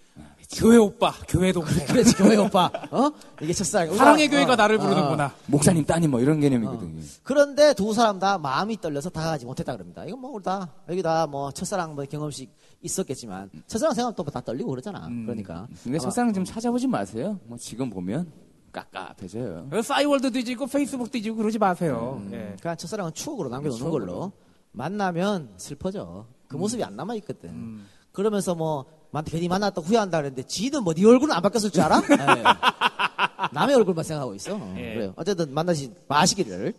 교회 0.53 0.77
오빠, 0.77 1.11
교회 1.27 1.51
동생. 1.53 1.85
그렇지, 1.87 2.13
교회 2.15 2.35
오빠. 2.35 2.69
어? 2.91 3.09
이게 3.41 3.53
첫사랑. 3.53 3.95
사랑의 3.95 4.27
우리가- 4.27 4.31
교회가 4.31 4.53
어, 4.53 4.55
나를 4.55 4.77
어, 4.77 4.83
어. 4.83 4.83
부르는구나. 4.87 5.33
목사님 5.47 5.85
따님 5.85 6.11
뭐 6.11 6.19
이런 6.19 6.39
개념이거든. 6.39 7.01
그런데 7.23 7.73
두 7.73 7.93
사람 7.93 8.19
다 8.19 8.37
마음이 8.37 8.79
떨려서 8.81 9.09
다가가지 9.09 9.45
못했다 9.45 9.73
그럽니다. 9.73 10.03
이건 10.05 10.19
뭐, 10.19 10.31
우리 10.31 10.43
다, 10.43 10.69
여기 10.89 11.01
다 11.01 11.25
뭐, 11.25 11.51
첫사랑 11.51 11.95
뭐 11.95 12.03
경험식 12.05 12.51
있었겠지만, 12.81 13.49
첫사랑 13.67 13.93
생각하면 13.93 14.15
또다 14.15 14.41
떨리고 14.41 14.69
그러잖아. 14.71 15.07
음. 15.07 15.25
그러니까. 15.25 15.67
근데 15.83 15.97
아마- 15.97 16.03
석사는 16.03 16.33
좀 16.33 16.43
찾아보지 16.43 16.87
마세요. 16.87 17.39
뭐 17.45 17.57
지금 17.57 17.89
보면 17.89 18.31
깝깝해져요. 18.71 19.69
싸이월드 19.83 20.31
뒤지고 20.31 20.65
페이스북 20.67 21.11
뒤지고 21.11 21.37
그러지 21.37 21.59
마세요. 21.59 22.21
음, 22.23 22.29
예. 22.33 22.55
그냥 22.61 22.77
첫사랑은 22.77 23.13
추억으로 23.13 23.49
남겨놓는 23.49 23.77
추억으로. 23.77 24.05
걸로. 24.05 24.31
만나면 24.73 25.49
슬퍼져. 25.57 26.25
그 26.47 26.55
모습이 26.57 26.83
안 26.83 26.95
남아 26.95 27.15
있거든. 27.15 27.81
음. 28.11 28.13
그러면서 28.13 28.55
뭐, 28.55 28.85
만- 29.11 29.23
괜히 29.23 29.47
만났다 29.47 29.81
후회한다 29.81 30.17
그랬는데, 30.19 30.43
지는 30.47 30.83
뭐, 30.83 30.93
네 30.93 31.05
얼굴은 31.05 31.33
안 31.33 31.41
바뀌었을 31.41 31.69
줄 31.71 31.81
알아? 31.81 32.01
예. 32.01 32.43
남의 33.53 33.75
얼굴만 33.75 34.03
생각하고 34.03 34.35
있어. 34.35 34.55
어, 34.55 34.73
예. 34.77 34.93
그래요. 34.93 35.13
어쨌든 35.15 35.53
만나시, 35.53 35.91
마시기를 36.07 36.73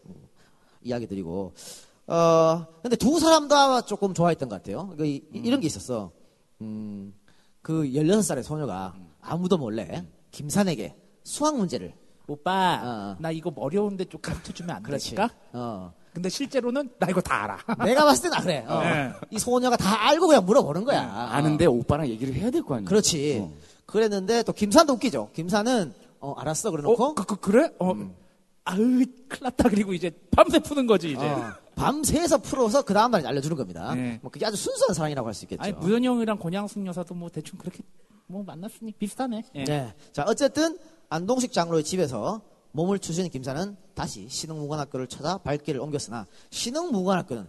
이야기 0.83 1.07
드리고. 1.07 1.53
어, 2.07 2.67
근데 2.83 2.97
두 2.97 3.19
사람 3.21 3.49
다 3.49 3.81
조금 3.83 4.15
좋아했던 4.15 4.49
것 4.49 4.57
같아요. 4.57 4.95
그 4.97 5.07
이, 5.07 5.23
이런 5.33 5.61
게 5.61 5.67
있었어. 5.67 6.11
음, 6.61 7.15
그 7.63 7.85
16살의 7.85 8.43
소녀가 8.43 8.95
아무도 9.21 9.57
몰래 9.59 10.05
김산에게 10.31 10.97
수학 11.25 11.57
문제를. 11.57 11.95
오빠, 12.29 12.81
어. 12.83 13.17
나 13.21 13.31
이거 13.31 13.53
어려운데 13.57 14.05
좀 14.07 14.21
가르쳐 14.21 14.53
주면 14.53 14.77
안 14.77 14.83
그렇지. 14.83 15.11
될까? 15.15 15.35
어. 15.53 15.93
근데 16.13 16.29
실제로는 16.29 16.91
나 16.99 17.07
이거 17.09 17.21
다 17.21 17.45
알아. 17.45 17.59
내가 17.87 18.05
봤을 18.05 18.25
땐 18.25 18.35
안 18.35 18.43
그래. 18.43 18.65
어. 18.69 18.81
네. 18.81 19.13
이 19.31 19.39
소녀가 19.39 19.77
다 19.77 20.09
알고 20.09 20.27
그냥 20.27 20.45
물어보는 20.45 20.85
거야. 20.85 21.01
아는데 21.33 21.67
오빠랑 21.67 22.07
얘기를 22.09 22.35
해야 22.35 22.51
될 22.51 22.63
거 22.63 22.75
아니야. 22.77 22.89
그렇지. 22.89 23.41
어. 23.43 23.53
그랬는데 23.87 24.43
또 24.43 24.53
김산도 24.53 24.93
웃기죠. 24.95 25.31
김산은 25.35 25.93
어 26.21 26.35
알았어 26.35 26.71
그래 26.71 26.83
놓고 26.83 27.03
어, 27.05 27.15
그, 27.15 27.25
그, 27.25 27.37
그래? 27.37 27.71
어, 27.79 27.95
아으, 28.65 28.77
큰일 28.77 29.09
났다. 29.43 29.69
그리고 29.71 29.93
이제 29.93 30.11
밤새 30.31 30.59
푸는 30.61 30.87
거지, 30.87 31.13
이제. 31.13 31.27
어, 31.27 31.53
밤새서 31.75 32.39
풀어서 32.39 32.83
그 32.83 32.95
다음 32.95 33.11
날 33.11 33.27
알려주는 33.27 33.57
겁니다. 33.57 33.95
네. 33.95 34.19
뭐 34.23 34.31
그게 34.31 34.47
아주 34.47 34.57
순수한 34.57 34.95
사랑이라고 34.95 35.27
할 35.27 35.35
수 35.35 35.47
있겠죠. 35.47 35.63
아니 35.63 35.73
무현영이랑 35.73 36.39
권양숙 36.39 36.87
여사도 36.87 37.15
뭐 37.15 37.29
대충 37.31 37.59
그렇게 37.59 37.81
뭐 38.27 38.45
만났으니 38.45 38.93
비슷하네. 38.93 39.43
예. 39.57 39.65
네. 39.65 39.95
자, 40.13 40.25
어쨌든 40.29 40.79
안동식 41.09 41.53
장로의 41.53 41.83
집에서 41.85 42.41
몸을 42.73 42.99
추신 42.99 43.29
김사는 43.29 43.77
다시 43.95 44.27
신흥무관학교를 44.29 45.07
찾아 45.07 45.39
발길을 45.39 45.81
옮겼으나 45.81 46.27
신흥무관학교는 46.51 47.47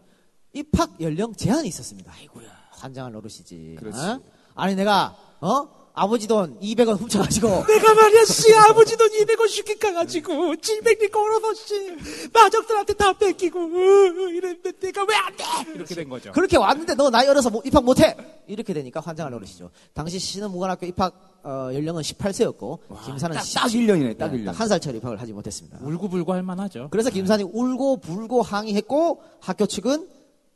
입학 0.53 1.01
연령 1.01 1.33
제한이 1.33 1.67
있었습니다. 1.69 2.11
아이고야, 2.15 2.47
환장을 2.71 3.11
노릇이지. 3.11 3.77
그렇지. 3.79 3.97
어? 3.99 4.21
아니 4.55 4.75
내가 4.75 5.15
어 5.41 5.83
아버지 5.95 6.27
돈 6.27 6.59
200원 6.59 6.99
훔쳐가지고 6.99 7.47
내가 7.67 7.93
말이야, 7.93 8.25
씨, 8.25 8.51
아버지 8.55 8.97
돈 8.97 9.09
200원 9.09 9.47
쉽게 9.47 9.75
가가지고, 9.75 10.31
700리 10.55 11.11
걸어서, 11.11 11.53
씨, 11.53 11.95
마적들한테 12.33 12.93
다 12.93 13.13
뺏기고, 13.13 13.59
으, 13.59 14.31
이랬는데 14.31 14.71
내가 14.71 15.03
왜 15.03 15.13
안 15.15 15.35
돼? 15.37 15.43
이렇게 15.75 15.93
된 15.93 16.09
거죠. 16.09 16.31
그렇게 16.31 16.57
왔는데 16.57 16.95
너 16.95 17.11
나이 17.11 17.27
어려서 17.27 17.51
뭐 17.51 17.61
입학 17.63 17.83
못해 17.83 18.17
이렇게 18.47 18.73
되니까 18.73 19.01
환장을 19.01 19.31
노릇이죠. 19.33 19.69
당시 19.93 20.17
신흥무관학교 20.17 20.87
입학 20.87 21.32
어, 21.43 21.69
연령은 21.73 22.01
18세였고 22.03 22.79
김사는 23.05 23.35
딱, 23.35 23.43
딱 23.53 23.67
1년이네, 23.67 24.17
딱 24.17 24.29
네, 24.31 24.37
1년. 24.43 24.53
한 24.53 24.67
살짜리 24.67 24.97
입학을 24.99 25.19
하지 25.19 25.33
못했습니다. 25.33 25.77
울고불고 25.81 26.31
할 26.33 26.41
만하죠. 26.43 26.87
그래서 26.91 27.09
김산이 27.09 27.43
울고 27.43 27.97
불고 27.97 28.41
항의했고 28.41 29.21
학교 29.41 29.65
측은 29.65 30.07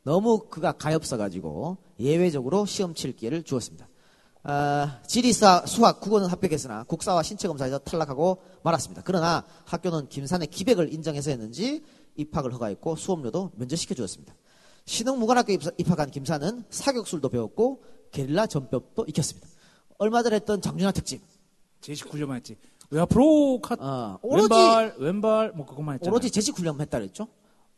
너무 0.04 0.46
그가 0.48 0.72
가엾어 0.72 1.00
가지고 1.18 1.76
예외적으로 2.00 2.64
시험 2.64 2.94
칠 2.94 3.14
기회를 3.14 3.42
주었습니다. 3.42 3.86
아, 4.44 5.00
지리사, 5.06 5.64
수학, 5.66 6.00
국어는 6.00 6.28
합격했으나 6.28 6.84
국사와 6.84 7.22
신체검사에서 7.22 7.78
탈락하고 7.80 8.38
말았습니다. 8.62 9.02
그러나 9.04 9.44
학교는 9.66 10.08
김산의 10.08 10.46
기백을 10.48 10.92
인정해서였는지 10.94 11.82
입학을 12.16 12.54
허가했고 12.54 12.96
수업료도 12.96 13.50
면제시켜 13.56 13.94
주었습니다. 13.94 14.34
신흥무관학교 14.86 15.52
입사- 15.52 15.70
입학한 15.76 16.10
김산은 16.10 16.64
사격술도 16.70 17.28
배웠고 17.28 17.82
게릴라 18.10 18.46
전법도 18.46 19.04
익혔습니다. 19.08 19.46
얼마 19.98 20.22
전에 20.22 20.36
했던 20.36 20.60
장준하 20.60 20.92
특집 20.92 21.20
제식 21.80 22.08
훈련만 22.12 22.36
했지. 22.38 22.56
왜 22.90 23.00
앞으로 23.00 23.60
카, 23.60 23.76
어, 23.78 24.18
오로지 24.22 24.48
왼발, 24.54 24.94
왼발, 24.98 25.52
뭐 25.52 25.66
그것만 25.66 25.94
했잖아. 25.94 26.10
오로지 26.10 26.30
제식 26.30 26.56
훈련만 26.58 26.80
했다 26.82 26.98
그랬죠. 26.98 27.28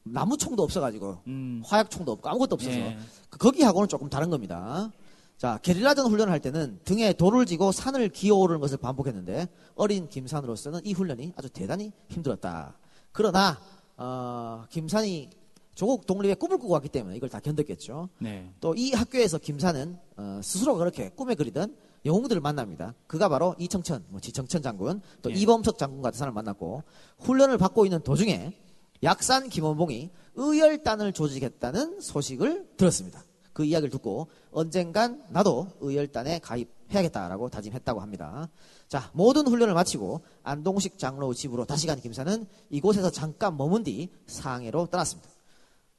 나무총도 0.05 0.63
없어가지고 0.63 1.19
음. 1.27 1.63
화약총도 1.65 2.13
없고 2.13 2.29
아무것도 2.29 2.55
없어서 2.55 2.75
예. 2.75 2.97
그- 3.29 3.39
거기하고는 3.39 3.89
조금 3.89 4.09
다른 4.09 4.31
겁니다. 4.31 4.91
자 5.37 5.59
게릴라전 5.63 6.07
훈련을 6.07 6.33
할 6.33 6.41
때는 6.41 6.81
등에 6.85 7.13
돌을 7.15 7.47
지고 7.47 7.73
산을 7.73 8.11
기어오르는 8.11 8.61
것을 8.61 8.77
반복했는데 8.79 9.49
어린 9.75 10.09
김산으로서는 10.09 10.81
이 10.85 10.93
훈련이 10.93 11.33
아주 11.37 11.49
대단히 11.51 11.93
힘들었다. 12.09 12.75
그러나 13.13 13.59
어, 13.97 14.65
김산이 14.71 15.31
조국 15.75 16.07
독립의 16.07 16.37
꿈을 16.37 16.59
꾸고 16.59 16.73
왔기 16.75 16.89
때문에 16.91 17.17
이걸 17.17 17.29
다 17.31 17.41
견뎠겠죠. 17.41 18.09
네. 18.19 18.51
또이 18.61 18.93
학교에서 18.93 19.39
김사는 19.39 19.99
어, 20.17 20.41
스스로 20.43 20.77
그렇게 20.77 21.09
꿈에 21.11 21.35
그리던 21.35 21.75
영웅들을 22.05 22.41
만납니다. 22.41 22.95
그가 23.07 23.29
바로 23.29 23.55
이청천, 23.59 24.05
뭐 24.09 24.21
지청천 24.21 24.63
장군, 24.63 25.01
또 25.23 25.31
예. 25.31 25.35
이범석 25.35 25.79
장군 25.79 26.03
같은 26.03 26.19
사람을 26.19 26.35
만났고 26.35 26.83
훈련을 27.19 27.59
받고 27.59 27.85
있는 27.85 28.01
도중에 28.03 28.57
약산 29.03 29.49
김원봉이 29.49 30.11
의열단을 30.35 31.13
조직했다는 31.13 32.01
소식을 32.01 32.69
들었습니다. 32.77 33.25
그 33.53 33.65
이야기를 33.65 33.91
듣고 33.91 34.29
언젠간 34.53 35.25
나도 35.31 35.69
의열단에 35.81 36.39
가입해야겠다라고 36.39 37.49
다짐했다고 37.49 38.01
합니다. 38.01 38.49
자, 38.89 39.11
모든 39.13 39.47
훈련을 39.47 39.75
마치고 39.75 40.23
안동식 40.43 40.99
장로 40.99 41.35
집으로 41.35 41.65
다시 41.65 41.87
간 41.87 42.01
김사는 42.01 42.47
이곳에서 42.71 43.11
잠깐 43.11 43.57
머문 43.57 43.83
뒤 43.83 44.09
상해로 44.27 44.87
떠났습니다. 44.87 45.29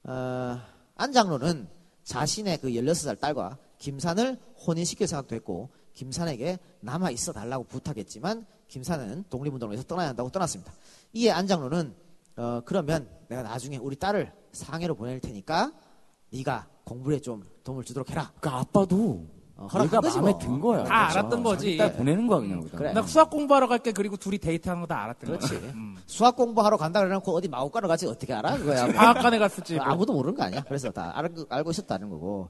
어, 0.04 0.60
안 0.96 1.12
장로는 1.12 1.68
자신의 2.04 2.60
그 2.60 2.70
16살 2.70 3.20
딸과 3.20 3.58
김산을 3.78 4.40
혼인시킬 4.66 5.08
생각도 5.08 5.36
했고 5.36 5.70
김산에게 5.94 6.60
남아 6.82 7.12
있어 7.12 7.32
달라고 7.34 7.64
부탁했지만 7.66 8.46
김산은 8.68 9.26
독립운동을 9.30 9.74
위해서 9.74 9.86
떠나야 9.88 10.10
한다고 10.10 10.30
떠났습니다. 10.30 10.72
이에 11.14 11.32
안 11.32 11.48
장로는 11.48 11.94
어, 12.38 12.62
그러면 12.66 13.10
내가 13.28 13.44
나중에 13.44 13.78
우리 13.78 13.96
딸을 13.98 14.32
상해로 14.54 14.96
보낼 14.96 15.20
테니까 15.20 15.74
네가 16.32 16.68
공부에 16.86 17.20
좀 17.20 17.44
도움을 17.64 17.84
주도록 17.84 18.10
해라. 18.10 18.32
그 18.40 18.50
아빠도 18.50 19.26
어, 19.58 19.68
거지 19.68 19.92
마음에 20.18 20.32
뭐. 20.32 20.38
든 20.40 20.60
거야. 20.60 20.84
다 20.86 21.10
알았던 21.12 21.44
거지. 21.44 21.78
딸 21.78 21.94
보내는 21.94 22.26
거야 22.26 22.40
그냥. 22.40 22.62
그래. 22.74 22.94
나 22.94 23.04
수학 23.04 23.30
공부하러 23.30 23.68
갈게 23.68 23.92
그리고 23.92 24.18
둘이 24.18 24.40
데이트하는 24.40 24.82
거 24.82 24.88
다 24.88 25.04
알았던 25.04 25.30
그렇지. 25.30 25.60
거야. 25.60 25.72
음. 25.74 25.98
수학 26.08 26.36
공부하러 26.36 26.78
간다 26.78 27.00
그래놓고 27.02 27.36
어디 27.36 27.48
마구간을 27.48 27.88
같이 27.88 28.08
어떻게 28.08 28.34
알아? 28.34 28.58
그거야. 28.58 28.86
뭐. 28.86 28.96
과학관에 28.96 29.38
갔을지. 29.38 29.76
뭐. 29.76 29.84
아무도 29.84 30.14
모르는 30.14 30.36
거 30.36 30.44
아니야. 30.44 30.64
그래서 30.64 30.90
다 30.90 31.12
알고, 31.16 31.46
알고 31.50 31.70
있었다는 31.72 32.10
거고. 32.10 32.50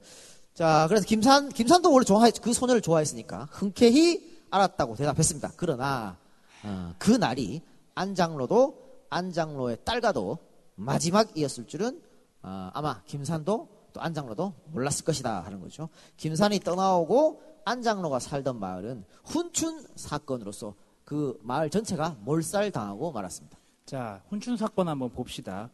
자, 0.62 0.86
그래서 0.88 1.08
김산, 1.08 1.50
김산도 1.50 1.92
원래 1.92 2.06
좋아했, 2.06 2.40
그 2.40 2.54
소녀를 2.54 2.82
좋아했으니까 2.82 3.48
흔쾌히 3.50 4.46
알았다고 4.52 4.96
대답했습니다. 4.96 5.54
그러나, 5.58 6.20
어, 6.64 6.94
그 7.00 7.10
날이 7.10 7.64
안장로도 7.96 9.08
안장로의 9.10 9.80
딸과도 9.84 10.38
마지막이었을 10.76 11.66
줄은 11.66 12.00
어, 12.44 12.70
아마 12.76 13.02
김산도 13.08 13.70
또 13.92 14.02
안장로도 14.02 14.54
몰랐을 14.68 15.04
것이다 15.04 15.42
하는 15.42 15.62
거죠. 15.62 15.90
김산이 16.18 16.60
떠나오고 16.60 17.42
안장로가 17.66 18.20
살던 18.20 18.60
마을은 18.60 19.04
훈춘 19.26 19.84
사건으로서 19.96 20.76
그 21.04 21.40
마을 21.42 21.72
전체가 21.72 22.18
몰살당하고 22.20 23.12
말았습니다. 23.12 23.58
자, 23.88 24.22
훈춘 24.30 24.58
사건 24.58 24.90
한번 24.90 25.10
봅시다. 25.10 25.72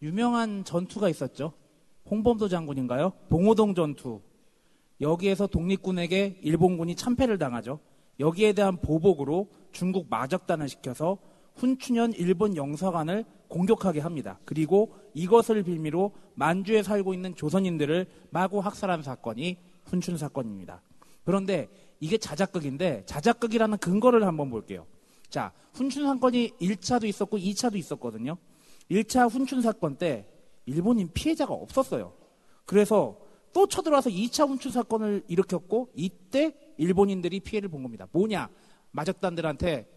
유명한 0.00 0.62
전투가 0.62 1.08
있었죠. 1.08 1.54
홍범도 2.12 2.48
장군인가요? 2.48 3.14
봉오동 3.30 3.74
전투. 3.74 4.20
여기에서 5.00 5.46
독립군에게 5.46 6.40
일본군이 6.42 6.94
참패를 6.94 7.38
당하죠. 7.38 7.80
여기에 8.20 8.52
대한 8.52 8.76
보복으로 8.76 9.48
중국 9.72 10.08
마적단을 10.10 10.68
시켜서 10.68 11.16
훈춘현 11.54 12.12
일본 12.12 12.54
영사관을 12.54 13.24
공격하게 13.48 14.00
합니다. 14.00 14.38
그리고 14.44 14.94
이것을 15.14 15.62
빌미로 15.62 16.12
만주에 16.34 16.82
살고 16.82 17.14
있는 17.14 17.34
조선인들을 17.34 18.06
마구 18.28 18.58
학살한 18.60 19.02
사건이 19.02 19.56
훈춘 19.86 20.18
사건입니다. 20.18 20.82
그런데 21.24 21.68
이게 21.98 22.18
자작극인데 22.18 23.04
자작극이라는 23.06 23.78
근거를 23.78 24.26
한번 24.26 24.50
볼게요. 24.50 24.86
자, 25.30 25.52
훈춘 25.72 26.04
사건이 26.04 26.50
1차도 26.60 27.04
있었고 27.04 27.38
2차도 27.38 27.76
있었거든요. 27.76 28.36
1차 28.90 29.30
훈춘 29.30 29.62
사건 29.62 29.96
때 29.96 30.26
일본인 30.66 31.10
피해자가 31.12 31.52
없었어요. 31.52 32.12
그래서 32.64 33.18
또 33.52 33.66
쳐들어와서 33.66 34.10
2차 34.10 34.48
훈춘 34.48 34.72
사건을 34.72 35.24
일으켰고 35.28 35.90
이때 35.94 36.54
일본인들이 36.78 37.40
피해를 37.40 37.68
본 37.68 37.82
겁니다. 37.82 38.06
뭐냐? 38.12 38.48
마적단들한테 38.92 39.88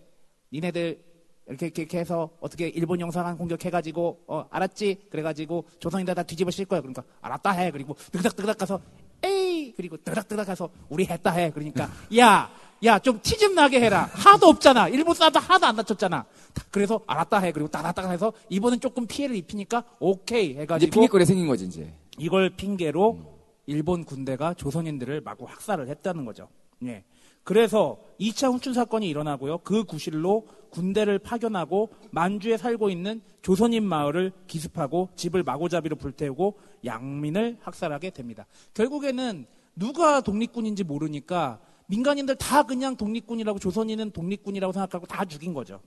니네들 0.52 1.04
이렇게, 1.48 1.68
이렇게, 1.68 1.82
이렇게 1.84 2.00
해서 2.00 2.32
어떻게 2.40 2.68
일본 2.68 3.00
영상한 3.00 3.38
공격해가지고 3.38 4.24
어 4.28 4.48
알았지? 4.50 5.08
그래가지고 5.12 5.66
조선인들 5.80 6.16
다 6.16 6.24
뒤집어 6.24 6.50
실 6.50 6.66
거야. 6.66 6.82
그러니까 6.82 7.04
알았다 7.22 7.52
해. 7.52 7.72
그리고 7.72 7.96
뜨그닥뜨그닥 8.12 8.58
가서 8.58 8.82
에이 9.24 9.74
그리고 9.76 9.98
뜨그닥뜨그닥 9.98 10.48
가서 10.48 10.70
우리 10.90 11.06
했다 11.06 11.32
해. 11.32 11.52
그러니까 11.52 11.90
야 12.18 12.52
야, 12.84 13.00
좀 13.00 13.20
티 13.22 13.38
좀 13.38 13.56
나게 13.56 13.80
해라. 13.80 14.10
하도 14.12 14.48
없잖아. 14.48 14.90
일본 14.90 15.16
사람도 15.16 15.40
하나도 15.40 15.66
안 15.66 15.76
다쳤잖아. 15.78 16.26
그래서 16.72 17.02
알았다 17.08 17.40
해. 17.40 17.52
그리고 17.52 17.70
따닥따닥 17.70 18.12
해서 18.12 18.34
이번엔 18.50 18.80
조금 18.80 19.08
피해를 19.08 19.36
입히니까 19.36 19.84
오케이 20.00 20.52
이제 20.52 20.62
해가지고 20.62 20.92
핑계거리 20.92 21.26
생긴 21.26 21.48
거지 21.48 21.66
이제. 21.66 21.92
이걸 22.18 22.50
핑계로 22.56 23.36
일본 23.66 24.04
군대가 24.04 24.54
조선인들을 24.54 25.22
마구 25.22 25.46
학살을 25.46 25.88
했다는 25.90 26.26
거죠. 26.26 26.48
예. 26.84 27.04
그래서 27.44 27.98
2차 28.20 28.52
훈춘 28.52 28.74
사건이 28.74 29.08
일어나고요. 29.08 29.60
그 29.60 29.84
구실로 29.84 30.48
군대를 30.72 31.20
파견하고 31.20 31.90
만주에 32.12 32.58
살고 32.58 32.90
있는 32.90 33.22
조선인 33.42 33.84
마을을 33.84 34.32
기습하고 34.48 35.10
집을 35.16 35.44
마구잡이로 35.44 35.96
불태우고 35.96 36.58
양민을 36.84 37.58
학살하게 37.62 38.10
됩니다. 38.12 38.46
결국에는 38.74 39.46
누가 39.76 40.22
독립군인지 40.22 40.84
모르니까 40.84 41.60
민간인들 41.88 42.36
다 42.36 42.64
그냥 42.64 42.96
독립군이라고 42.96 43.60
조선인은 43.60 44.12
독립군이라고 44.12 44.74
생각하고 44.74 45.06
다 45.06 45.26
죽인 45.26 45.54
거죠. 45.54 45.82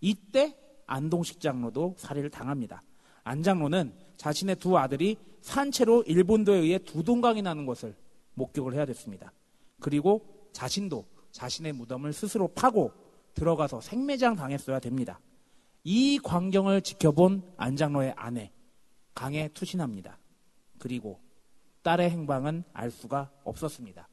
이때 0.00 0.56
안동식 0.86 1.40
장로도 1.40 1.94
살해를 1.98 2.30
당합니다. 2.30 2.82
안 3.22 3.42
장로는 3.42 3.94
자신의 4.16 4.56
두 4.56 4.76
아들이 4.76 5.16
산채로 5.40 6.02
일본도에 6.02 6.58
의해 6.58 6.78
두 6.78 7.02
동강이 7.02 7.42
나는 7.42 7.66
것을 7.66 7.96
목격을 8.34 8.74
해야 8.74 8.84
됐습니다. 8.86 9.32
그리고 9.80 10.48
자신도 10.52 11.06
자신의 11.32 11.72
무덤을 11.72 12.12
스스로 12.12 12.48
파고 12.48 12.92
들어가서 13.34 13.80
생매장 13.80 14.36
당했어야 14.36 14.78
됩니다. 14.78 15.20
이 15.82 16.18
광경을 16.22 16.82
지켜본 16.82 17.54
안 17.56 17.76
장로의 17.76 18.14
아내 18.16 18.52
강에 19.14 19.48
투신합니다. 19.48 20.18
그리고 20.78 21.20
딸의 21.82 22.10
행방은 22.10 22.64
알 22.72 22.90
수가 22.90 23.30
없었습니다. 23.44 24.08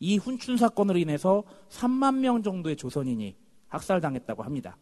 이 0.00 0.16
훈춘 0.16 0.56
사건으로 0.56 0.98
인해서 0.98 1.42
3만 1.70 2.18
명 2.18 2.42
정도의 2.42 2.76
조선인이 2.76 3.36
학살당했다고 3.68 4.42
합니다. 4.42 4.76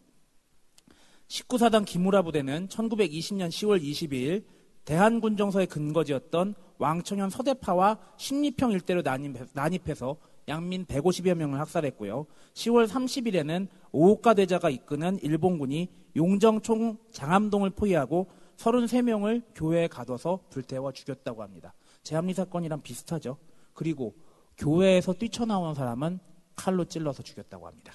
19사단 1.29 1.85
기무라 1.85 2.23
부대는 2.23 2.69
1920년 2.69 3.49
10월 3.49 3.83
22일 3.83 4.45
대한군정서의 4.85 5.67
근거지였던 5.67 6.55
왕청현 6.79 7.31
서대파와 7.31 7.99
십리평 8.19 8.71
일대로 8.73 9.03
난입- 9.03 9.49
난입해서 9.53 10.17
양민 10.49 10.85
150여 10.87 11.35
명을 11.35 11.59
학살했고요. 11.59 12.27
10월 12.55 12.87
30일에는 12.87 13.67
오오카 13.91 14.35
대자가 14.35 14.71
이끄는 14.71 15.19
일본군이 15.23 15.89
용정총 16.14 16.99
장암동을 17.11 17.71
포위하고 17.71 18.29
33명을 18.59 19.43
교회에 19.57 19.89
가둬서 19.89 20.45
불태워 20.51 20.93
죽였다고 20.93 21.43
합니다. 21.43 21.75
제합리 22.05 22.33
사건이랑 22.33 22.83
비슷하죠. 22.83 23.39
그리고 23.75 24.14
교회에서 24.59 25.12
뛰쳐나온 25.12 25.74
사람은 25.74 26.18
칼로 26.54 26.84
찔러서 26.84 27.22
죽였다고 27.22 27.66
합니다. 27.66 27.92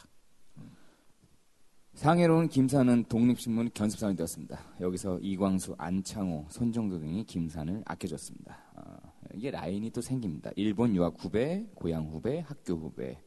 상해로 1.93 2.37
운 2.37 2.47
김산은 2.47 3.05
독립신문 3.05 3.71
견습사원이 3.73 4.15
되었습니다. 4.15 4.59
여기서 4.79 5.19
이광수, 5.19 5.75
안창호, 5.77 6.45
손정도 6.49 6.99
등이 6.99 7.25
김산을 7.25 7.83
아껴줬습니다. 7.85 8.57
어, 8.75 8.97
이게 9.33 9.51
라인이 9.51 9.89
또 9.91 10.01
생깁니다. 10.01 10.51
일본 10.55 10.95
유학 10.95 11.15
후배, 11.19 11.65
고향 11.75 12.07
후배, 12.07 12.39
학교 12.39 12.75
후배. 12.75 13.17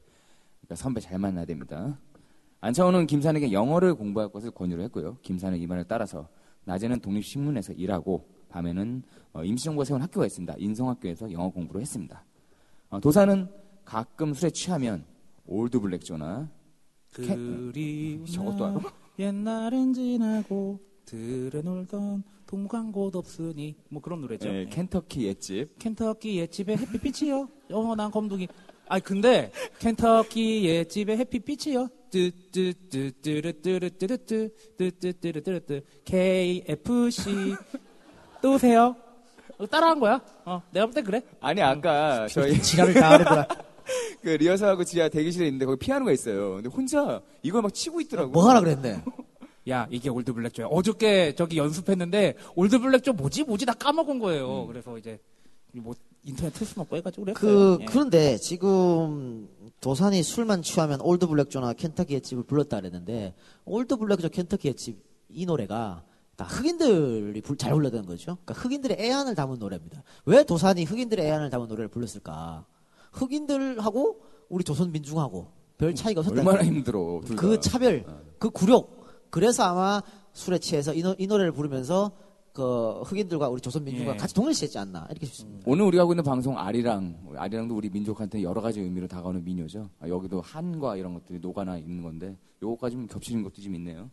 그러니까 0.61 0.77
선배 0.77 1.01
잘 1.01 1.19
만나야 1.19 1.45
됩니다. 1.45 1.99
안창호는 2.63 3.07
김산에게 3.07 3.53
영어를 3.53 3.95
공부할 3.95 4.31
것을 4.31 4.51
권유를 4.51 4.83
했고요. 4.85 5.19
김산은 5.23 5.59
이 5.59 5.67
말을 5.67 5.85
따라서 5.87 6.29
낮에는 6.65 7.01
독립신문에서 7.01 7.75
일하고 7.75 8.27
밤에는 8.49 9.03
어, 9.35 9.45
임시정부가 9.45 9.85
세운 9.85 10.01
학교가 10.01 10.25
있습니다. 10.27 10.55
인성학교에서 10.57 11.31
영어 11.33 11.51
공부를 11.51 11.83
했습니다. 11.83 12.25
어, 12.91 13.01
도산은 13.01 13.49
가끔 13.85 14.35
술에 14.35 14.51
취하면 14.51 15.05
Old 15.47 15.79
Black 15.81 16.15
Joe나 16.15 16.49
그리운 17.13 18.25
저것도 18.27 18.65
알아? 18.65 18.75
날 18.79 18.83
옛날은 19.19 19.93
지나고 19.93 20.81
들에 21.05 21.61
놀던 21.63 22.23
동무 22.47 22.76
간 22.76 22.91
곳 22.93 23.15
없으니 23.17 23.75
뭐 23.89 24.01
그런 24.03 24.21
노래죠. 24.21 24.49
예, 24.49 24.67
켄터키 24.67 25.25
옛집 25.27 25.79
켄터키 25.79 26.39
옛집에 26.39 26.77
햇빛이요. 26.77 27.49
어머 27.73 27.95
난 27.95 28.11
검둥이. 28.11 28.49
아니 28.89 29.03
근데 29.03 29.51
켄터키 29.79 30.65
옛집에 30.65 31.17
햇빛이요. 31.19 31.89
뜨뜨뜨뜨르뜨르뜨르뜨 32.11 34.51
KFC 36.05 37.55
또 38.43 38.55
오세요. 38.55 38.97
어, 39.59 39.67
따라한 39.67 40.01
거야. 40.01 40.21
어, 40.45 40.63
내가 40.71 40.87
볼때 40.87 41.03
그래. 41.03 41.23
아니 41.41 41.63
아까 41.63 42.27
저희 42.29 42.61
지랄을 42.63 42.95
다 42.95 43.13
하더라. 43.13 43.47
그 44.23 44.31
리허설하고 44.31 44.85
지하 44.85 45.09
대기실에 45.09 45.47
있는데 45.47 45.67
거기 45.67 45.79
피아노가 45.79 46.13
있어요. 46.13 46.55
근데 46.55 46.69
혼자 46.69 47.21
이걸 47.43 47.63
막 47.63 47.73
치고 47.73 48.01
있더라고. 48.03 48.31
뭐 48.31 48.49
하라 48.49 48.61
그랬네. 48.61 49.03
야 49.69 49.87
이게 49.91 50.09
Old 50.09 50.33
Black 50.33 50.48
Joe야. 50.48 50.67
어저께 50.67 51.35
저기 51.35 51.59
연습했는데 51.59 52.35
Old 52.55 52.79
Black 52.79 53.00
Joe 53.00 53.13
뭐지 53.15 53.45
뭐지 53.45 53.67
다 53.67 53.75
까먹은 53.75 54.19
거예요. 54.19 54.67
그래서 54.67 54.97
이제 54.99 55.19
뭐 55.73 55.95
인터넷 56.23 56.53
틀수 56.53 56.81
없고 56.81 56.97
해가지고 56.97 57.25
그랬어요. 57.25 57.41
그 57.41 57.79
예. 57.81 57.85
그런데 57.87 58.37
지금 58.39 59.49
도산이 59.81 60.23
술만 60.23 60.63
취하면 60.63 61.01
Old 61.01 61.27
Black 61.27 61.51
Joe나 61.51 61.75
켄터키 61.75 62.15
옛집을 62.15 62.45
불렀다 62.45 62.79
그랬는데 62.79 63.35
Old 63.65 63.97
Black 63.97 64.17
Joe 64.17 64.29
켄터키 64.31 64.69
옛집 64.69 64.99
이 65.29 65.45
노래가 65.47 66.03
다 66.37 66.45
흑인들이 66.45 67.41
불- 67.43 67.57
잘 67.57 67.73
불렀다는 67.75 68.07
거죠. 68.07 68.37
그러니까 68.45 68.55
흑인들의 68.55 68.97
애환을 69.01 69.35
담은 69.35 69.59
노래입니다. 69.59 70.03
왜 70.27 70.43
도산이 70.45 70.85
흑인들의 70.85 71.25
애환을 71.25 71.51
담은 71.51 71.69
노래를 71.69 71.89
불렀을까? 71.89 72.67
흑인들하고 73.13 74.21
우리 74.49 74.65
조선 74.65 74.91
민중하고 74.93 75.47
별 75.79 75.95
차이가 75.95 76.21
없었다. 76.21 76.41
얼마나 76.41 76.63
힘들어. 76.65 77.21
둘 77.25 77.55
다. 77.57 77.61
차별, 77.61 78.05
그 78.39 78.51
굴욕. 78.51 79.05
그래서 79.31 79.65
아마 79.65 80.03
술에 80.33 80.59
취해서 80.59 80.93
이, 80.95 81.03
노, 81.03 81.15
이 81.19 81.27
노래를 81.27 81.53
부르면서 81.53 82.13
그 82.53 83.01
흑인들과 83.03 83.49
우리 83.49 83.61
조선 83.61 83.83
민중과 83.85 84.13
예. 84.13 84.17
같이 84.17 84.33
동일시했지 84.33 84.79
않나 84.79 85.07
이렇게 85.11 85.27
싶습니다. 85.27 85.65
오늘 85.67 85.85
우리가 85.87 86.03
하고 86.03 86.13
있는 86.13 86.23
방송 86.23 86.57
아리랑 86.57 87.33
아리랑도 87.37 87.75
우리 87.75 87.91
민족한테 87.91 88.43
여러 88.45 88.61
가지 88.61 88.81
의미로 88.81 89.09
다가오는 89.09 89.43
민요죠. 89.43 89.91
아, 89.99 90.09
여기도 90.09 90.41
한과 90.41 90.97
이런 90.97 91.15
것들이 91.15 91.41
녹아나 91.41 91.79
있는 91.79 92.03
건데 92.05 92.37
요거까지 92.63 92.95
좀 92.95 93.07
겹치는 93.09 93.43
것도 93.43 93.61
좀 93.61 93.75
있네요. 93.75 94.09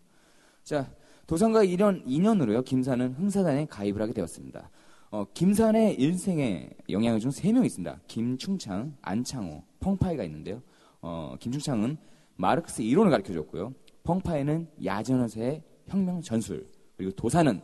자 0.63 0.89
도산과 1.27 1.63
1년 1.65 2.05
2년으로요 2.05 2.63
김산은 2.65 3.13
흥사단에 3.13 3.65
가입을 3.67 4.01
하게 4.01 4.13
되었습니다. 4.13 4.69
어, 5.11 5.25
김산의 5.33 5.95
일생에 5.95 6.69
영향을 6.89 7.19
준 7.19 7.31
세 7.31 7.51
명이 7.51 7.65
있습니다. 7.67 7.99
김충창, 8.07 8.95
안창호, 9.01 9.63
펑파이가 9.79 10.23
있는데요. 10.25 10.61
어, 11.01 11.35
김충창은 11.39 11.97
마르크스 12.35 12.81
이론을 12.81 13.11
가르쳐 13.11 13.33
줬고요. 13.33 13.73
펑파이는 14.03 14.67
야전에서의 14.83 15.63
혁명 15.87 16.21
전술 16.21 16.67
그리고 16.97 17.11
도산은 17.13 17.61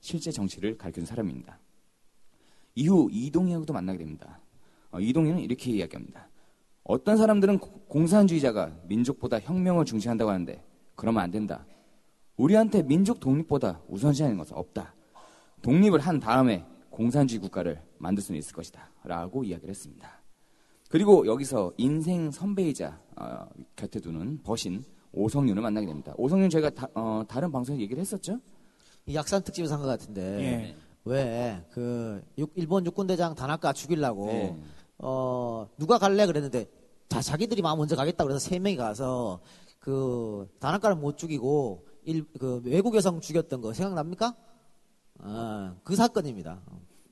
실제 0.00 0.30
정치를 0.30 0.76
가르쳐 0.78 0.96
준 1.00 1.06
사람입니다. 1.06 1.58
이후 2.74 3.08
이동희하고도 3.10 3.72
만나게 3.72 3.98
됩니다. 3.98 4.40
어, 4.90 5.00
이동희는 5.00 5.40
이렇게 5.40 5.70
이야기합니다. 5.72 6.28
어떤 6.84 7.16
사람들은 7.16 7.58
고- 7.58 7.80
공산주의자가 7.88 8.72
민족보다 8.86 9.38
혁명을 9.40 9.84
중시한다고 9.84 10.30
하는데 10.30 10.62
그러면 10.94 11.22
안 11.22 11.30
된다. 11.30 11.64
우리한테 12.44 12.82
민족 12.82 13.20
독립보다 13.20 13.80
우선시하는 13.88 14.38
것은 14.38 14.56
없다. 14.56 14.94
독립을 15.62 16.00
한 16.00 16.18
다음에 16.20 16.64
공산주의 16.88 17.38
국가를 17.38 17.82
만들 17.98 18.22
수는 18.22 18.38
있을 18.38 18.54
것이다. 18.54 18.90
라고 19.04 19.44
이야기를 19.44 19.68
했습니다. 19.68 20.10
그리고 20.88 21.26
여기서 21.26 21.72
인생 21.76 22.30
선배이자 22.30 22.98
어, 23.16 23.46
곁에 23.76 24.00
두는 24.00 24.42
버신 24.42 24.82
오성윤을 25.12 25.60
만나게 25.62 25.86
됩니다. 25.86 26.14
오성윤 26.16 26.48
제가 26.50 26.70
다, 26.70 26.88
른 27.40 27.52
방송에서 27.52 27.80
얘기를 27.82 28.00
했었죠? 28.00 28.40
이 29.06 29.14
약산 29.14 29.42
특집에서 29.42 29.74
한 29.74 29.82
것 29.82 29.86
같은데 29.88 30.22
예. 30.22 30.76
왜그 31.04 32.22
일본 32.54 32.84
육군대장 32.86 33.34
다나카 33.34 33.72
죽이려고 33.72 34.26
네. 34.26 34.56
어 34.98 35.66
누가 35.78 35.98
갈래 35.98 36.26
그랬는데 36.26 36.66
자 37.08 37.20
자기들이 37.22 37.62
막 37.62 37.76
먼저 37.76 37.96
가겠다 37.96 38.24
그래서 38.24 38.38
세 38.38 38.58
명이 38.58 38.76
가서 38.76 39.40
그 39.78 40.46
다나카를 40.60 40.96
못 40.96 41.16
죽이고 41.16 41.86
일, 42.10 42.24
그 42.38 42.60
외국 42.64 42.94
여성 42.96 43.20
죽였던 43.20 43.60
거 43.60 43.72
생각납니까? 43.72 44.34
아, 45.20 45.76
그 45.84 45.94
사건입니다. 45.94 46.60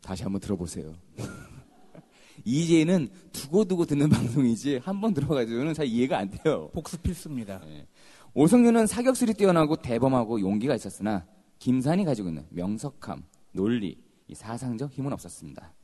다시 0.00 0.22
한번 0.24 0.40
들어보세요. 0.40 0.94
이제는 2.44 3.08
두고두고 3.32 3.84
듣는 3.86 4.08
방송이지 4.10 4.78
한 4.78 5.00
번 5.00 5.14
들어가지고는 5.14 5.74
잘 5.74 5.86
이해가 5.86 6.18
안 6.18 6.30
돼요. 6.30 6.70
복수 6.72 6.98
필수입니다. 6.98 7.60
오성윤은 8.34 8.86
사격술이 8.86 9.34
뛰어나고 9.34 9.76
대범하고 9.76 10.40
용기가 10.40 10.74
있었으나 10.74 11.26
김산이 11.58 12.04
가지고 12.04 12.28
있는 12.28 12.46
명석함, 12.50 13.24
논리, 13.52 13.96
이 14.28 14.34
사상적 14.34 14.92
힘은 14.92 15.12
없었습니다. 15.12 15.74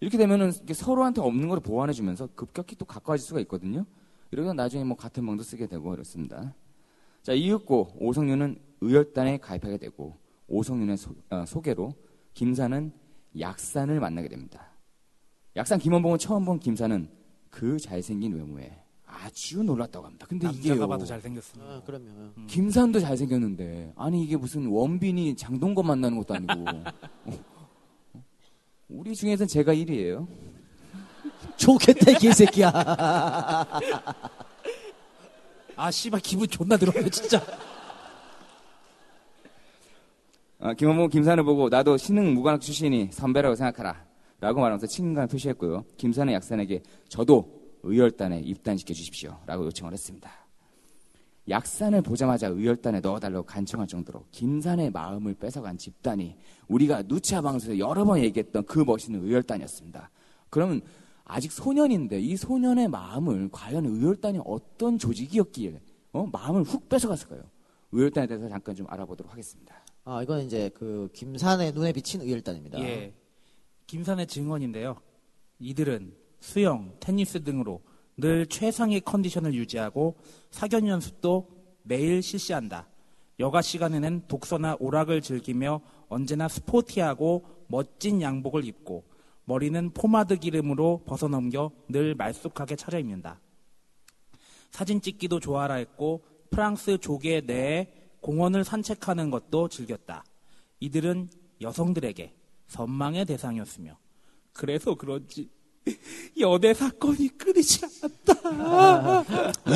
이렇게 0.00 0.16
되면은 0.18 0.52
서로한테 0.72 1.20
없는 1.20 1.48
걸 1.48 1.60
보완해주면서 1.60 2.28
급격히 2.34 2.76
또 2.76 2.84
가까워질 2.84 3.26
수가 3.26 3.40
있거든요. 3.40 3.84
이러다 4.32 4.52
나중에 4.52 4.84
뭐 4.84 4.96
같은 4.96 5.24
방도 5.24 5.42
쓰게 5.42 5.66
되고 5.66 5.90
그렇습니다. 5.90 6.54
자 7.24 7.32
이윽고 7.32 7.96
오성윤은 7.98 8.58
의열단에 8.82 9.38
가입하게 9.38 9.78
되고 9.78 10.14
오성윤의 10.46 10.98
소, 10.98 11.14
어, 11.30 11.44
소개로 11.46 11.94
김산은 12.34 12.92
약산을 13.40 13.98
만나게 13.98 14.28
됩니다. 14.28 14.68
약산 15.56 15.78
김원봉을 15.78 16.18
처음 16.18 16.44
본 16.44 16.58
김산은 16.60 17.08
그 17.48 17.78
잘생긴 17.78 18.34
외모에 18.34 18.78
아주 19.06 19.62
놀랐다고 19.62 20.04
합니다. 20.04 20.26
근데 20.28 20.46
남자가 20.46 20.74
이게요. 20.74 20.86
봐도 20.86 21.06
잘생겼습니다. 21.06 21.72
아, 21.72 21.82
그럼요. 21.82 22.46
김산도 22.46 23.00
잘생겼는데 23.00 23.94
아니 23.96 24.22
이게 24.22 24.36
무슨 24.36 24.66
원빈이 24.66 25.34
장동건 25.36 25.86
만나는 25.86 26.18
것도 26.18 26.34
아니고 26.34 26.52
어. 27.24 28.24
우리 28.90 29.14
중에선 29.14 29.46
제가 29.46 29.72
1위예요. 29.72 30.26
좋겠다 31.56 32.10
이 32.10 32.14
개새끼야. 32.16 32.70
아 35.76 35.90
씨발 35.90 36.20
기분 36.20 36.48
존나 36.48 36.76
들어네 36.76 37.08
진짜. 37.10 37.40
아, 40.60 40.72
김원봉 40.72 41.10
김산을 41.10 41.44
보고 41.44 41.68
나도 41.68 41.96
신흥 41.96 42.32
무관학 42.32 42.60
출신이 42.60 43.10
선배라고 43.12 43.54
생각하라 43.54 44.04
라고 44.40 44.60
말하면서 44.60 44.86
친근감을 44.86 45.28
표시했고요. 45.28 45.84
김산의 45.96 46.34
약산에게 46.36 46.82
저도 47.08 47.64
의열단에 47.82 48.40
입단시켜 48.40 48.94
주십시오 48.94 49.38
라고 49.46 49.66
요청을 49.66 49.92
했습니다. 49.92 50.30
약산을 51.48 52.00
보자마자 52.00 52.46
의열단에 52.46 53.00
넣어달라고 53.00 53.44
간청할 53.44 53.86
정도로 53.86 54.24
김산의 54.30 54.90
마음을 54.90 55.34
뺏어간 55.34 55.76
집단이 55.76 56.36
우리가 56.68 57.02
누차 57.02 57.42
방송에서 57.42 57.78
여러 57.78 58.04
번 58.04 58.20
얘기했던 58.20 58.64
그 58.64 58.78
멋있는 58.78 59.22
의열단이었습니다. 59.24 60.10
그러면 60.48 60.80
아직 61.24 61.52
소년인데 61.52 62.20
이 62.20 62.36
소년의 62.36 62.88
마음을 62.88 63.48
과연 63.50 63.86
의열단이 63.86 64.40
어떤 64.44 64.98
조직이었기에 64.98 65.80
어? 66.12 66.26
마음을 66.30 66.62
훅 66.62 66.88
뺏어갔을까요? 66.88 67.42
의열단에 67.92 68.26
대해서 68.26 68.48
잠깐 68.48 68.74
좀 68.74 68.86
알아보도록 68.88 69.32
하겠습니다. 69.32 69.74
아 70.04 70.22
이건 70.22 70.42
이제 70.42 70.70
그 70.74 71.08
김산의 71.14 71.72
눈에 71.72 71.92
비친 71.92 72.20
의열단입니다. 72.20 72.78
예. 72.80 73.14
김산의 73.86 74.26
증언인데요. 74.26 74.96
이들은 75.58 76.14
수영, 76.40 76.94
테니스 77.00 77.42
등으로 77.42 77.80
늘 78.16 78.46
최상의 78.46 79.00
컨디션을 79.00 79.54
유지하고 79.54 80.16
사견 80.50 80.86
연습도 80.86 81.48
매일 81.82 82.22
실시한다. 82.22 82.88
여가 83.40 83.62
시간에는 83.62 84.24
독서나 84.28 84.76
오락을 84.78 85.20
즐기며 85.20 85.80
언제나 86.08 86.48
스포티하고 86.48 87.44
멋진 87.66 88.20
양복을 88.20 88.64
입고 88.64 89.04
머리는 89.46 89.90
포마드 89.92 90.38
기름으로 90.38 91.02
벗어넘겨 91.06 91.70
늘 91.88 92.14
말쑥하게 92.14 92.76
차려입는다. 92.76 93.40
사진 94.70 95.00
찍기도 95.00 95.40
좋아라 95.40 95.74
했고 95.74 96.24
프랑스 96.50 96.98
조계 96.98 97.40
내에 97.42 97.92
공원을 98.20 98.64
산책하는 98.64 99.30
것도 99.30 99.68
즐겼다. 99.68 100.24
이들은 100.80 101.28
여성들에게 101.60 102.34
선망의 102.68 103.26
대상이었으며 103.26 103.96
그래서 104.52 104.94
그런지 104.94 105.50
연애 106.40 106.72
사건이 106.72 107.28
끊이지 107.36 107.82
않았다. 107.84 109.24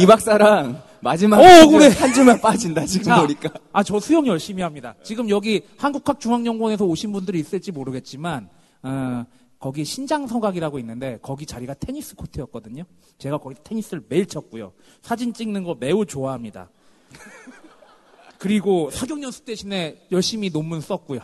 이 0.00 0.06
박사랑 0.06 0.82
마지막 1.02 1.38
어, 1.38 1.44
한, 1.44 1.68
그래. 1.68 1.90
줄, 1.90 2.02
한 2.02 2.14
줄만 2.14 2.40
빠진다 2.40 2.86
지금 2.86 3.04
자, 3.04 3.20
보니까. 3.20 3.50
아, 3.72 3.82
저 3.82 4.00
수영 4.00 4.26
열심히 4.26 4.62
합니다. 4.62 4.94
지금 5.02 5.28
여기 5.28 5.62
한국학중앙연구원에서 5.76 6.86
오신 6.86 7.12
분들이 7.12 7.40
있을지 7.40 7.70
모르겠지만, 7.72 8.48
어, 8.82 9.26
거기 9.58 9.84
신장서각이라고 9.84 10.78
있는데, 10.78 11.18
거기 11.20 11.44
자리가 11.44 11.74
테니스 11.74 12.14
코트였거든요. 12.14 12.84
제가 13.18 13.38
거기 13.38 13.56
테니스를 13.64 14.04
매일 14.08 14.26
쳤고요. 14.26 14.72
사진 15.02 15.32
찍는 15.32 15.64
거 15.64 15.74
매우 15.74 16.06
좋아합니다. 16.06 16.70
그리고 18.38 18.90
사격 18.90 19.20
연습 19.22 19.44
대신에 19.44 20.06
열심히 20.12 20.50
논문 20.50 20.80
썼고요. 20.80 21.20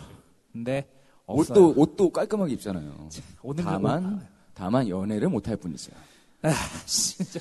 근데, 0.52 0.88
없어요. 1.26 1.68
옷도 1.68 1.80
옷도 1.80 2.10
깔끔하게 2.10 2.54
입잖아요. 2.54 3.08
오늘은 3.42 3.64
다만 3.64 4.26
다만 4.52 4.88
연애를 4.88 5.28
못할 5.28 5.56
뿐이죠. 5.56 5.92
진짜. 6.84 7.40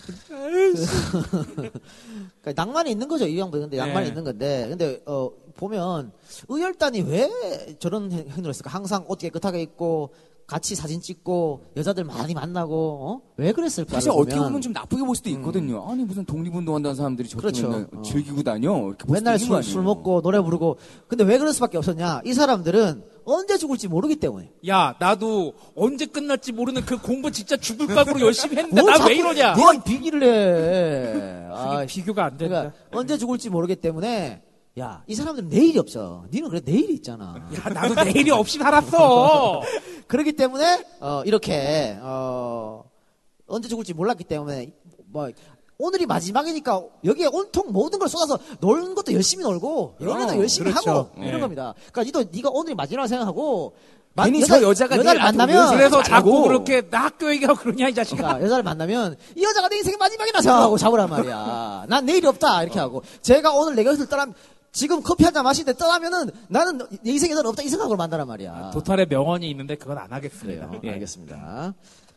그러니까 2.41 2.54
낭만이 2.56 2.89
있는 2.91 3.08
거죠 3.10 3.28
이 3.28 3.38
양반 3.38 3.60
근데 3.62 3.76
낭만이 3.76 4.06
네. 4.06 4.08
있는 4.10 4.24
건데 4.24 4.66
근데 4.70 5.02
어 5.06 5.30
보면 5.58 6.14
의열단이 6.48 7.02
왜 7.02 7.30
저런 7.80 8.10
행- 8.14 8.20
행동을 8.30 8.50
했을까 8.52 8.70
항상 8.70 9.04
옷 9.10 9.18
깨끗하게 9.20 9.62
입고 9.62 10.14
같이 10.54 10.76
사진 10.76 11.01
찍고 11.01 11.66
여자들 11.76 12.04
많이 12.04 12.36
만나고 12.36 12.99
어? 13.01 13.22
왜 13.38 13.51
그랬을까 13.51 13.91
사실 13.95 14.12
어떻게 14.12 14.38
보면 14.38 14.62
좀 14.62 14.72
나쁘게 14.72 15.04
볼 15.04 15.16
수도 15.16 15.32
있거든요. 15.32 15.84
아니 15.89 16.04
무슨 16.04 16.26
독립운동한다는 16.26 16.95
사람들이 16.95 17.28
저렇게 17.28 17.41
그렇죠. 17.41 17.70
맨날 17.70 17.88
어. 17.91 18.01
즐기고 18.04 18.43
다녀 18.43 18.78
이렇게 18.88 19.06
볼 19.06 19.16
맨날 19.16 19.39
수도 19.39 19.45
있는 19.47 19.58
거 19.58 19.62
술, 19.64 19.72
술 19.72 19.80
아니에요. 19.80 19.95
먹고 19.95 20.22
노래 20.22 20.39
부르고 20.39 20.78
근데 21.08 21.24
왜 21.24 21.39
그럴 21.39 21.54
수밖에 21.54 21.80
없었냐 21.80 22.22
이 22.24 22.34
사람들은 22.34 23.04
언제 23.26 23.58
죽을지 23.58 23.88
모르기 23.88 24.18
때문에 24.18 24.51
야, 24.68 24.95
나도 24.99 25.54
언제 25.76 26.06
끝날지 26.06 26.51
모르는 26.51 26.86
그 26.86 26.97
공부 26.97 27.32
진짜 27.32 27.58
죽을 27.58 27.88
각오로 27.88 28.20
열심히 28.22 28.56
했는데 28.58 28.80
뭘나왜 28.82 28.97
자꾸 28.99 29.12
이러냐? 29.12 29.56
네가 29.56 29.84
비기를 29.84 30.24
해 30.24 31.47
아, 31.51 31.86
비교가 31.88 32.26
안 32.26 32.38
된다. 32.38 32.56
그러니까 32.62 32.78
언제 32.91 33.18
죽을지 33.18 33.49
모르기 33.49 33.76
때문에 33.78 34.41
야 34.80 35.04
이 35.08 35.14
사람들은 35.14 35.50
내일이 35.50 35.78
없어 35.78 36.26
니는 36.32 36.50
그래 36.50 36.62
내일이 36.66 36.94
있잖아 36.96 37.36
야, 37.56 37.70
나도 37.70 37.94
내일이 38.04 38.32
없이 38.32 38.58
살았어. 38.58 39.62
그렇기 40.08 40.34
때문에 40.34 40.84
어, 41.00 41.22
이렇게 41.26 41.96
어, 42.02 42.84
언제 43.48 43.68
죽을지 43.70 43.94
몰랐기 43.94 44.24
때문에 44.24 44.74
뭐 45.12 45.30
오늘이 45.78 46.06
마지막이니까 46.08 46.82
여기에 47.06 47.28
온통 47.32 47.68
모든 47.72 48.00
걸 48.00 48.08
쏟아서 48.10 48.40
노는 48.62 48.96
것도 48.96 49.14
열심히 49.14 49.44
놀고 49.44 49.98
연애도 50.02 50.34
어, 50.34 50.38
열심히 50.38 50.72
그렇죠. 50.72 50.90
하고 50.92 51.10
네. 51.20 51.28
이런 51.28 51.42
겁니다. 51.42 51.74
그러니까 51.92 52.04
니도 52.20 52.32
네가 52.36 52.50
오늘이 52.52 52.74
마지막 52.76 53.06
생각하고 53.08 53.76
마- 54.16 54.26
괜히 54.26 54.44
저 54.46 54.62
여자가 54.62 54.96
여자를 54.98 55.20
만나면 55.22 55.72
왜 55.72 55.78
그래서. 55.78 56.04
자꾸 56.04 56.44
그렇게 56.44 56.88
나 56.90 57.06
학교 57.06 57.32
얘기하고 57.32 57.60
그러냐 57.60 57.90
이 57.90 57.94
자식아. 57.96 58.18
그러니까 58.18 58.46
여자를 58.46 58.64
만나면 58.64 59.18
이 59.36 59.44
여자가 59.44 59.70
내 59.70 59.78
인생의 59.78 59.98
마지막이다 59.98 60.42
생각하고 60.42 60.78
잡으란 60.80 61.10
말이야. 61.10 61.86
난 61.90 62.06
내일이 62.06 62.28
없다 62.28 62.62
이렇게 62.64 62.80
하고 62.80 63.02
제가 63.22 63.54
오늘 63.54 63.76
내 63.76 63.84
곁을 63.84 64.08
떠나 64.08 64.28
지금 64.74 65.02
커피 65.04 65.24
한 65.24 65.34
잔 65.34 65.44
마시는데 65.46 65.78
떠나면은 65.78 66.30
나는 66.50 66.80
내 67.04 67.12
인생에 67.12 67.34
는 67.34 67.46
없다 67.46 67.62
이 67.64 67.70
생각으로 67.70 67.96
만나란 67.98 68.28
말이야. 68.28 68.72
도탈의 68.74 69.08
명언이 69.08 69.50
있는데 69.52 69.76
그건 69.76 69.98
안 70.00 70.12
하겠습니다. 70.12 70.68
그래요. 70.68 70.82
예. 70.84 70.90
알겠습니다. 70.92 71.74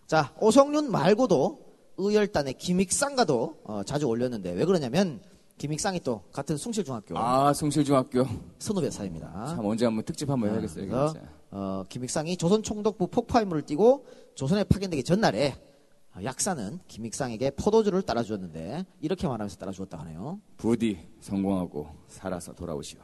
자, 0.06 0.32
오성윤 0.40 0.90
말고도 0.90 1.58
의열단의 1.98 2.54
김익상과도 2.54 3.56
어, 3.64 3.82
자주 3.86 4.06
올렸는데 4.06 4.52
왜 4.52 4.64
그러냐면 4.64 5.20
김익상이 5.58 6.00
또 6.00 6.22
같은 6.32 6.56
숭실중학교 6.58 7.16
아 7.18 7.52
송실중학교 7.54 8.26
선후배사입니다. 8.58 9.46
참 9.56 9.64
언제 9.64 9.86
한번 9.86 10.04
특집 10.04 10.28
한번 10.28 10.50
해야겠어요. 10.52 10.86
그래서 10.86 11.12
진짜. 11.12 11.26
어, 11.50 11.84
김익상이 11.88 12.36
조선 12.36 12.62
총독부 12.62 13.06
폭파 13.06 13.40
임무를 13.42 13.62
띠고 13.62 14.04
조선에 14.34 14.64
파견되기 14.64 15.04
전날에 15.04 15.54
어, 15.54 15.75
약사는 16.22 16.78
김익상에게 16.88 17.50
포도주를 17.50 18.02
따라 18.02 18.22
주었는데 18.22 18.86
이렇게 19.00 19.26
말하면서 19.26 19.56
따라 19.56 19.72
주었다 19.72 19.98
하네요. 20.00 20.40
부디 20.56 20.98
성공하고 21.20 21.88
살아서 22.08 22.54
돌아오시오. 22.54 23.00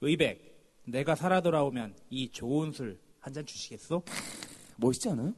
의백, 0.00 0.82
내가 0.86 1.14
살아 1.14 1.40
돌아오면 1.40 1.94
이 2.10 2.30
좋은 2.30 2.72
술 2.72 2.98
한 3.20 3.34
잔 3.34 3.44
주시겠소? 3.44 4.02
멋있지 4.76 5.08
않아요? 5.10 5.34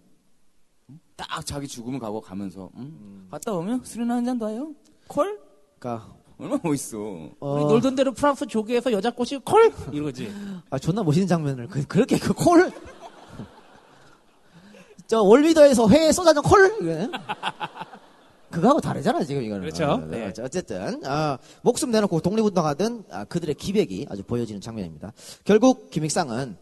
응? 0.90 1.00
딱 1.16 1.44
자기 1.46 1.66
죽음을 1.66 1.98
가고 1.98 2.20
가면서 2.20 2.70
응? 2.76 3.26
갔다 3.30 3.52
오면 3.54 3.84
술이나 3.84 4.16
한 4.16 4.24
잔 4.24 4.38
더 4.38 4.48
해요. 4.48 4.74
콜? 5.08 5.40
그러니까 5.78 6.14
얼마나 6.38 6.60
멋있어. 6.62 6.98
우리 6.98 7.32
어, 7.40 7.58
놀던 7.68 7.94
대로 7.96 8.12
프랑스 8.12 8.46
조계에서 8.46 8.92
여자 8.92 9.10
꼬시 9.10 9.38
콜 9.38 9.72
이러지. 9.92 10.30
아, 10.68 10.78
존나 10.78 11.02
멋있는 11.02 11.26
장면을 11.26 11.66
그, 11.68 11.98
렇게 11.98 12.18
그 12.18 12.32
콜. 12.34 12.70
저 15.10 15.22
월미더에서 15.22 15.88
회 15.88 16.12
쏟아진 16.12 16.40
콜. 16.40 16.72
이거는. 16.80 17.10
그거하고 18.48 18.80
다르잖아 18.80 19.24
지금 19.24 19.42
이거는. 19.42 19.62
그렇죠. 19.62 19.84
어, 19.84 19.96
네. 19.96 20.32
자, 20.32 20.44
어쨌든 20.44 21.04
아, 21.04 21.36
목숨 21.62 21.90
내놓고 21.90 22.20
독립운동하던 22.20 23.06
아, 23.10 23.24
그들의 23.24 23.56
기백이 23.56 24.06
아주 24.08 24.22
보여지는 24.22 24.60
장면입니다. 24.60 25.12
결국 25.42 25.90
김익상은 25.90 26.56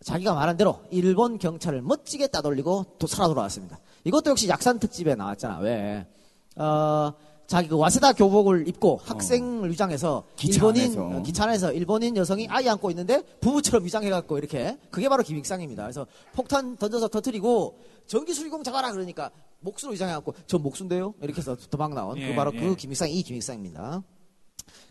자기가 0.00 0.32
말한 0.32 0.56
대로 0.56 0.78
일본 0.92 1.38
경찰을 1.38 1.82
멋지게 1.82 2.28
따돌리고 2.28 2.86
또 3.00 3.08
살아 3.08 3.26
돌아왔습니다. 3.26 3.80
이것도 4.04 4.30
역시 4.30 4.48
약산 4.48 4.78
특집에 4.78 5.16
나왔잖아. 5.16 5.58
왜? 5.58 6.06
어, 6.54 7.12
자기 7.48 7.66
그 7.66 7.78
와세다 7.78 8.12
교복을 8.12 8.68
입고 8.68 9.00
학생을 9.02 9.70
위장해서 9.70 10.22
기차 10.36 10.56
일본인 10.56 10.82
안에서. 10.82 11.02
어, 11.02 11.22
기차 11.22 11.44
안에서 11.44 11.72
일본인 11.72 12.14
여성이 12.18 12.46
아이 12.46 12.68
안고 12.68 12.90
있는데 12.90 13.22
부부처럼 13.40 13.86
위장해갖고 13.86 14.36
이렇게 14.36 14.76
그게 14.90 15.08
바로 15.08 15.22
김익상입니다. 15.22 15.82
그래서 15.82 16.06
폭탄 16.34 16.76
던져서 16.76 17.08
터트리고 17.08 17.78
전기 18.06 18.34
수리공 18.34 18.62
잡아라 18.64 18.92
그러니까 18.92 19.30
목수로 19.60 19.92
위장해갖고 19.92 20.34
저 20.46 20.58
목수인데요 20.58 21.14
이렇게 21.22 21.38
해서 21.38 21.56
도망 21.70 21.94
나온 21.94 22.18
예, 22.18 22.28
그 22.28 22.34
바로 22.34 22.52
예. 22.54 22.60
그 22.60 22.76
김익상 22.76 23.08
이 23.08 23.22
김익상입니다. 23.22 24.02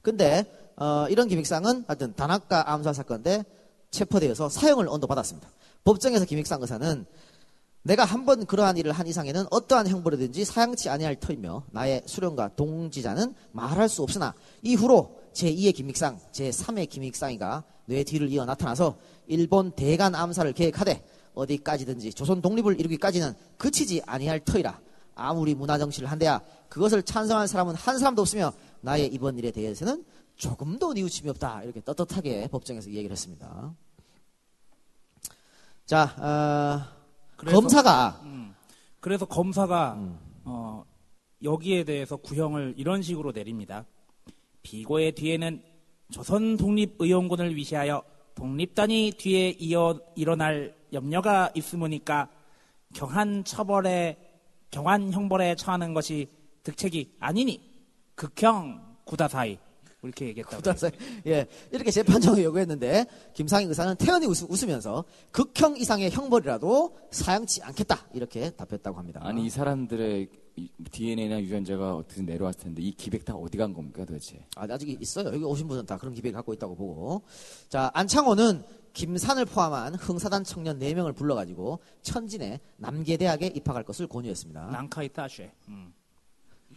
근데 0.01 0.43
어, 0.77 1.05
이런 1.11 1.27
김익상은 1.27 1.85
하여튼 1.87 2.15
단학가 2.15 2.73
암살 2.73 2.95
사건 2.95 3.21
때 3.21 3.45
체포되어서 3.91 4.49
사형을 4.49 4.87
언도받았습니다. 4.89 5.47
법정에서 5.83 6.25
김익상 6.25 6.59
의사는 6.61 7.05
내가 7.87 8.03
한 8.03 8.25
번 8.27 8.45
그러한 8.45 8.75
일을 8.75 8.91
한 8.91 9.07
이상에는 9.07 9.45
어떠한 9.49 9.87
형벌이든지 9.87 10.43
사양치 10.43 10.89
아니할 10.89 11.15
터이며 11.15 11.63
나의 11.71 12.03
수령과 12.05 12.57
동지자는 12.57 13.33
말할 13.53 13.87
수 13.87 14.03
없으나 14.03 14.33
이후로 14.61 15.17
제2의 15.31 15.73
김익상, 15.73 16.19
제3의 16.33 16.89
김익상이가 16.89 17.63
뇌 17.85 18.03
뒤를 18.03 18.29
이어 18.29 18.43
나타나서 18.43 18.97
일본 19.27 19.71
대간 19.71 20.13
암살을 20.15 20.51
계획하되 20.51 21.05
어디까지든지 21.33 22.11
조선 22.11 22.41
독립을 22.41 22.77
이루기까지는 22.77 23.33
그치지 23.57 24.01
아니할 24.05 24.41
터이라 24.41 24.81
아무리 25.15 25.55
문화 25.55 25.77
정치를 25.77 26.11
한대야 26.11 26.41
그것을 26.67 27.03
찬성하는 27.03 27.47
사람은 27.47 27.75
한 27.75 27.99
사람도 27.99 28.21
없으며 28.21 28.51
나의 28.81 29.07
이번 29.13 29.37
일에 29.37 29.51
대해서는 29.51 30.03
조금도 30.35 30.91
뉘우침이 30.91 31.29
없다 31.29 31.63
이렇게 31.63 31.81
떳떳하게 31.81 32.49
법정에서 32.49 32.89
얘기를 32.89 33.11
했습니다. 33.11 33.73
자, 35.85 36.03
어, 36.19 36.96
그래서- 37.37 37.59
검사가 37.59 38.21
그래서 38.99 39.25
검사가 39.25 39.93
음. 39.93 40.19
어, 40.43 40.83
여기에 41.43 41.83
대해서 41.85 42.17
구형을 42.17 42.73
이런 42.77 43.01
식으로 43.01 43.31
내립니다. 43.31 43.85
비고의 44.63 45.13
뒤에는 45.13 45.61
조선 46.11 46.57
독립의원군을 46.57 47.55
위시하여 47.55 48.03
독립단이 48.35 49.13
뒤에 49.17 49.49
이어 49.59 49.99
일어날 50.15 50.75
염려가 50.93 51.51
있으므니까 51.55 52.29
경한 52.93 53.43
처벌에 53.43 54.17
경한 54.71 55.13
형벌에 55.13 55.55
처하는 55.55 55.93
것이 55.93 56.27
득책이 56.63 57.15
아니니 57.19 57.61
극형 58.15 58.97
구다사이 59.05 59.57
이렇게 60.03 60.27
얘기했다고. 60.27 60.57
구다사 60.61 60.91
예 61.25 61.47
이렇게 61.71 61.91
재판정을 61.91 62.43
요구했는데 62.43 63.05
김상희 63.33 63.65
의사는 63.65 63.95
태연히 63.95 64.25
웃, 64.27 64.43
웃으면서 64.49 65.05
극형 65.31 65.77
이상의 65.77 66.11
형벌이라도 66.11 66.97
사양치 67.11 67.63
않겠다 67.63 68.07
이렇게 68.13 68.49
답했다고 68.51 68.97
합니다. 68.97 69.21
아니 69.23 69.45
이 69.45 69.49
사람들의 69.49 70.29
이 70.57 70.69
DNA나 70.91 71.39
유전자가 71.41 71.95
어떻게 71.95 72.23
내려왔을 72.23 72.61
텐데 72.61 72.81
이 72.81 72.91
기백 72.91 73.25
다 73.25 73.35
어디 73.35 73.57
간 73.57 73.73
겁니까 73.73 74.03
도대체? 74.05 74.43
아, 74.55 74.65
아직 74.67 74.89
있어요. 74.99 75.27
여기 75.27 75.43
오신 75.43 75.67
분은 75.67 75.85
다 75.85 75.97
그런 75.97 76.15
기백을 76.15 76.33
갖고 76.33 76.51
있다고 76.51 76.75
보고. 76.75 77.21
자, 77.69 77.91
안창호는 77.93 78.63
김산을 78.93 79.45
포함한 79.45 79.93
흥사단 79.93 80.43
청년 80.43 80.79
4명을 80.79 81.15
불러가지고 81.15 81.79
천진의 82.01 82.59
남계대학에 82.77 83.47
입학할 83.47 83.83
것을 83.83 84.07
권유했습니다. 84.07 84.71
난카이 84.71 85.09
따쉐. 85.09 85.51
음. 85.67 85.93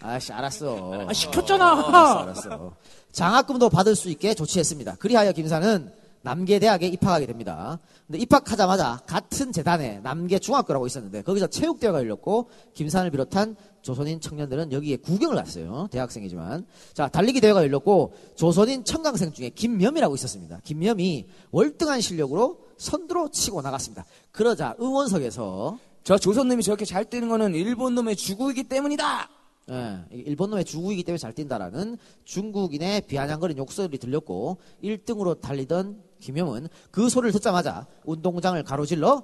아씨, 0.03 0.33
알았어. 0.33 1.07
아, 1.09 1.13
시켰잖아. 1.13 1.73
알았어, 1.73 2.19
알았어. 2.21 2.77
장학금도 3.13 3.69
받을 3.71 3.95
수 3.95 4.09
있게 4.11 4.35
조치했습니다. 4.35 4.97
그리하여 4.97 5.33
김산은 5.33 5.93
남계 6.23 6.59
대학에 6.59 6.87
입학하게 6.87 7.27
됩니다. 7.27 7.79
근데 8.07 8.19
입학하자마자 8.19 9.01
같은 9.07 9.53
재단에 9.53 10.01
남계 10.01 10.39
중학교라고 10.39 10.87
있었는데 10.87 11.23
거기서 11.23 11.47
체육대회가 11.47 11.99
열렸고 12.01 12.51
김산을 12.75 13.11
비롯한 13.11 13.57
조선인 13.83 14.21
청년들은 14.21 14.73
여기에 14.73 14.97
구경을 14.97 15.37
갔어요. 15.37 15.89
대학생이지만. 15.91 16.67
자, 16.93 17.09
달리기 17.09 17.41
대회가 17.41 17.63
열렸고 17.63 18.13
조선인 18.37 18.85
청강생 18.85 19.33
중에 19.33 19.51
김염이라고 19.51 20.15
있었습니다. 20.15 20.61
김염이 20.65 21.27
월등한 21.53 22.03
실력으로 22.03 22.59
선두로 22.77 23.31
치고 23.31 23.63
나갔습니다. 23.63 24.05
그러자 24.33 24.75
응원석에서 24.79 25.79
저 26.05 26.19
조선놈이 26.19 26.63
저렇게 26.63 26.85
잘 26.85 27.05
뛰는 27.07 27.29
거는 27.29 27.55
일본 27.55 27.95
놈의 27.95 28.17
주국이기 28.17 28.65
때문이다. 28.65 29.29
예, 29.71 29.99
일본 30.11 30.51
놈의 30.51 30.65
주국이기 30.65 31.05
때문에 31.05 31.19
잘 31.19 31.33
뛴다라는 31.33 31.97
중국인의 32.25 33.03
비아냥거린 33.03 33.57
욕설이 33.59 33.99
들렸고 33.99 34.59
1등으로 34.83 35.41
달리던 35.41 36.03
김영은 36.21 36.69
그 36.91 37.09
소리를 37.09 37.33
듣자마자 37.33 37.87
운동장을 38.05 38.61
가로질러 38.65 39.23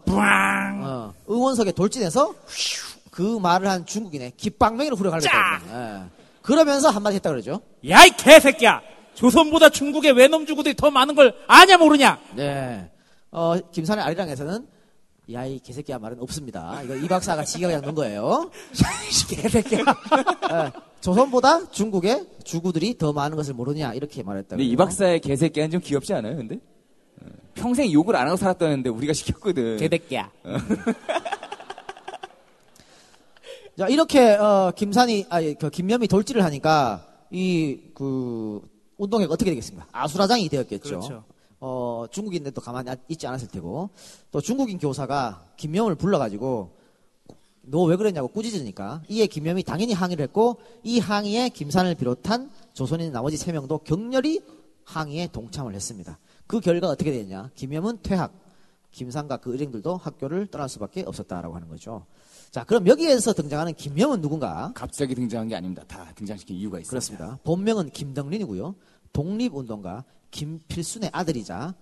어, 0.84 1.14
응원석에 1.28 1.72
돌진해서 1.72 2.34
그 3.10 3.38
말을 3.38 3.68
한 3.68 3.86
중국인의 3.86 4.32
깃방맹이를 4.36 4.96
후려갈렸다. 4.98 5.62
예. 6.04 6.10
그러면서 6.42 6.90
한마디 6.90 7.16
했다 7.16 7.30
그러죠. 7.30 7.60
야, 7.88 8.04
이 8.04 8.10
개새끼야! 8.10 8.80
조선보다 9.14 9.70
중국의 9.70 10.12
외놈 10.12 10.46
주구들이 10.46 10.76
더 10.76 10.90
많은 10.90 11.14
걸 11.14 11.34
아냐, 11.48 11.78
모르냐? 11.78 12.20
네. 12.36 12.88
어, 13.32 13.54
김산의 13.72 14.04
아리랑에서는 14.04 14.66
야, 15.32 15.44
이 15.44 15.58
개새끼야 15.58 15.98
말은 15.98 16.20
없습니다. 16.20 16.80
이거 16.82 16.94
이 16.94 17.08
박사가 17.08 17.44
지가 17.44 17.66
그냥 17.66 17.82
넣은 17.82 17.94
거예요. 17.96 18.50
개새끼야. 19.28 19.80
예, 19.80 20.72
조선보다 21.00 21.70
중국의 21.70 22.26
주구들이 22.44 22.96
더 22.96 23.12
많은 23.12 23.36
것을 23.36 23.54
모르냐 23.54 23.94
이렇게 23.94 24.22
말했다. 24.22 24.50
근데 24.50 24.62
이 24.64 24.76
박사의 24.76 25.20
개새끼는 25.20 25.70
좀 25.72 25.80
귀엽지 25.80 26.14
않아요, 26.14 26.36
근데? 26.36 26.60
어, 27.20 27.26
평생 27.54 27.90
욕을 27.90 28.14
안 28.14 28.28
하고 28.28 28.36
살았다는데 28.36 28.88
우리가 28.88 29.12
시켰거든. 29.12 29.78
개새끼야. 29.78 30.30
자, 33.76 33.88
이렇게, 33.88 34.30
어, 34.36 34.72
김산이, 34.74 35.26
아, 35.28 35.38
그, 35.42 35.68
김염이 35.68 36.08
돌진을 36.08 36.42
하니까, 36.44 37.06
이, 37.30 37.78
그, 37.94 38.62
운동회가 38.96 39.34
어떻게 39.34 39.50
되겠습니까? 39.50 39.86
아수라장이 39.92 40.48
되었겠죠. 40.48 40.88
그렇죠. 41.00 41.24
어, 41.60 42.04
중국인들도 42.10 42.60
가만히 42.60 42.90
아- 42.90 42.96
있지 43.08 43.26
않았을 43.26 43.48
테고, 43.48 43.90
또 44.30 44.40
중국인 44.40 44.78
교사가 44.78 45.44
김염을 45.56 45.94
불러가지고, 45.94 46.76
너 47.68 47.82
왜 47.84 47.96
그랬냐고 47.96 48.28
꾸짖으니까, 48.28 49.02
이에 49.08 49.26
김염이 49.26 49.62
당연히 49.64 49.92
항의를 49.92 50.22
했고, 50.24 50.56
이 50.84 50.98
항의에 51.00 51.48
김산을 51.48 51.94
비롯한 51.96 52.50
조선인 52.74 53.10
나머지 53.12 53.36
세명도 53.36 53.78
격렬히 53.78 54.40
항의에 54.84 55.28
동참을 55.32 55.74
했습니다. 55.74 56.18
그 56.46 56.60
결과 56.60 56.88
어떻게 56.88 57.10
됐냐? 57.10 57.50
김염은 57.56 57.98
퇴학, 58.02 58.32
김산과 58.92 59.38
그 59.38 59.54
일행들도 59.54 59.96
학교를 59.96 60.46
떠날 60.46 60.68
수밖에 60.68 61.02
없었다라고 61.06 61.54
하는 61.56 61.68
거죠. 61.68 62.06
자, 62.52 62.62
그럼 62.64 62.86
여기에서 62.86 63.32
등장하는 63.32 63.74
김명은 63.74 64.20
누군가? 64.20 64.70
갑자기 64.74 65.14
등장한 65.16 65.48
게 65.48 65.56
아닙니다. 65.56 65.82
다 65.88 66.12
등장시킨 66.14 66.56
이유가 66.56 66.78
있습니다. 66.78 66.90
그렇습니다. 66.90 67.38
본명은 67.42 67.90
김덕린이고요. 67.90 68.74
독립운동가 69.12 70.04
김필순의 70.30 71.10
아들이자 71.12 71.74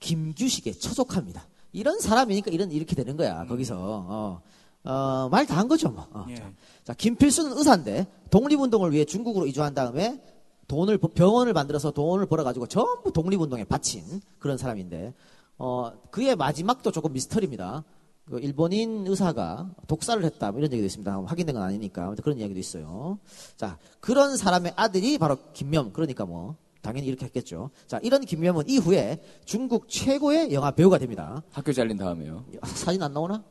김규식의 0.00 0.78
처족합니다. 0.78 1.46
이런 1.72 1.98
사람이니까 2.00 2.50
이런 2.50 2.70
이렇게 2.70 2.94
되는 2.94 3.16
거야. 3.16 3.44
거기서 3.46 3.76
어, 3.78 4.42
어, 4.84 5.28
말 5.30 5.46
다 5.46 5.56
한 5.56 5.66
거죠. 5.68 5.90
뭐. 5.90 6.06
어, 6.12 6.26
예. 6.28 6.34
자, 6.36 6.52
자, 6.84 6.94
김필순은 6.94 7.56
의사인데 7.56 8.06
독립운동을 8.30 8.92
위해 8.92 9.04
중국으로 9.04 9.46
이주한 9.46 9.74
다음에 9.74 10.22
돈을 10.68 10.98
병원을 10.98 11.52
만들어서 11.52 11.90
돈을 11.90 12.26
벌어가지고 12.26 12.66
전부 12.66 13.12
독립운동에 13.12 13.64
바친 13.64 14.02
그런 14.38 14.56
사람인데 14.58 15.14
어, 15.58 15.92
그의 16.10 16.36
마지막도 16.36 16.90
조금 16.92 17.12
미스터리입니다. 17.12 17.84
그 18.26 18.38
일본인 18.40 19.06
의사가 19.06 19.70
독살을 19.86 20.24
했다 20.24 20.50
뭐 20.50 20.58
이런 20.58 20.72
얘기도 20.72 20.86
있습니다. 20.86 21.24
확인된 21.26 21.54
건 21.54 21.62
아니니까 21.62 22.14
그런 22.22 22.38
이야기도 22.38 22.58
있어요. 22.58 23.18
자 23.56 23.78
그런 24.00 24.36
사람의 24.38 24.72
아들이 24.76 25.18
바로 25.18 25.36
김명 25.52 25.92
그러니까 25.92 26.24
뭐 26.24 26.56
당연히 26.84 27.06
이렇게 27.06 27.24
했겠죠. 27.24 27.70
자 27.86 27.98
이런 28.02 28.20
김명은 28.24 28.68
이후에 28.68 29.18
중국 29.46 29.88
최고의 29.88 30.52
영화 30.52 30.70
배우가 30.70 30.98
됩니다. 30.98 31.42
학교 31.50 31.72
잘린 31.72 31.96
다음에요. 31.96 32.44
아, 32.60 32.66
사진 32.68 33.02
안 33.02 33.12
나오나? 33.14 33.42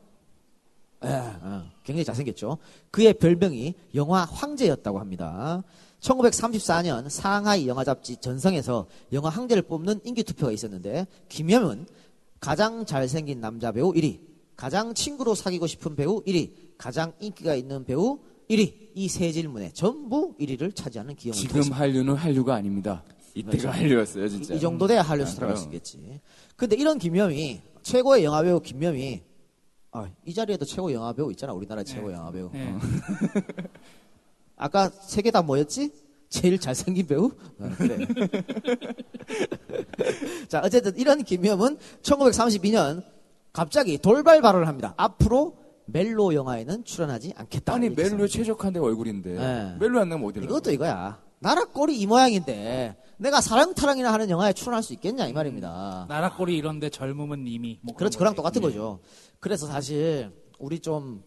예, 1.04 1.08
어, 1.08 1.64
굉장히 1.82 2.04
잘생겼죠. 2.04 2.58
그의 2.92 3.12
별명이 3.14 3.74
영화 3.96 4.24
황제였다고 4.24 5.00
합니다. 5.00 5.62
1934년 6.00 7.08
상하이 7.08 7.66
영화 7.66 7.82
잡지 7.82 8.16
전성에서 8.18 8.86
영화 9.12 9.30
황제를 9.30 9.62
뽑는 9.64 10.00
인기 10.04 10.22
투표가 10.22 10.52
있었는데 10.52 11.06
김염은 11.28 11.86
가장 12.40 12.86
잘생긴 12.86 13.40
남자 13.40 13.72
배우 13.72 13.92
1위, 13.92 14.20
가장 14.54 14.94
친구로 14.94 15.34
사귀고 15.34 15.66
싶은 15.66 15.96
배우 15.96 16.22
1위, 16.22 16.52
가장 16.78 17.12
인기가 17.20 17.54
있는 17.54 17.84
배우 17.84 18.18
1위 18.48 18.90
이 18.94 19.08
세 19.08 19.32
질문에 19.32 19.72
전부 19.72 20.34
1위를 20.38 20.74
차지하는 20.76 21.16
기염을 21.16 21.36
지금. 21.38 21.72
한류는 21.72 22.14
한류가 22.14 22.54
아닙니다. 22.54 23.02
이때가 23.34 23.72
한류였어요, 23.72 24.28
진짜. 24.28 24.54
이 24.54 24.60
정도 24.60 24.86
돼야 24.86 25.02
한류 25.02 25.24
아, 25.24 25.26
스타가 25.26 25.48
될수 25.48 25.64
그럼. 25.64 25.74
있겠지. 25.74 26.20
근데 26.56 26.76
이런 26.76 26.98
김염이 26.98 27.60
최고의 27.82 28.24
영화 28.24 28.42
배우 28.42 28.60
김염이 28.60 29.22
아, 29.92 30.08
이 30.24 30.34
자리에도 30.34 30.64
최고 30.64 30.92
영화 30.92 31.12
배우 31.12 31.30
있잖아. 31.32 31.52
우리나라 31.52 31.82
최고 31.84 32.12
영화 32.12 32.30
배우. 32.30 32.50
예. 32.54 32.68
어. 32.68 32.80
아까 34.56 34.88
세 34.88 35.22
개 35.22 35.30
다 35.30 35.42
뭐였지? 35.42 35.92
제일 36.28 36.58
잘생긴 36.58 37.06
배우? 37.06 37.30
어, 37.58 37.70
그래. 37.76 37.98
자, 40.48 40.60
어쨌든 40.64 40.96
이런 40.96 41.22
김염은 41.22 41.78
1932년 42.02 43.04
갑자기 43.52 43.98
돌발 43.98 44.40
발언을 44.42 44.66
합니다. 44.66 44.94
앞으로 44.96 45.56
멜로 45.86 46.34
영화에는 46.34 46.84
출연하지 46.84 47.34
않겠다. 47.36 47.74
아니, 47.74 47.86
했습니다. 47.88 48.26
최적한데 48.26 48.80
얼굴인데. 48.80 49.34
네. 49.34 49.76
멜로 49.78 50.00
안 50.00 50.08
나면 50.08 50.26
어디를 50.28 50.48
이것도 50.48 50.72
이거야. 50.72 51.22
나라 51.44 51.64
꼴이 51.66 51.98
이 52.00 52.06
모양인데 52.06 52.96
내가 53.18 53.40
사랑타랑이나 53.42 54.12
하는 54.12 54.30
영화에 54.30 54.54
출연할 54.54 54.82
수 54.82 54.94
있겠냐 54.94 55.26
이 55.28 55.32
말입니다. 55.34 56.06
나락골이 56.08 56.56
이런데 56.56 56.88
젊음은 56.88 57.46
이미. 57.46 57.78
뭐 57.82 57.94
그렇죠. 57.94 58.18
그런 58.18 58.32
그랑. 58.32 58.36
똑같은 58.36 58.62
거죠. 58.62 59.00
그래서 59.40 59.66
사실 59.66 60.32
우리 60.58 60.80
좀 60.80 61.22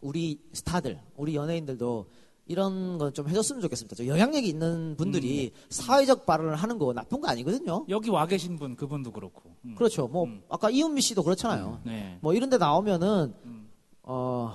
우리 0.00 0.40
스타들, 0.52 1.00
우리 1.16 1.34
연예인들도 1.34 2.06
이런 2.46 2.96
건 2.96 3.12
좀 3.12 3.28
해줬으면 3.28 3.60
좋겠습니다. 3.60 3.96
좀 3.96 4.06
영향력이 4.06 4.48
있는 4.48 4.94
분들이 4.96 5.50
사회적 5.68 6.26
발언을 6.26 6.54
하는 6.54 6.78
거 6.78 6.92
나쁜 6.92 7.20
거 7.20 7.26
아니거든요. 7.28 7.86
여기 7.88 8.08
와 8.10 8.24
계신 8.26 8.56
분, 8.56 8.76
그분도 8.76 9.10
그렇고. 9.10 9.42
음. 9.64 9.74
그렇죠. 9.74 10.06
뭐 10.06 10.24
음. 10.26 10.42
아까 10.48 10.70
이은미 10.70 11.00
씨도 11.00 11.24
그렇잖아요. 11.24 11.80
네. 11.84 12.18
뭐 12.22 12.34
이런데 12.34 12.56
나오면은 12.56 13.34
음. 13.44 13.68
어 14.04 14.54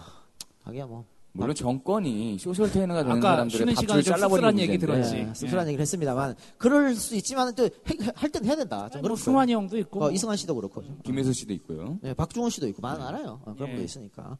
자기야 0.64 0.86
뭐 0.86 1.03
물론 1.34 1.55
정권이 1.55 2.38
소셜 2.39 2.69
테이너가 2.71 3.03
되는 3.03 3.17
아까 3.17 3.32
사람들의 3.32 3.57
쉬는 3.57 3.75
시간에 3.75 3.97
밥줄을 3.97 4.03
좀 4.03 4.13
잘라버리는 4.15 4.49
씁쓸한 4.49 4.59
얘기 4.59 4.77
문제인데. 4.77 5.01
들었지. 5.09 5.25
네, 5.25 5.34
씁쓸한 5.34 5.67
얘기를 5.67 5.82
했습니다만 5.82 6.36
그럴 6.57 6.95
수 6.95 7.15
있지만 7.15 7.55
또할 7.55 8.29
땐 8.32 8.45
해야 8.45 8.55
된다. 8.55 8.89
좀뭐 8.89 9.01
그렇고. 9.03 9.15
승환이 9.15 9.53
형도 9.53 9.77
있고. 9.77 10.03
어, 10.03 10.11
이승환 10.11 10.36
씨도 10.36 10.55
그렇고. 10.55 10.84
김혜수 11.03 11.34
씨도 11.34 11.53
있고요. 11.53 11.99
네, 12.01 12.13
박중훈 12.13 12.49
씨도 12.49 12.67
있고 12.69 12.82
많아요. 12.82 13.41
어, 13.45 13.53
그런 13.53 13.69
예. 13.69 13.71
분도 13.73 13.84
있으니까. 13.84 14.38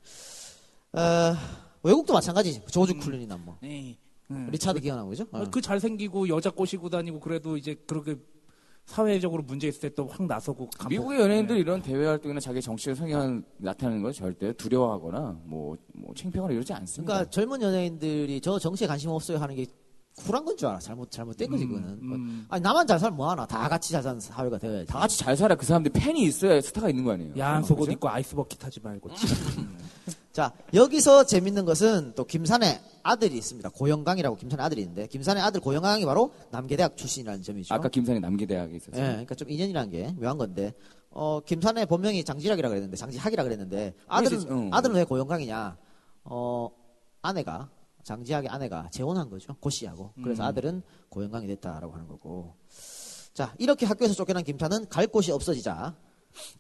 어, 0.94 1.36
외국도 1.84 2.14
마찬가지. 2.14 2.62
조지 2.68 2.94
클루니나 2.94 3.38
뭐 3.38 3.58
네. 3.62 3.98
음. 4.30 4.50
리차드 4.52 4.80
기어나고 4.80 5.10
그죠? 5.10 5.26
어. 5.32 5.44
그 5.50 5.62
잘생기고 5.62 6.30
여자 6.30 6.50
꼬시고 6.50 6.90
다니고 6.90 7.20
그래도 7.20 7.58
이제 7.58 7.76
그렇게 7.86 8.16
사회적으로 8.96 9.42
문제 9.44 9.68
있을 9.70 9.80
때 9.80 9.90
또 9.96 10.06
확 10.08 10.24
나서고 10.28 10.70
감옥- 10.78 10.90
미국의 10.90 11.22
연예인들 11.22 11.58
이런 11.58 11.82
대외 11.82 12.06
활동이나 12.08 12.40
자기 12.42 12.62
정치적 12.62 12.96
성향을 12.98 13.44
나타내는 13.58 14.02
걸 14.04 14.12
절대 14.12 14.52
두려워하거나 14.54 15.40
뭐, 15.46 15.78
뭐 15.94 16.14
창피하거나 16.16 16.54
이러지 16.54 16.74
않습니다. 16.74 17.14
그러니까 17.14 17.30
젊은 17.32 17.62
연예인들이 17.62 18.42
저 18.42 18.60
정치에 18.60 18.88
관심 18.88 19.10
없어요 19.12 19.38
하는 19.38 19.56
게 19.56 19.66
쿨한 20.18 20.44
건 20.44 20.58
줄 20.58 20.68
알아. 20.68 20.78
잘못 20.80 21.10
잘못된 21.10 21.50
거지 21.50 21.66
그거는. 21.66 21.88
음. 22.02 22.46
아니 22.50 22.62
나만 22.62 22.86
잘 22.86 23.00
살면 23.00 23.16
뭐하나. 23.16 23.46
다 23.46 23.70
같이 23.70 23.94
잘 23.94 24.04
사는 24.04 24.20
사회가 24.20 24.58
되어야지. 24.58 24.86
다 24.88 25.00
같이 25.00 25.18
잘 25.18 25.38
살아. 25.38 25.56
그 25.56 25.66
사람들 25.66 25.92
팬이 25.94 26.24
있어야 26.24 26.60
스타가 26.60 26.90
있는 26.90 27.06
거 27.06 27.12
아니에요. 27.14 27.34
야한 27.38 27.64
속옷? 27.64 27.90
입고 27.92 28.10
ice 28.10 28.36
bucket 28.36 28.62
하지 28.64 28.82
말고. 28.82 29.10
자 30.32 30.54
여기서 30.74 31.26
재밌는 31.26 31.66
것은 31.66 32.14
또 32.16 32.26
김산의 32.26 32.80
아들이 33.04 33.38
있습니다. 33.38 33.70
고영강이라고 33.70 34.38
김산의 34.38 34.66
아들이 34.66 34.82
있는데 34.82 35.08
김산의 35.08 35.44
아들 35.44 35.60
고영강이 35.60 36.06
바로 36.06 36.32
남계대학 36.52 36.96
출신이라는 36.96 37.44
점이죠. 37.44 37.74
아까 37.74 37.90
김산이 37.90 38.20
남계대학에 38.20 38.72
예, 38.72 38.76
있었어요. 38.78 39.04
그러니까 39.04 39.36
좀 39.36 39.50
인연이라는 39.50 39.90
게 39.90 40.14
묘한 40.20 40.38
건데, 40.38 40.74
어, 41.10 41.42
김산의 41.42 41.86
본명이 41.88 42.24
장지락이라 42.24 42.70
그랬는데, 42.70 42.96
장지학이라 42.96 43.44
그랬는데, 43.44 43.94
아들은, 44.08 44.46
응. 44.50 44.70
아들은 44.72 44.96
왜 44.96 45.04
고영강이냐, 45.04 45.78
어, 46.26 46.70
아내가, 47.22 47.70
장지학의 48.04 48.50
아내가 48.50 48.90
재혼한 48.92 49.30
거죠. 49.30 49.56
고 49.60 49.70
씨하고. 49.70 50.14
그래서 50.24 50.44
아들은 50.44 50.82
고영강이 51.10 51.48
됐다라고 51.48 51.94
하는 51.94 52.08
거고. 52.08 52.56
자, 53.34 53.54
이렇게 53.60 53.86
학교에서 53.86 54.14
쫓겨난 54.14 54.44
김산은 54.44 54.90
갈 54.90 55.08
곳이 55.08 55.32
없어지자, 55.32 55.96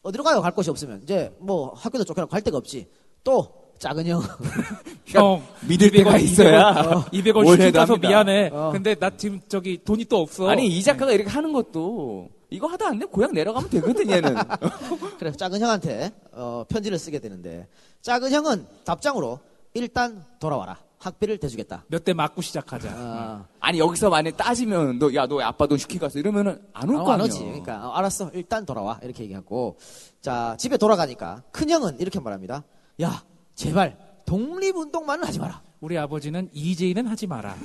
어디로 0.01 0.23
가요? 0.23 0.41
갈 0.41 0.53
곳이 0.53 0.69
없으면. 0.69 1.03
이제 1.03 1.35
뭐 1.39 1.73
학교도 1.73 2.03
쫓겨나고 2.03 2.29
갈 2.29 2.41
데가 2.41 2.57
없지. 2.57 2.89
또, 3.23 3.60
작은 3.81 4.05
형. 4.05 4.21
형 5.07 5.43
믿을 5.67 5.89
때가 5.91 6.17
있어야 6.19 6.71
200원 7.11 7.33
뭘 7.43 7.47
슈팅 7.57 7.65
해도 7.65 7.79
가서 7.79 7.93
합니다. 7.93 8.07
미안해. 8.09 8.49
어. 8.53 8.69
근데 8.71 8.93
나 8.93 9.09
지금 9.17 9.41
저기 9.49 9.79
돈이 9.83 10.05
또 10.05 10.19
없어. 10.21 10.47
아니 10.47 10.67
이 10.67 10.83
작가가 10.83 11.11
이렇게 11.11 11.29
하는 11.31 11.51
것도 11.51 12.29
이거 12.51 12.67
하다 12.67 12.89
안 12.89 12.99
돼? 12.99 13.05
고향 13.05 13.33
내려가면 13.33 13.69
되거든, 13.71 14.07
얘는. 14.09 14.35
그래 15.17 15.31
작은 15.31 15.59
형한테 15.59 16.11
어, 16.31 16.63
편지를 16.69 16.99
쓰게 16.99 17.17
되는데 17.19 17.67
작은 18.01 18.31
형은 18.31 18.67
답장으로 18.85 19.39
일단 19.73 20.23
돌아와라. 20.39 20.77
학비를 20.99 21.39
대주겠다. 21.39 21.85
몇 21.87 22.03
대 22.05 22.13
맞고 22.13 22.43
시작하자. 22.43 22.89
아, 22.93 23.45
아니, 23.59 23.79
여기서 23.79 24.11
만약에 24.11 24.37
따지면, 24.37 24.99
너, 24.99 25.11
야, 25.15 25.25
너 25.25 25.41
아빠 25.41 25.65
돈 25.65 25.79
갔어. 25.99 26.19
이러면은 26.19 26.61
안올 26.73 26.97
어, 26.97 27.03
거 27.03 27.13
아니야. 27.13 27.25
오지. 27.25 27.39
그러니까 27.39 27.87
어, 27.87 27.93
알았어. 27.93 28.29
일단 28.35 28.67
돌아와. 28.67 28.99
이렇게 29.01 29.23
얘기하고 29.23 29.77
자 30.21 30.55
집에 30.59 30.77
돌아가니까 30.77 31.41
큰 31.51 31.71
형은 31.71 31.99
이렇게 31.99 32.19
말합니다. 32.19 32.63
야 33.01 33.23
제발 33.61 33.95
독립운동만은 34.25 35.25
하지 35.25 35.39
마라. 35.39 35.61
우리 35.81 35.97
아버지는 35.97 36.49
EJ는 36.51 37.07
하지 37.07 37.27
마라. 37.27 37.55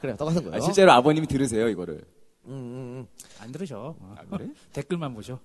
그래 0.00 0.16
똑같은 0.16 0.42
거예요. 0.44 0.56
아, 0.56 0.60
실제로 0.60 0.92
아버님이 0.92 1.26
들으세요, 1.26 1.68
이거를. 1.68 2.04
음, 2.46 2.52
음, 2.52 2.52
음. 2.52 3.06
안 3.40 3.52
들으셔. 3.52 3.96
어. 3.98 4.14
아, 4.16 4.36
그래? 4.36 4.48
댓글만 4.72 5.14
보셔. 5.14 5.38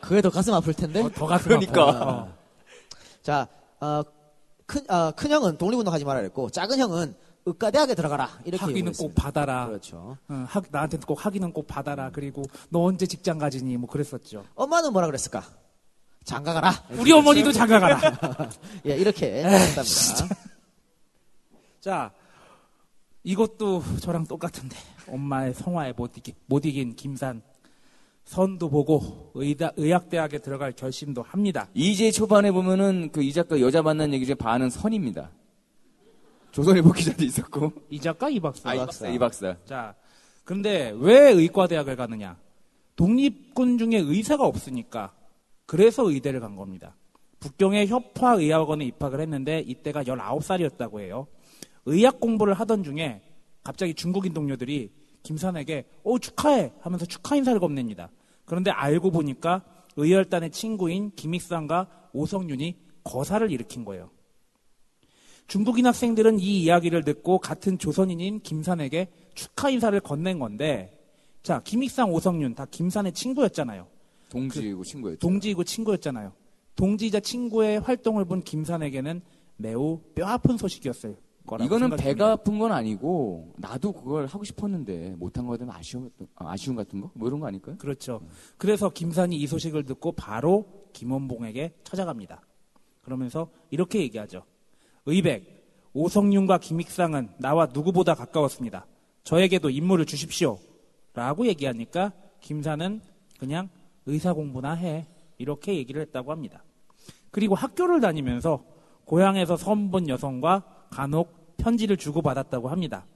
그게 0.00 0.22
더 0.22 0.30
가슴 0.30 0.54
아플 0.54 0.72
텐데. 0.74 1.02
어, 1.02 1.10
더 1.10 1.26
가슴 1.26 1.48
그러니까. 1.48 1.88
아파. 1.88 2.10
어. 2.10 2.34
자, 3.22 3.48
어, 3.80 4.02
큰, 4.66 4.90
어, 4.90 5.10
큰 5.12 5.30
형은 5.30 5.58
독립운동 5.58 5.92
하지 5.92 6.04
말라 6.04 6.20
그랬고, 6.20 6.50
작은 6.50 6.78
형은 6.78 7.14
의과대학에 7.46 7.94
들어가라. 7.94 8.28
이렇게 8.44 8.64
학위는 8.64 8.92
꼭. 8.92 9.14
받아라. 9.14 9.66
그렇죠. 9.66 10.16
어, 10.28 10.44
학, 10.48 10.64
나한테 10.70 10.98
꼭 10.98 11.24
학위는 11.24 11.52
꼭 11.52 11.66
받아라. 11.66 12.10
그리고 12.10 12.42
너 12.68 12.84
언제 12.84 13.06
직장 13.06 13.38
가지니? 13.38 13.76
뭐 13.78 13.88
그랬었죠. 13.88 14.44
엄마는 14.54 14.92
뭐라 14.92 15.06
그랬을까? 15.06 15.42
장가가라. 16.30 16.72
우리 16.98 17.12
어머니도 17.12 17.50
장가가라. 17.52 18.00
예, 18.86 18.96
이렇게 18.96 19.26
했답니다. 19.44 20.36
자, 21.80 22.12
이것도 23.24 23.82
저랑 24.00 24.26
똑같은데 24.26 24.76
엄마의 25.08 25.54
성화에 25.54 25.92
못, 25.96 26.16
이기, 26.16 26.34
못 26.46 26.64
이긴 26.64 26.94
김산 26.94 27.42
선도 28.24 28.70
보고 28.70 29.32
의다, 29.34 29.72
의학대학에 29.76 30.38
들어갈 30.38 30.72
결심도 30.72 31.22
합니다. 31.22 31.68
이제 31.74 32.10
초반에 32.12 32.52
보면은 32.52 33.10
그 33.10 33.22
이 33.22 33.32
작가 33.32 33.60
여자 33.60 33.82
만난 33.82 34.12
얘기 34.14 34.24
중에 34.24 34.34
반은 34.36 34.70
선입니다. 34.70 35.30
조선일보 36.52 36.92
기자도 36.92 37.24
있었고. 37.24 37.72
이 37.90 38.00
작가 38.00 38.28
이 38.28 38.38
박사. 38.38 38.70
아, 38.70 38.74
이 38.74 38.78
박사, 38.78 39.08
이 39.08 39.18
박사. 39.18 39.56
자, 39.64 39.94
근데 40.44 40.92
왜 40.96 41.30
의과대학을 41.32 41.96
가느냐? 41.96 42.36
독립군 42.96 43.78
중에 43.78 43.98
의사가 43.98 44.44
없으니까 44.44 45.12
그래서 45.70 46.10
의대를 46.10 46.40
간 46.40 46.56
겁니다. 46.56 46.96
북경의 47.38 47.86
협화의학원에 47.86 48.84
입학을 48.86 49.20
했는데 49.20 49.60
이때가 49.60 50.02
19살이었다고 50.02 50.98
해요. 50.98 51.28
의학 51.86 52.18
공부를 52.18 52.54
하던 52.54 52.82
중에 52.82 53.22
갑자기 53.62 53.94
중국인 53.94 54.34
동료들이 54.34 54.90
김산에게 55.22 55.84
오 56.02 56.18
축하해 56.18 56.72
하면서 56.80 57.06
축하 57.06 57.36
인사를 57.36 57.60
건넵니다. 57.60 58.10
그런데 58.46 58.72
알고 58.72 59.12
보니까 59.12 59.62
의열단의 59.94 60.50
친구인 60.50 61.12
김익상과 61.14 62.08
오성윤이 62.14 62.76
거사를 63.04 63.48
일으킨 63.48 63.84
거예요. 63.84 64.10
중국인 65.46 65.86
학생들은 65.86 66.40
이 66.40 66.64
이야기를 66.64 67.04
듣고 67.04 67.38
같은 67.38 67.78
조선인인 67.78 68.40
김산에게 68.40 69.12
축하 69.34 69.70
인사를 69.70 70.00
건넨 70.00 70.40
건데, 70.40 70.98
자, 71.44 71.60
김익상, 71.62 72.12
오성윤 72.12 72.56
다 72.56 72.66
김산의 72.68 73.12
친구였잖아요. 73.12 73.99
동지이고 74.30 74.84
친구였죠. 74.84 75.18
동지이고 75.18 75.64
친구였잖아요. 75.64 76.32
동지이자 76.76 77.20
친구의 77.20 77.80
활동을 77.80 78.24
본 78.24 78.42
김산에게는 78.42 79.20
매우 79.56 80.00
뼈아픈 80.14 80.56
소식이었을 80.56 81.16
거라고 81.46 81.64
이거는. 81.66 81.96
배가 81.96 82.32
아픈 82.32 82.58
건 82.58 82.72
아니고 82.72 83.52
나도 83.58 83.92
그걸 83.92 84.26
하고 84.26 84.44
싶었는데 84.44 85.16
못한 85.18 85.46
거에 85.46 85.58
대한 85.58 85.74
아쉬움, 85.74 86.10
아, 86.36 86.52
아쉬움 86.52 86.76
같은 86.76 87.00
거? 87.00 87.10
뭐 87.14 87.28
이런 87.28 87.40
거 87.40 87.46
아닐까요? 87.46 87.76
그렇죠. 87.76 88.22
그래서 88.56 88.88
김산이 88.88 89.36
이 89.36 89.46
소식을 89.46 89.84
듣고 89.84 90.12
바로 90.12 90.66
김원봉에게 90.94 91.74
찾아갑니다. 91.84 92.40
그러면서 93.02 93.50
이렇게 93.70 94.00
얘기하죠. 94.00 94.44
의백, 95.06 95.90
오성윤과 95.92 96.58
김익상은 96.58 97.30
나와 97.38 97.66
누구보다 97.66 98.14
가까웠습니다. 98.14 98.86
저에게도 99.24 99.70
임무를 99.70 100.06
주십시오. 100.06 100.58
라고 101.12 101.46
얘기하니까 101.46 102.12
김산은 102.40 103.00
그냥 103.38 103.68
의사 104.10 104.32
공부나 104.32 104.72
해. 104.74 105.06
이렇게 105.38 105.74
얘기를 105.76 106.02
했다고 106.02 106.32
합니다. 106.32 106.62
그리고 107.30 107.54
학교를 107.54 108.00
다니면서 108.00 108.64
고향에서 109.04 109.56
선본 109.56 110.08
여성과 110.08 110.86
간혹 110.90 111.56
편지를 111.56 111.96
주고받았다고 111.96 112.68
합니다. 112.68 113.06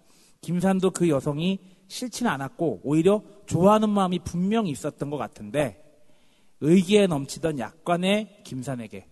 김산도 0.41 0.91
그 0.93 1.09
여성이 1.09 1.59
싫지는 1.89 2.31
않았고 2.31 2.81
오히려 2.83 3.23
좋아하는 3.47 3.91
마음이 3.91 4.21
분명히 4.21 4.71
있었던 4.71 5.11
것 5.11 5.17
같은데 5.17 5.83
의기에 6.61 7.07
넘치던 7.07 7.59
약관의 7.59 8.43
김산에게 8.45 9.07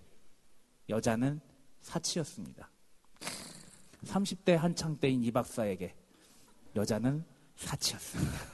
여자는 0.89 1.41
사치였습니다. 1.81 2.71
30대 4.05 4.53
한창 4.53 4.97
때인 4.99 5.23
이 5.23 5.31
박사에게 5.31 5.95
여자는 6.77 7.25
사치였습니다. 7.57 8.52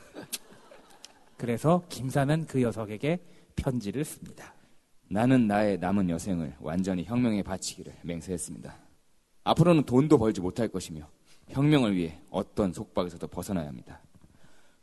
그래서 1.39 1.85
김산은 1.89 2.47
그 2.47 2.59
녀석에게 2.59 3.21
편지를 3.57 4.05
씁니다. 4.05 4.55
나는 5.09 5.47
나의 5.47 5.79
남은 5.79 6.11
여생을 6.11 6.57
완전히 6.61 7.05
혁명에 7.05 7.43
바치기를 7.43 7.95
맹세했습니다. 8.03 8.77
앞으로는 9.45 9.85
돈도 9.85 10.19
벌지 10.19 10.43
못할 10.43 10.69
것이며 10.69 11.09
혁명을 11.49 11.97
위해 11.97 12.21
어떤 12.29 12.73
속박에서도 12.73 13.27
벗어나야 13.29 13.69
합니다. 13.69 14.03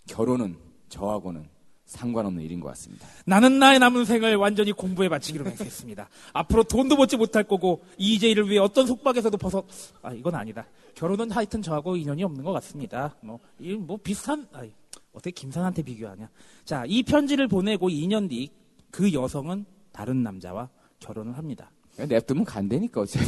결혼은 0.07 0.57
저하고는 0.89 1.47
상관없는 1.85 2.41
일인 2.41 2.59
것 2.61 2.69
같습니다. 2.69 3.07
나는 3.25 3.59
나의 3.59 3.77
남은 3.77 4.05
생을 4.05 4.35
완전히 4.37 4.71
공부에 4.71 5.07
바치기로 5.07 5.43
맹세했습니다. 5.43 6.09
앞으로 6.33 6.63
돈도 6.63 6.95
벌지 6.95 7.17
못할 7.17 7.43
거고 7.43 7.83
EJ를 7.97 8.49
위해 8.49 8.59
어떤 8.59 8.87
속박에서도 8.87 9.37
벗어 9.37 9.63
아 10.01 10.11
이건 10.13 10.33
아니다. 10.33 10.65
결혼은 10.95 11.29
하여튼 11.29 11.61
저하고 11.61 11.95
인연이 11.95 12.23
없는 12.23 12.43
것 12.43 12.53
같습니다. 12.53 13.15
뭐, 13.21 13.39
이뭐 13.59 13.97
비슷한 14.01 14.47
아이, 14.53 14.71
어떻게 15.15 15.31
김산한테 15.31 15.81
비교하냐. 15.81 16.29
자, 16.65 16.83
이 16.87 17.01
편지를 17.01 17.47
보내고 17.47 17.89
2년 17.89 18.29
뒤 18.29 18.51
그 18.95 19.11
여성은 19.11 19.65
다른 19.91 20.23
남자와 20.23 20.69
결혼을 20.99 21.37
합니다. 21.37 21.69
냅두면 21.97 22.45
간다니까 22.45 23.01
어차피. 23.01 23.25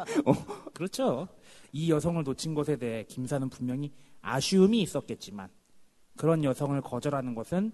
그렇죠. 0.72 1.28
이 1.74 1.90
여성을 1.90 2.24
놓친 2.24 2.54
것에 2.54 2.76
대해 2.76 3.04
김사는 3.04 3.46
분명히 3.50 3.92
아쉬움이 4.22 4.80
있었겠지만 4.80 5.50
그런 6.16 6.42
여성을 6.42 6.80
거절하는 6.80 7.34
것은 7.34 7.70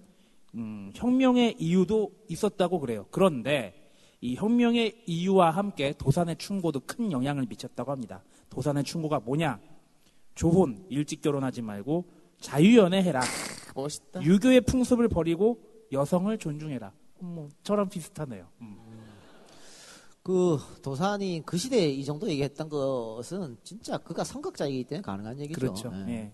음, 0.55 0.91
혁명의 0.93 1.55
이유도 1.57 2.11
있었다고 2.27 2.81
그래요. 2.81 3.05
그런데 3.11 3.93
이 4.19 4.35
혁명의 4.35 5.03
이유와 5.05 5.51
함께 5.51 5.93
도산의 5.97 6.35
충고도 6.35 6.81
큰 6.81 7.13
영향을 7.13 7.45
미쳤다고 7.47 7.93
합니다. 7.93 8.25
도산의 8.49 8.83
충고가 8.83 9.21
뭐냐? 9.21 9.57
조혼, 10.35 10.85
일찍 10.89 11.21
결혼하지 11.21 11.61
말고 11.61 12.11
자유연애 12.41 13.03
해라. 13.03 13.21
멋있다. 13.75 14.21
유교의 14.21 14.61
풍습을 14.61 15.07
버리고 15.07 15.61
여성을 15.91 16.35
존중해라. 16.37 16.91
뭐 17.19 17.49
저랑 17.63 17.89
비슷하네요. 17.89 18.47
음. 18.61 18.77
그 20.23 20.57
도산이 20.81 21.43
그 21.45 21.57
시대에 21.57 21.89
이 21.89 22.05
정도 22.05 22.29
얘기했던 22.29 22.69
것은 22.69 23.57
진짜 23.63 23.97
그가 23.97 24.23
성각자이기 24.23 24.83
때문에 24.85 25.01
가능한 25.01 25.39
얘기죠. 25.39 25.59
그렇죠. 25.59 25.91
예. 26.07 26.11
예. 26.11 26.31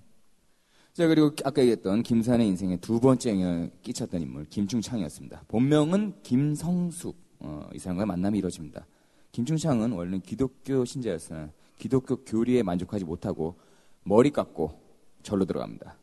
자 0.94 1.08
그리고 1.08 1.32
아까 1.46 1.62
얘기했던 1.62 2.04
김산의 2.04 2.48
인생에 2.48 2.78
두 2.78 3.00
번째 3.00 3.30
영향을 3.30 3.72
끼쳤던 3.84 4.22
인물 4.22 4.46
김충창이었습니다. 4.46 5.44
본명은 5.48 6.22
김성숙 6.24 7.16
어, 7.40 7.70
이 7.74 7.80
사람과 7.80 8.06
만남이 8.06 8.40
이루어집니다. 8.40 8.86
김충창은 9.32 9.92
원래 9.92 10.20
기독교 10.20 10.84
신자였으나 10.84 11.52
기독교 11.78 12.18
교리에 12.26 12.64
만족하지 12.64 13.06
못하고 13.06 13.56
머리 14.04 14.32
깎고 14.32 14.82
절로 15.22 15.46
들어갑니다. 15.46 15.98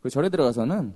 그 0.00 0.08
절에 0.08 0.28
들어가서는 0.28 0.94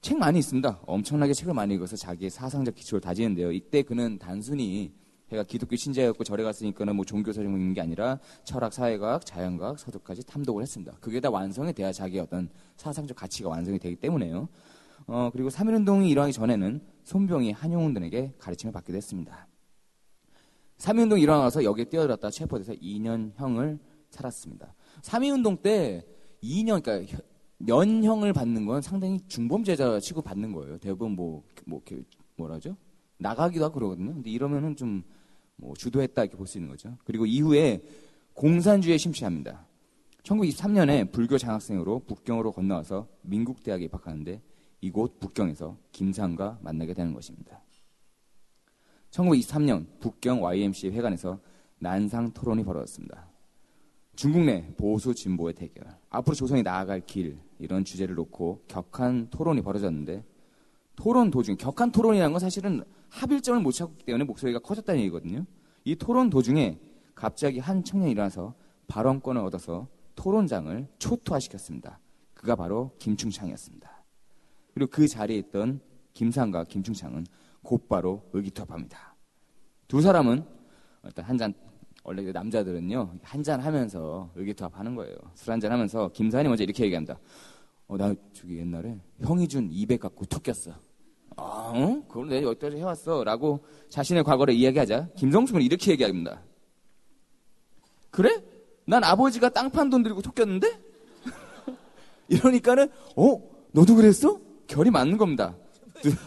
책 0.00 0.18
많이 0.18 0.38
있습니다. 0.38 0.80
엄청나게 0.86 1.32
책을 1.32 1.54
많이 1.54 1.74
읽어서 1.74 1.96
자기의 1.96 2.30
사상적 2.30 2.74
기초를 2.74 3.00
다지는데요. 3.00 3.52
이때 3.52 3.82
그는 3.82 4.18
단순히 4.18 4.92
제가 5.30 5.44
기독교 5.44 5.76
신자였고 5.76 6.22
절에 6.24 6.42
갔으니까는 6.42 6.96
뭐 6.96 7.04
종교 7.04 7.32
사정 7.32 7.52
읽는 7.52 7.72
게 7.74 7.80
아니라 7.80 8.18
철학, 8.44 8.72
사회과학, 8.72 9.24
자연과학, 9.24 9.78
서적까지 9.78 10.26
탐독을 10.26 10.62
했습니다. 10.62 10.96
그게 11.00 11.20
다 11.20 11.30
완성이 11.30 11.72
돼야 11.72 11.90
자기의 11.92 12.22
어떤 12.22 12.50
사상적 12.76 13.16
가치가 13.16 13.48
완성이 13.48 13.78
되기 13.78 13.96
때문에요. 13.96 14.48
어, 15.06 15.30
그리고 15.32 15.48
3.1운동이 15.48 16.10
일어나기 16.10 16.32
전에는 16.32 16.80
손병이 17.04 17.52
한용운동에게 17.52 18.34
가르침을 18.38 18.72
받기도 18.72 18.96
했습니다. 18.96 19.46
3.1운동이 20.78 21.22
일어나서 21.22 21.64
여기에 21.64 21.86
뛰어들었다 21.86 22.30
체포돼서 22.30 22.72
2년형을 22.74 23.78
살았습니다. 24.10 24.74
3.1운동 25.02 25.62
때 25.62 26.04
2년, 26.42 26.82
그러니까 26.82 27.16
연형을 27.66 28.32
받는 28.32 28.66
건 28.66 28.82
상당히 28.82 29.18
중범죄자 29.28 30.00
취급 30.00 30.24
받는 30.24 30.52
거예요. 30.52 30.78
대부분 30.78 31.12
뭐, 31.12 31.42
뭐, 31.66 31.80
이렇게 31.86 32.04
뭐라죠? 32.36 32.76
나가기도 33.18 33.64
하고 33.64 33.74
그러거든요. 33.74 34.12
근데 34.14 34.30
이러면은 34.30 34.76
좀, 34.76 35.02
뭐, 35.56 35.74
주도했다 35.74 36.22
이렇게 36.22 36.36
볼 36.36 36.46
수 36.46 36.58
있는 36.58 36.70
거죠. 36.70 36.96
그리고 37.04 37.26
이후에 37.26 37.82
공산주의에 38.34 38.98
심취합니다. 38.98 39.66
1923년에 40.24 41.12
불교 41.12 41.38
장학생으로 41.38 42.00
북경으로 42.00 42.52
건너와서 42.52 43.08
민국대학에 43.22 43.84
입학하는데 43.84 44.42
이곳 44.80 45.20
북경에서 45.20 45.78
김산과 45.92 46.58
만나게 46.62 46.94
되는 46.94 47.12
것입니다. 47.14 47.62
1923년 49.10 50.00
북경 50.00 50.42
YMCA 50.42 50.92
회관에서 50.92 51.38
난상 51.78 52.32
토론이 52.32 52.64
벌어졌습니다. 52.64 53.28
중국 54.16 54.44
내 54.44 54.72
보수 54.76 55.14
진보의 55.14 55.54
대결, 55.54 55.86
앞으로 56.10 56.34
조선이 56.34 56.62
나아갈 56.62 57.00
길 57.00 57.38
이런 57.58 57.84
주제를 57.84 58.14
놓고 58.14 58.64
격한 58.68 59.28
토론이 59.30 59.62
벌어졌는데 59.62 60.24
토론 60.96 61.30
도중 61.30 61.56
격한 61.56 61.90
토론이라는 61.90 62.32
건 62.32 62.38
사실은 62.38 62.84
합일점을 63.10 63.60
못 63.60 63.72
찾기 63.72 64.04
때문에 64.04 64.24
목소리가 64.24 64.60
커졌다는 64.60 65.00
얘기거든요. 65.02 65.44
이 65.84 65.96
토론 65.96 66.30
도중에 66.30 66.78
갑자기 67.14 67.58
한 67.58 67.82
청년이 67.82 68.12
일어나서 68.12 68.54
발언권을 68.86 69.40
얻어서 69.42 69.88
토론장을 70.14 70.86
초토화시켰습니다. 70.98 71.98
그가 72.34 72.54
바로 72.54 72.92
김충창이었습니다. 72.98 74.04
그리고 74.74 74.90
그 74.90 75.08
자리에 75.08 75.38
있던 75.38 75.80
김상과 76.12 76.64
김충창은 76.64 77.26
곧바로 77.62 78.22
의기투합합니다. 78.32 79.16
두 79.88 80.00
사람은 80.00 80.44
일단 81.04 81.24
한 81.24 81.38
잔, 81.38 81.54
원래 82.04 82.22
남자들은요, 82.30 83.14
한잔 83.22 83.60
하면서 83.60 84.30
의기투합하는 84.36 84.94
거예요. 84.94 85.16
술 85.34 85.52
한잔 85.52 85.72
하면서 85.72 86.10
김산이 86.12 86.46
먼저 86.48 86.62
이렇게 86.62 86.84
얘기합니다. 86.84 87.18
어, 87.88 87.96
나 87.96 88.14
저기 88.34 88.58
옛날에 88.58 88.98
형이 89.22 89.48
준 89.48 89.70
200 89.72 90.00
갖고 90.00 90.26
툭 90.26 90.42
꼈어. 90.42 90.72
아, 91.36 91.72
응? 91.74 92.02
그걸 92.06 92.28
내가 92.28 92.42
여기까지 92.48 92.76
해왔어. 92.76 93.24
라고 93.24 93.64
자신의 93.88 94.22
과거를 94.22 94.52
이야기하자 94.52 95.08
김성숙은 95.16 95.62
이렇게 95.62 95.92
얘기합니다. 95.92 96.42
그래? 98.10 98.44
난 98.86 99.02
아버지가 99.02 99.48
땅판 99.48 99.88
돈 99.88 100.02
들고 100.02 100.20
툭 100.20 100.34
꼈는데? 100.34 100.78
이러니까는, 102.28 102.90
어? 103.16 103.40
너도 103.72 103.94
그랬어? 103.94 104.40
결이 104.66 104.90
맞는 104.90 105.16
겁니다. 105.16 105.56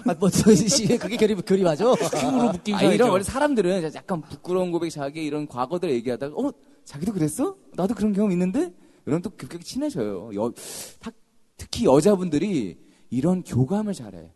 아, 0.06 0.14
뭐, 0.20 0.30
저, 0.30 0.54
씨, 0.54 0.88
그게 0.98 1.18
결이, 1.18 1.36
결이 1.36 1.64
맞아? 1.64 1.92
힘으로 1.94 2.52
묶인 2.52 2.76
아, 2.76 2.82
이런. 2.84 3.10
원래 3.10 3.24
사람들은 3.24 3.94
약간 3.96 4.22
부끄러운 4.22 4.72
고백 4.72 4.90
자기 4.90 5.24
이런 5.26 5.48
과거들 5.48 5.90
얘기하다가 5.92 6.36
어 6.36 6.52
자기도 6.86 7.14
그랬어? 7.14 7.56
나도 7.76 7.94
그런 7.94 8.14
경험 8.14 8.32
있는데 8.32 8.74
이런 9.06 9.22
또 9.22 9.30
급격히 9.32 9.64
친해져요. 9.64 10.32
여, 10.36 10.52
탁- 11.00 11.14
특히 11.58 11.86
여자분들이 11.86 12.78
이런 13.10 13.44
교감을 13.44 13.94
잘해. 13.94 14.32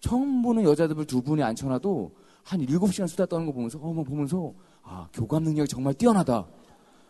처음 0.00 0.42
보는 0.42 0.64
여자들 0.64 1.04
두 1.06 1.22
분이 1.22 1.42
앉혀놔도 1.42 2.12
한 2.44 2.60
일곱 2.60 2.92
시간 2.92 3.06
수다 3.08 3.26
떠는 3.26 3.46
거 3.46 3.52
보면서 3.52 3.78
어머 3.82 4.04
보면서 4.04 4.52
아 4.82 5.08
교감 5.12 5.42
능력이 5.44 5.68
정말 5.68 5.94
뛰어나다. 5.94 6.46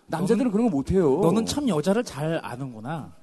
남자들은 0.07 0.51
그런 0.51 0.67
거 0.71 0.77
못해요. 0.77 1.19
너는 1.21 1.45
참 1.47 1.69
여자를 1.69 2.05
잘 2.05 2.41
아는구나. 2.43 3.15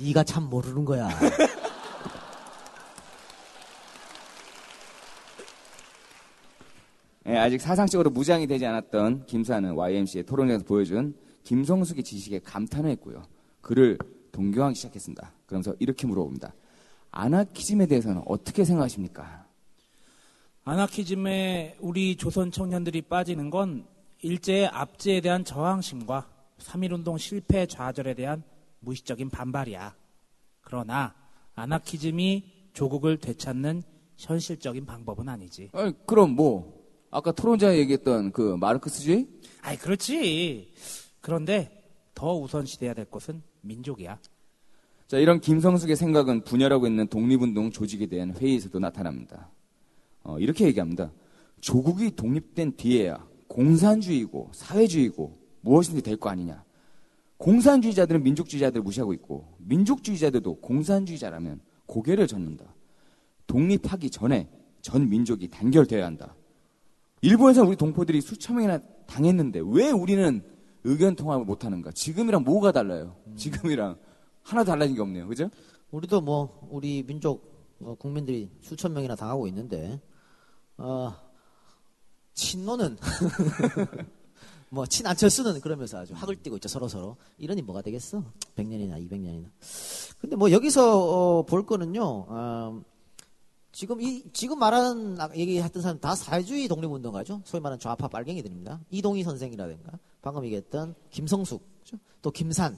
네가 0.00 0.24
참 0.24 0.48
모르는 0.48 0.84
거야. 0.84 1.08
예, 7.26 7.36
아직 7.36 7.60
사상적으로 7.60 8.10
무장이 8.10 8.46
되지 8.46 8.64
않았던 8.64 9.26
김사는 9.26 9.70
YMC의 9.74 10.24
토론에서 10.24 10.64
보여준 10.64 11.14
김성숙의 11.44 12.02
지식에 12.04 12.40
감탄을 12.40 12.90
했고요. 12.92 13.22
그를 13.60 13.98
동경하기 14.32 14.74
시작했습니다. 14.76 15.32
그러면서 15.46 15.74
이렇게 15.78 16.06
물어봅니다. 16.06 16.54
아나키즘에 17.10 17.86
대해서는 17.86 18.22
어떻게 18.26 18.64
생각하십니까? 18.64 19.46
아나키즘에 20.64 21.76
우리 21.80 22.16
조선 22.16 22.50
청년들이 22.50 23.02
빠지는 23.02 23.50
건 23.50 23.86
일제의 24.20 24.68
압제에 24.68 25.20
대한 25.20 25.44
저항심과 25.44 26.28
3.1운동 26.58 27.18
실패 27.18 27.66
좌절에 27.66 28.14
대한 28.14 28.42
무의식적인 28.80 29.30
반발이야. 29.30 29.94
그러나 30.60 31.14
아나키즘이 31.54 32.44
조국을 32.72 33.18
되찾는 33.18 33.82
현실적인 34.16 34.86
방법은 34.86 35.28
아니지. 35.28 35.70
아니, 35.72 35.92
그럼 36.06 36.30
뭐 36.30 36.78
아까 37.10 37.32
토론자 37.32 37.76
얘기했던 37.78 38.32
그 38.32 38.56
마르크스주의? 38.56 39.26
아이, 39.62 39.76
그렇지. 39.76 40.72
그런데 41.20 41.84
더 42.14 42.36
우선시돼야 42.36 42.94
될 42.94 43.04
것은 43.06 43.42
민족이야. 43.62 44.18
자, 45.06 45.18
이런 45.18 45.40
김성숙의 45.40 45.96
생각은 45.96 46.44
분열하고 46.44 46.86
있는 46.86 47.06
독립운동 47.08 47.70
조직에 47.70 48.06
대한 48.06 48.34
회의에서도 48.36 48.78
나타납니다. 48.78 49.50
어, 50.22 50.38
이렇게 50.38 50.66
얘기합니다. 50.66 51.10
조국이 51.60 52.14
독립된 52.14 52.76
뒤에야 52.76 53.26
공산주의고 53.48 54.50
사회주의고 54.52 55.38
무엇인지 55.62 56.02
될 56.02 56.16
거 56.18 56.28
아니냐. 56.28 56.62
공산주의자들은 57.38 58.22
민족주의자들을 58.22 58.82
무시하고 58.82 59.12
있고 59.14 59.56
민족주의자들도 59.58 60.60
공산주의자라면 60.60 61.60
고개를 61.86 62.26
젓는다. 62.26 62.74
독립하기 63.46 64.10
전에 64.10 64.50
전 64.82 65.08
민족이 65.08 65.48
단결되어야 65.48 66.04
한다. 66.04 66.34
일본에서 67.22 67.64
우리 67.64 67.76
동포들이 67.76 68.20
수천 68.20 68.56
명이나 68.56 68.78
당했는데 69.06 69.62
왜 69.64 69.90
우리는 69.90 70.42
의견 70.84 71.16
통합을 71.16 71.44
못하는가? 71.44 71.90
지금이랑 71.92 72.44
뭐가 72.44 72.72
달라요? 72.72 73.16
지금이랑 73.36 73.96
하나도 74.42 74.70
달라진 74.70 74.94
게 74.94 75.02
없네요. 75.02 75.26
그죠? 75.26 75.50
우리도 75.90 76.20
뭐, 76.20 76.68
우리 76.70 77.02
민족, 77.02 77.76
어, 77.80 77.94
국민들이 77.94 78.50
수천 78.60 78.92
명이나 78.92 79.16
당하고 79.16 79.46
있는데, 79.48 80.00
어, 80.76 81.14
친노는, 82.34 82.96
뭐, 84.70 84.86
친안철수는 84.86 85.60
그러면서 85.60 85.98
아주 85.98 86.14
학을 86.14 86.36
띄고 86.36 86.56
있죠, 86.56 86.68
서로 86.68 86.88
서로. 86.88 87.16
이러니 87.38 87.62
뭐가 87.62 87.82
되겠어? 87.82 88.22
100년이나 88.56 88.98
200년이나. 89.08 89.46
근데 90.20 90.36
뭐, 90.36 90.50
여기서, 90.50 91.38
어, 91.38 91.42
볼 91.44 91.64
거는요, 91.64 92.02
어, 92.28 92.82
지금 93.72 94.00
이, 94.02 94.24
지금 94.32 94.58
말하는, 94.58 95.20
아- 95.20 95.30
얘기했던 95.34 95.82
사람 95.82 96.00
다 96.00 96.14
사회주의 96.14 96.68
독립운동가죠? 96.68 97.42
소위 97.44 97.60
말하는 97.62 97.78
좌파 97.80 98.08
빨갱이들입니다. 98.08 98.80
이동희 98.90 99.22
선생이라든가, 99.22 99.92
방금 100.20 100.44
얘기했던 100.44 100.94
김성숙, 101.10 101.62
그죠? 101.80 101.96
또 102.20 102.30
김산. 102.30 102.76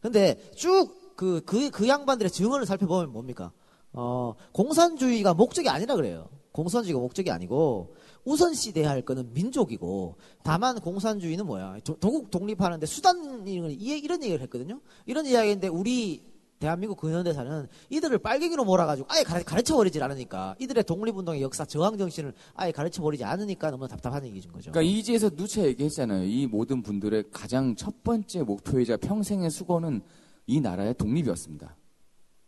근데 0.00 0.38
쭉 0.54 1.14
그, 1.16 1.40
그, 1.46 1.70
그 1.70 1.88
양반들의 1.88 2.30
증언을 2.30 2.66
살펴보면 2.66 3.12
뭡니까? 3.12 3.52
어, 3.92 4.34
공산주의가 4.52 5.32
목적이 5.34 5.68
아니라 5.68 5.94
그래요. 5.94 6.28
공산주의가 6.52 6.98
목적이 7.00 7.30
아니고, 7.30 7.94
우선시 8.24 8.72
돼야 8.72 8.90
할 8.90 9.02
거는 9.02 9.32
민족이고, 9.34 10.16
다만 10.42 10.80
공산주의는 10.80 11.46
뭐야? 11.46 11.78
도, 11.84 11.96
국 11.96 12.30
독립하는데 12.30 12.86
수단, 12.86 13.46
이런, 13.46 13.70
얘기를 13.70 14.40
했거든요? 14.42 14.80
이런 15.06 15.26
이야기인데, 15.26 15.68
우리 15.68 16.22
대한민국 16.58 16.98
근현대사는 16.98 17.68
이들을 17.90 18.18
빨갱이로 18.18 18.64
몰아가지고 18.64 19.08
아예 19.10 19.22
가르쳐 19.22 19.76
버리질 19.76 20.02
않으니까, 20.02 20.56
이들의 20.58 20.84
독립운동의 20.84 21.42
역사, 21.42 21.64
저항 21.64 21.98
정신을 21.98 22.32
아예 22.54 22.72
가르쳐 22.72 23.02
버리지 23.02 23.24
않으니까 23.24 23.70
너무 23.70 23.86
답답한 23.86 24.24
얘기인 24.24 24.50
거죠. 24.50 24.72
그러니까 24.72 24.90
이지에서 24.90 25.28
누차 25.30 25.62
얘기했잖아요. 25.62 26.24
이 26.24 26.46
모든 26.46 26.82
분들의 26.82 27.24
가장 27.30 27.74
첫 27.76 28.02
번째 28.02 28.42
목표이자 28.42 28.96
평생의 28.96 29.50
수고는 29.50 30.00
이 30.46 30.60
나라의 30.60 30.94
독립이었습니다. 30.94 31.76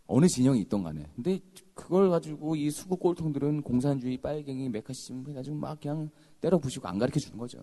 어느 0.06 0.26
진영이 0.28 0.60
있던 0.62 0.82
간에. 0.82 1.06
근데 1.14 1.40
그걸 1.76 2.08
가지고 2.08 2.56
이 2.56 2.70
수구 2.70 2.96
꼴통들은 2.96 3.60
공산주의, 3.60 4.16
빨갱이, 4.16 4.70
메카시즘 4.70 5.26
해가지고 5.28 5.56
막 5.56 5.78
그냥 5.78 6.10
때려 6.40 6.58
부시고 6.58 6.88
안 6.88 6.98
가르쳐 6.98 7.20
주는 7.20 7.36
거죠. 7.36 7.58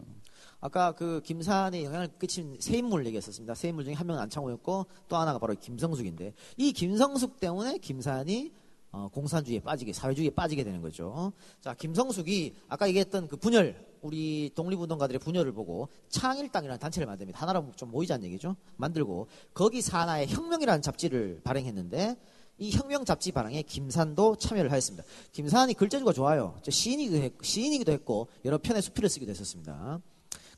아까 0.61 0.93
그 0.93 1.19
김산에 1.25 1.83
영향을 1.83 2.09
끼친 2.19 2.55
세 2.59 2.77
인물 2.77 3.05
얘기했었습니다. 3.07 3.55
세 3.55 3.69
인물 3.69 3.85
중에 3.85 3.93
한 3.93 4.05
명은 4.05 4.21
안창호였고 4.21 4.85
또 5.09 5.17
하나가 5.17 5.39
바로 5.39 5.55
김성숙인데 5.59 6.33
이 6.57 6.71
김성숙 6.73 7.39
때문에 7.39 7.79
김산이 7.79 8.53
어, 8.91 9.09
공산주의에 9.11 9.59
빠지게 9.61 9.91
사회주의에 9.91 10.29
빠지게 10.29 10.63
되는 10.63 10.79
거죠. 10.79 11.33
자 11.59 11.73
김성숙이 11.73 12.53
아까 12.69 12.87
얘기했던 12.87 13.27
그 13.27 13.35
분열 13.35 13.75
우리 14.01 14.51
독립운동가들의 14.53 15.19
분열을 15.19 15.53
보고 15.53 15.89
창일당이라는 16.09 16.79
단체를 16.79 17.07
만듭니다. 17.07 17.41
하나로 17.41 17.71
좀 17.75 17.89
모이자는 17.89 18.25
얘기죠. 18.25 18.55
만들고 18.77 19.27
거기 19.55 19.81
산하의 19.81 20.27
혁명이라는 20.27 20.83
잡지를 20.83 21.41
발행했는데 21.43 22.15
이 22.57 22.71
혁명 22.71 23.03
잡지 23.05 23.31
발행에 23.31 23.63
김산도 23.63 24.35
참여를 24.37 24.71
하였습니다. 24.71 25.03
김산이 25.31 25.73
글재주가 25.73 26.13
좋아요. 26.13 26.57
저 26.61 26.71
시인이기도, 26.71 27.91
했고 27.91 28.27
여러 28.45 28.57
편의 28.57 28.81
수필을 28.81 29.09
쓰기도 29.09 29.31
했었습니다. 29.31 29.99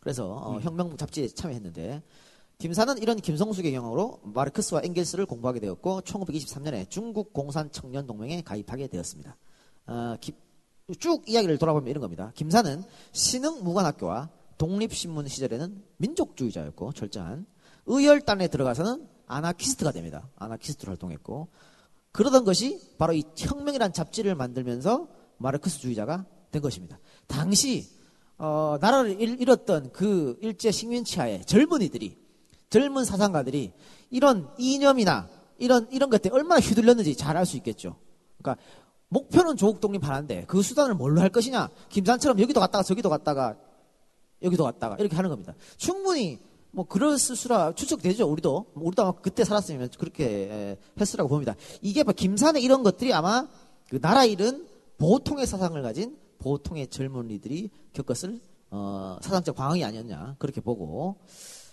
그래서 0.02 0.32
어, 0.34 0.60
혁명 0.60 0.96
잡지에 0.98 1.28
참여했는데 1.30 2.04
김산은 2.58 3.00
이런 3.00 3.18
김성숙의 3.18 3.72
경우로 3.72 4.20
마르크스와 4.24 4.82
엥겔스를 4.84 5.26
공부하게 5.26 5.60
되었고 5.62 6.02
1923년에 6.02 6.90
중국 6.90 7.34
공산 7.34 7.72
청년 7.72 8.06
동맹에 8.06 8.42
가입하게 8.42 8.88
되었습니다. 8.88 9.36
어, 9.88 10.16
기- 10.22 10.34
쭉 11.00 11.28
이야기를 11.28 11.58
돌아보면 11.58 11.90
이런 11.90 12.02
겁니다. 12.02 12.32
김산은 12.36 12.84
신흥 13.12 13.64
무관학교와 13.64 14.30
독립신문 14.58 15.28
시절에는 15.28 15.84
민족주의자였고 15.98 16.94
철저한 16.94 17.46
의열단에 17.88 18.48
들어가서는 18.48 19.08
아나키스트가 19.28 19.92
됩니다. 19.92 20.30
아나키스트로 20.38 20.92
활동했고 20.92 21.48
그러던 22.16 22.46
것이 22.46 22.80
바로 22.98 23.12
이 23.14 23.24
혁명이란 23.38 23.92
잡지를 23.92 24.36
만들면서 24.36 25.08
마르크스주의자가 25.38 26.26
된 26.52 26.62
것입니다. 26.62 26.98
당시 27.28 27.90
어, 28.38 28.78
나라를 28.80 29.20
잃- 29.22 29.42
잃었던 29.42 29.92
그 29.92 30.38
일제 30.42 30.72
식민치하에 30.72 31.42
젊은이들이 31.42 32.18
젊은 32.70 33.04
사상가들이 33.06 33.74
이런 34.12 34.50
이념이나 34.58 35.30
이런 35.58 35.88
이런 35.92 36.10
것들 36.10 36.34
얼마나 36.34 36.60
휘둘렸는지 36.62 37.16
잘 37.18 37.36
알 37.38 37.46
수 37.46 37.58
있겠죠. 37.58 37.98
그러니까 38.38 38.62
목표는 39.10 39.56
조국 39.58 39.80
독립 39.82 40.04
하는데 40.06 40.46
그 40.48 40.62
수단을 40.62 40.96
뭘로 40.96 41.20
할 41.22 41.30
것이냐? 41.30 41.70
김산처럼 41.90 42.40
여기도 42.40 42.60
갔다가 42.62 42.84
저기도 42.84 43.10
갔다가 43.10 43.58
여기도 44.42 44.64
갔다가 44.64 44.96
이렇게 45.00 45.16
하는 45.16 45.30
겁니다. 45.30 45.54
충분히 45.78 46.40
뭐 46.76 46.86
그랬을 46.86 47.38
수라 47.38 47.74
추측되죠. 47.74 48.30
우리도 48.30 48.66
뭐 48.74 48.88
우리도 48.88 49.02
아마 49.02 49.14
그때 49.14 49.46
살았으면 49.46 49.92
그렇게 49.98 50.78
했으라고 51.00 51.30
봅니다. 51.30 51.56
이게 51.82 52.04
김산의 52.04 52.62
이런 52.62 52.84
것들이 52.84 53.14
아마 53.14 53.48
그 53.90 54.02
나라 54.02 54.26
잃은 54.26 54.68
보통의 54.98 55.48
사상을 55.48 55.82
가진 55.82 56.18
보통의 56.40 56.88
젊은이들이 56.88 57.70
겪었을 57.94 58.42
어, 58.72 59.18
사상적 59.22 59.56
방황이 59.56 59.86
아니었냐 59.86 60.36
그렇게 60.38 60.60
보고 60.60 61.16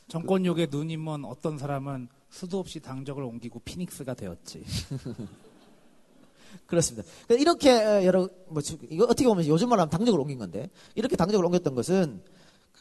정권욕에 0.07 0.69
눈이 0.71 0.99
먼 0.99 1.25
어떤 1.25 1.59
사람은 1.59 2.09
수도 2.31 2.61
없이 2.61 2.79
당적을 2.79 3.25
옮기고 3.25 3.61
피닉스가 3.65 4.15
되었지. 4.15 4.65
그렇습니다. 6.67 7.09
그러니까 7.27 7.43
이렇게 7.43 8.07
여러 8.07 8.29
뭐 8.49 8.63
이거 8.89 9.05
어떻게 9.05 9.27
보면 9.27 9.47
요즘 9.47 9.69
말로 9.69 9.83
하면 9.83 9.91
당적을 9.91 10.21
옮긴 10.21 10.39
건데 10.39 10.71
이렇게 10.95 11.17
당적을 11.17 11.45
옮겼던 11.45 11.75
것은 11.75 12.23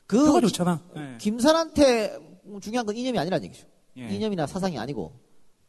그 0.08 0.42
좋잖아. 0.42 0.82
네. 0.96 1.18
김산한테 1.20 2.18
중요한 2.62 2.86
건 2.86 2.96
이념이 2.96 3.18
아니라는 3.18 3.46
얘기죠. 3.46 3.68
예. 3.98 4.10
이념이나 4.10 4.48
사상이 4.48 4.78
아니고 4.78 5.14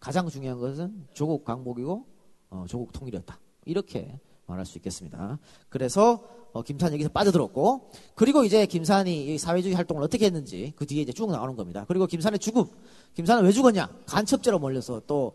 가장 0.01 0.29
중요한 0.29 0.59
것은 0.59 1.07
조국 1.13 1.45
강복이고 1.45 2.07
어, 2.51 2.65
조국 2.69 2.93
통일이었다. 2.93 3.39
이렇게 3.65 4.19
말할 4.47 4.67
수 4.67 4.79
있겠습니다. 4.79 5.39
그래서 5.69 6.25
어, 6.53 6.63
김산이 6.63 6.95
여기서 6.95 7.09
빠져들었고 7.11 7.91
그리고 8.15 8.45
이제 8.45 8.67
김산이 8.67 9.39
사회주의 9.39 9.75
활동을 9.75 10.03
어떻게 10.03 10.27
했는지 10.27 10.73
그 10.77 10.87
뒤에 10.87 11.03
이제 11.03 11.13
쭉 11.13 11.31
나오는 11.31 11.57
겁니다. 11.57 11.85
그리고 11.89 12.07
김산의 12.07 12.39
죽음, 12.39 12.67
김산은 13.15 13.45
왜 13.45 13.53
죽었냐? 13.53 13.89
간첩죄로 14.07 14.59
몰려서 14.59 15.01
또 15.07 15.35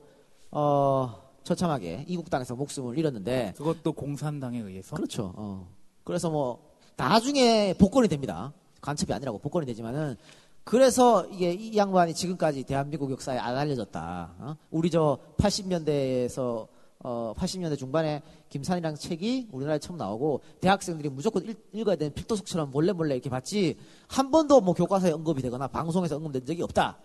어, 0.52 1.28
처참하게 1.44 2.06
이국당에서 2.08 2.56
목숨을 2.56 2.98
잃었는데 2.98 3.54
그것도 3.58 3.94
공산당에 3.94 4.60
의해서 4.60 4.96
그렇죠. 4.96 5.34
어. 5.36 5.68
그래서 6.04 6.30
뭐 6.30 6.72
나중에 6.98 7.74
복권이 7.80 8.08
됩니다. 8.10 8.54
간첩이 8.82 9.14
아니라고 9.14 9.40
복권이 9.40 9.66
되지만은 9.66 10.18
그래서 10.64 11.26
이게 11.28 11.54
이 11.54 11.78
양반이 11.78 12.14
지금까지 12.14 12.64
대한민국 12.64 13.10
역사에 13.10 13.38
안 13.38 13.56
알려졌다. 13.56 14.34
어? 14.40 14.58
우리 14.70 14.90
저 14.92 15.18
80년대에서 15.38 16.68
어, 17.00 17.34
80년대 17.38 17.78
중반에 17.78 18.22
김산이랑 18.50 18.96
책이 18.96 19.48
우리나라에 19.52 19.80
처음 19.80 19.98
나오고 19.98 20.42
대학생들이 20.60 21.10
무조건 21.10 21.46
읽, 21.46 21.88
어야 21.88 21.96
되는 21.96 22.14
필도석처럼 22.14 22.72
몰래 22.72 22.92
몰래 22.92 23.16
이렇게 23.16 23.30
봤지 23.30 23.78
한 24.08 24.30
번도 24.30 24.60
뭐 24.62 24.74
교과서에 24.74 25.12
언급이 25.12 25.42
되거나 25.42 25.68
방송에서 25.68 26.18
언급된 26.18 26.46
적이 26.46 26.64
없다. 26.64 26.98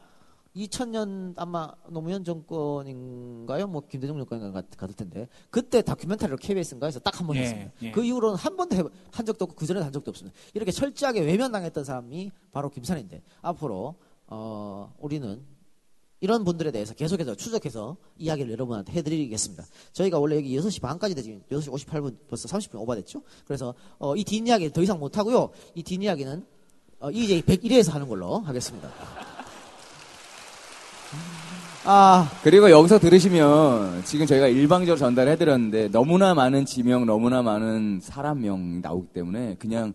2000년 0.56 1.34
아마 1.36 1.72
노무현 1.88 2.24
정권인가요? 2.24 3.66
뭐 3.66 3.82
김대중 3.88 4.18
정권인가 4.18 4.62
같을 4.76 4.94
텐데 4.94 5.28
그때 5.50 5.82
다큐멘터리로 5.82 6.36
KBS인가에서 6.36 7.00
딱 7.00 7.18
한번 7.18 7.36
예, 7.36 7.40
했습니다. 7.40 7.72
예. 7.82 7.90
그 7.90 8.04
이후로는 8.04 8.36
한 8.36 8.56
번도 8.56 8.76
해, 8.76 8.82
한 9.10 9.26
적도 9.26 9.44
없고 9.44 9.56
그 9.56 9.66
전에도 9.66 9.84
한 9.84 9.92
적도 9.92 10.10
없습니다. 10.10 10.36
이렇게 10.54 10.70
철저하게 10.70 11.20
외면당했던 11.20 11.84
사람이 11.84 12.30
바로 12.52 12.68
김산인데 12.68 13.22
앞으로 13.40 13.96
어, 14.26 14.94
우리는 14.98 15.42
이런 16.20 16.44
분들에 16.44 16.70
대해서 16.70 16.94
계속해서 16.94 17.34
추적해서 17.34 17.96
이야기를 18.16 18.52
여러분한테 18.52 18.92
해드리겠습니다. 18.92 19.64
저희가 19.92 20.20
원래 20.20 20.36
여기 20.36 20.56
6시 20.56 20.80
반까지 20.80 21.16
되지 21.16 21.42
6시 21.50 21.72
58분 21.72 22.16
벌써 22.28 22.46
30분 22.48 22.80
오버됐죠? 22.80 23.22
그래서 23.44 23.74
어, 23.98 24.14
이 24.14 24.22
뒷이야기를 24.22 24.72
더 24.72 24.82
이상 24.82 25.00
못하고요. 25.00 25.50
이 25.74 25.82
뒷이야기는 25.82 26.46
어, 27.00 27.10
EJ 27.10 27.42
101회에서 27.42 27.90
하는 27.90 28.06
걸로 28.06 28.38
하겠습니다. 28.38 28.88
아 31.84 32.30
그리고 32.44 32.70
여기서 32.70 32.98
들으시면 33.00 34.02
지금 34.04 34.24
저희가 34.26 34.46
일방적으로 34.46 34.96
전달해 34.96 35.36
드렸는데 35.36 35.88
너무나 35.88 36.32
많은 36.34 36.64
지명, 36.64 37.06
너무나 37.06 37.42
많은 37.42 37.98
사람명 38.00 38.80
나오기 38.82 39.08
때문에 39.08 39.56
그냥 39.58 39.92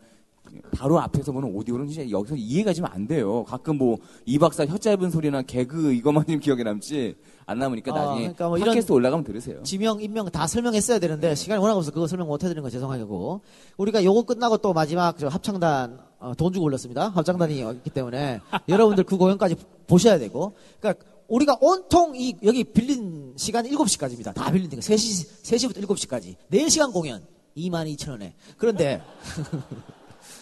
바로 0.71 0.99
앞에서 0.99 1.31
보는 1.31 1.49
오디오는 1.53 1.87
진짜 1.87 2.09
여기서 2.09 2.35
이해가 2.35 2.73
좀안 2.73 3.07
돼요. 3.07 3.43
가끔 3.45 3.77
뭐 3.77 3.97
이 4.25 4.37
박사 4.37 4.65
혀 4.65 4.77
짧은 4.77 5.09
소리나 5.11 5.41
개그 5.43 5.93
이것만 5.93 6.25
좀 6.27 6.39
기억에 6.39 6.63
남지 6.63 7.15
안 7.45 7.59
남으니까 7.59 7.93
아, 7.93 7.97
나중에 7.97 8.19
그러니까 8.33 8.49
뭐 8.49 8.57
팟캐스트 8.57 8.91
올라가면 8.91 9.23
들으세요. 9.23 9.63
지명, 9.63 10.01
인명 10.01 10.29
다 10.29 10.45
설명했어야 10.47 10.99
되는데 10.99 11.33
시간이 11.35 11.61
워낙 11.61 11.75
없어서 11.75 11.93
그거 11.93 12.07
설명 12.07 12.27
못 12.27 12.43
해드리는 12.43 12.61
건 12.61 12.69
죄송하고 12.69 13.39
우리가 13.77 14.03
요거 14.03 14.23
끝나고 14.23 14.57
또 14.57 14.73
마지막 14.73 15.17
저 15.17 15.27
합창단 15.29 15.99
어, 16.19 16.33
돈 16.35 16.51
주고 16.51 16.65
올렸습니다. 16.65 17.09
합창단이 17.09 17.59
있기 17.59 17.89
때문에. 17.89 18.39
여러분들 18.67 19.03
그 19.03 19.17
공연까지 19.17 19.55
보셔야 19.87 20.17
되고. 20.17 20.53
그러니까 20.79 21.05
우리가 21.27 21.57
온통 21.61 22.15
이 22.15 22.35
여기 22.43 22.63
빌린 22.63 23.33
시간이 23.35 23.69
7시까지입니다. 23.71 24.33
다 24.33 24.51
빌린 24.51 24.69
거. 24.69 24.77
3시 24.77 25.43
3시부터 25.43 25.85
7시까지. 25.85 26.35
4시간 26.51 26.91
공연. 26.91 27.25
22,000원에. 27.55 28.33
그런데 28.57 29.01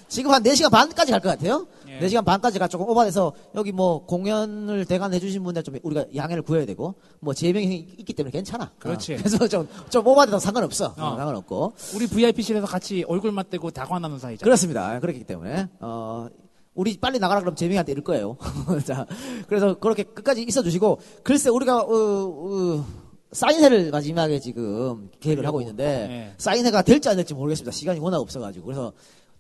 지금 0.07 0.32
한 0.32 0.44
4시간 0.44 0.69
반까지 0.72 1.11
갈 1.11 1.19
것 1.22 1.30
같아요. 1.30 1.68
예. 1.90 1.99
4시간 1.99 2.23
반까지 2.26 2.60
가 2.60 2.68
조금 2.68 2.88
오버돼서 2.90 3.34
여기 3.56 3.72
뭐 3.72 4.06
공연을 4.06 4.86
대관해 4.86 5.19
주신 5.19 5.44
분들 5.44 5.64
좀 5.64 5.76
우리가 5.82 6.06
양해를 6.15 6.44
구해야 6.44 6.65
되고 6.65 6.95
뭐 7.19 7.34
제명이 7.34 7.76
있기 7.99 8.14
때문에 8.14 8.32
괜찮아. 8.32 8.72
그렇지. 8.80 9.14
어, 9.14 9.18
그래서 9.18 9.48
좀, 9.48 9.68
좀 9.90 10.06
오버돼도 10.06 10.40
상관없어. 10.40 10.88
어, 10.88 10.94
어. 10.98 11.15
상관없고. 11.15 11.73
우리 11.95 12.07
VIP실에서 12.07 12.68
같이 12.68 13.03
얼굴 13.07 13.32
맞대고 13.32 13.72
다관하는 13.72 14.19
사이잖아. 14.19 14.44
그렇습니다. 14.45 14.99
그렇기 14.99 15.23
때문에, 15.23 15.69
어, 15.80 16.27
우리 16.76 16.98
빨리 16.99 17.19
나가라 17.19 17.40
그러면 17.40 17.56
재명이한테 17.56 17.94
이럴 17.94 18.03
거예요. 18.03 18.38
자, 18.86 19.06
그래서 19.48 19.76
그렇게 19.80 20.03
끝까지 20.03 20.44
있어 20.44 20.61
주시고, 20.61 20.99
글쎄, 21.23 21.49
우리가, 21.49 21.80
어, 21.82 21.88
어, 21.90 22.86
사인회를 23.32 23.91
마지막에 23.91 24.40
지금 24.40 25.10
계획을 25.22 25.45
하고 25.48 25.61
있는데, 25.61 25.84
네. 26.07 26.34
사인회가 26.38 26.82
될지 26.82 27.07
안 27.10 27.15
될지 27.15 27.34
모르겠습니다. 27.34 27.72
시간이 27.72 27.99
워낙 27.99 28.19
없어가지고. 28.19 28.65
그래서 28.65 28.91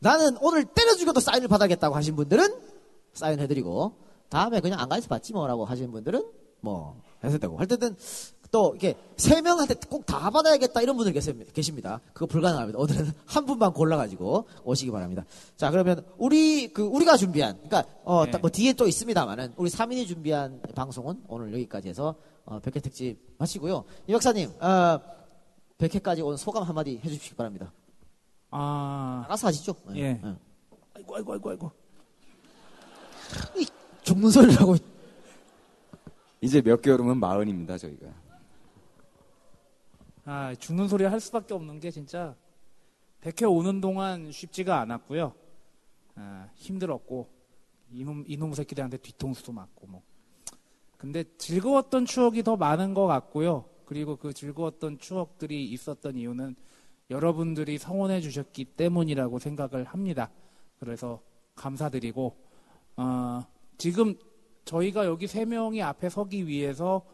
나는 0.05 0.37
오늘 0.39 0.65
때려 0.65 0.95
죽여도 0.95 1.19
사인을 1.19 1.47
받아야겠다고 1.47 1.95
하신 1.95 2.15
분들은 2.15 2.53
사인 3.13 3.39
해드리고, 3.39 3.93
다음에 4.29 4.59
그냥 4.59 4.79
안 4.79 4.87
가서 4.87 5.07
받지 5.07 5.33
뭐라고 5.33 5.65
하시는 5.65 5.91
분들은 5.91 6.23
뭐, 6.61 7.01
해서 7.23 7.39
되고. 7.39 7.57
할 7.57 7.65
때는 7.65 7.95
또 8.51 8.69
이렇게 8.75 8.93
세 9.17 9.41
명한테 9.41 9.73
꼭 9.89 10.05
다 10.05 10.29
받아야겠다 10.29 10.83
이런 10.83 10.95
분들 10.95 11.11
계십니다. 11.51 12.01
그거 12.13 12.27
불가능합니다. 12.27 12.77
오늘은 12.77 13.11
한 13.25 13.45
분만 13.47 13.73
골라가지고 13.73 14.47
오시기 14.63 14.91
바랍니다. 14.91 15.25
자 15.57 15.71
그러면 15.71 16.05
우리 16.19 16.71
그 16.71 16.83
우리가 16.83 17.17
준비한 17.17 17.55
그러니까 17.55 17.83
어, 18.03 18.25
네. 18.27 18.37
뭐 18.37 18.51
뒤에 18.51 18.73
또 18.73 18.87
있습니다만은 18.87 19.53
우리 19.57 19.71
3인이 19.71 20.05
준비한 20.07 20.61
방송은 20.75 21.23
오늘 21.27 21.51
여기까지 21.51 21.89
해서 21.89 22.13
어, 22.45 22.59
100회 22.59 22.83
특집 22.83 23.17
마치고요. 23.39 23.83
이 24.07 24.13
박사님 24.13 24.51
어, 24.59 24.99
100회까지 25.79 26.23
온 26.23 26.37
소감 26.37 26.63
한마디 26.63 27.01
해주시기 27.03 27.35
바랍니다. 27.35 27.73
아, 28.57 29.23
알아서 29.25 29.47
하시죠. 29.47 29.75
네. 29.87 29.99
예. 29.99 30.13
네. 30.13 30.35
아이고, 30.93 31.15
아이고, 31.17 31.33
아이고, 31.33 31.49
아이고. 31.49 31.71
이 33.57 33.65
죽는 34.01 34.29
소리를 34.29 34.61
하고 34.61 34.77
이제 36.39 36.61
몇 36.61 36.81
개월 36.81 37.01
후면 37.01 37.19
마흔입니다 37.19 37.77
저희가. 37.77 38.07
아, 40.23 40.55
죽는 40.55 40.87
소리 40.87 41.03
할 41.03 41.19
수밖에 41.19 41.53
없는 41.53 41.81
게 41.81 41.91
진짜 41.91 42.33
백회 43.19 43.45
오는 43.45 43.81
동안 43.81 44.31
쉽지가 44.31 44.79
않았고요. 44.79 45.33
아, 46.15 46.47
힘들었고 46.55 47.27
이놈 47.91 48.23
이놈 48.25 48.53
새끼들한테 48.53 48.97
뒤통수도 48.97 49.51
맞고 49.51 49.87
뭐. 49.87 50.01
근데 50.97 51.25
즐거웠던 51.37 52.05
추억이 52.05 52.41
더 52.41 52.55
많은 52.55 52.93
것 52.93 53.05
같고요. 53.05 53.65
그리고 53.85 54.15
그 54.15 54.33
즐거웠던 54.33 54.99
추억들이 54.99 55.65
있었던 55.65 56.15
이유는 56.15 56.55
여러분들이 57.09 57.77
성원해 57.77 58.21
주셨기 58.21 58.65
때문이라고 58.65 59.39
생각을 59.39 59.83
합니다. 59.85 60.31
그래서 60.79 61.21
감사드리고 61.55 62.35
어, 62.97 63.41
지금 63.77 64.15
저희가 64.65 65.05
여기 65.05 65.27
세 65.27 65.45
명이 65.45 65.81
앞에 65.81 66.09
서기 66.09 66.47
위해서 66.47 67.05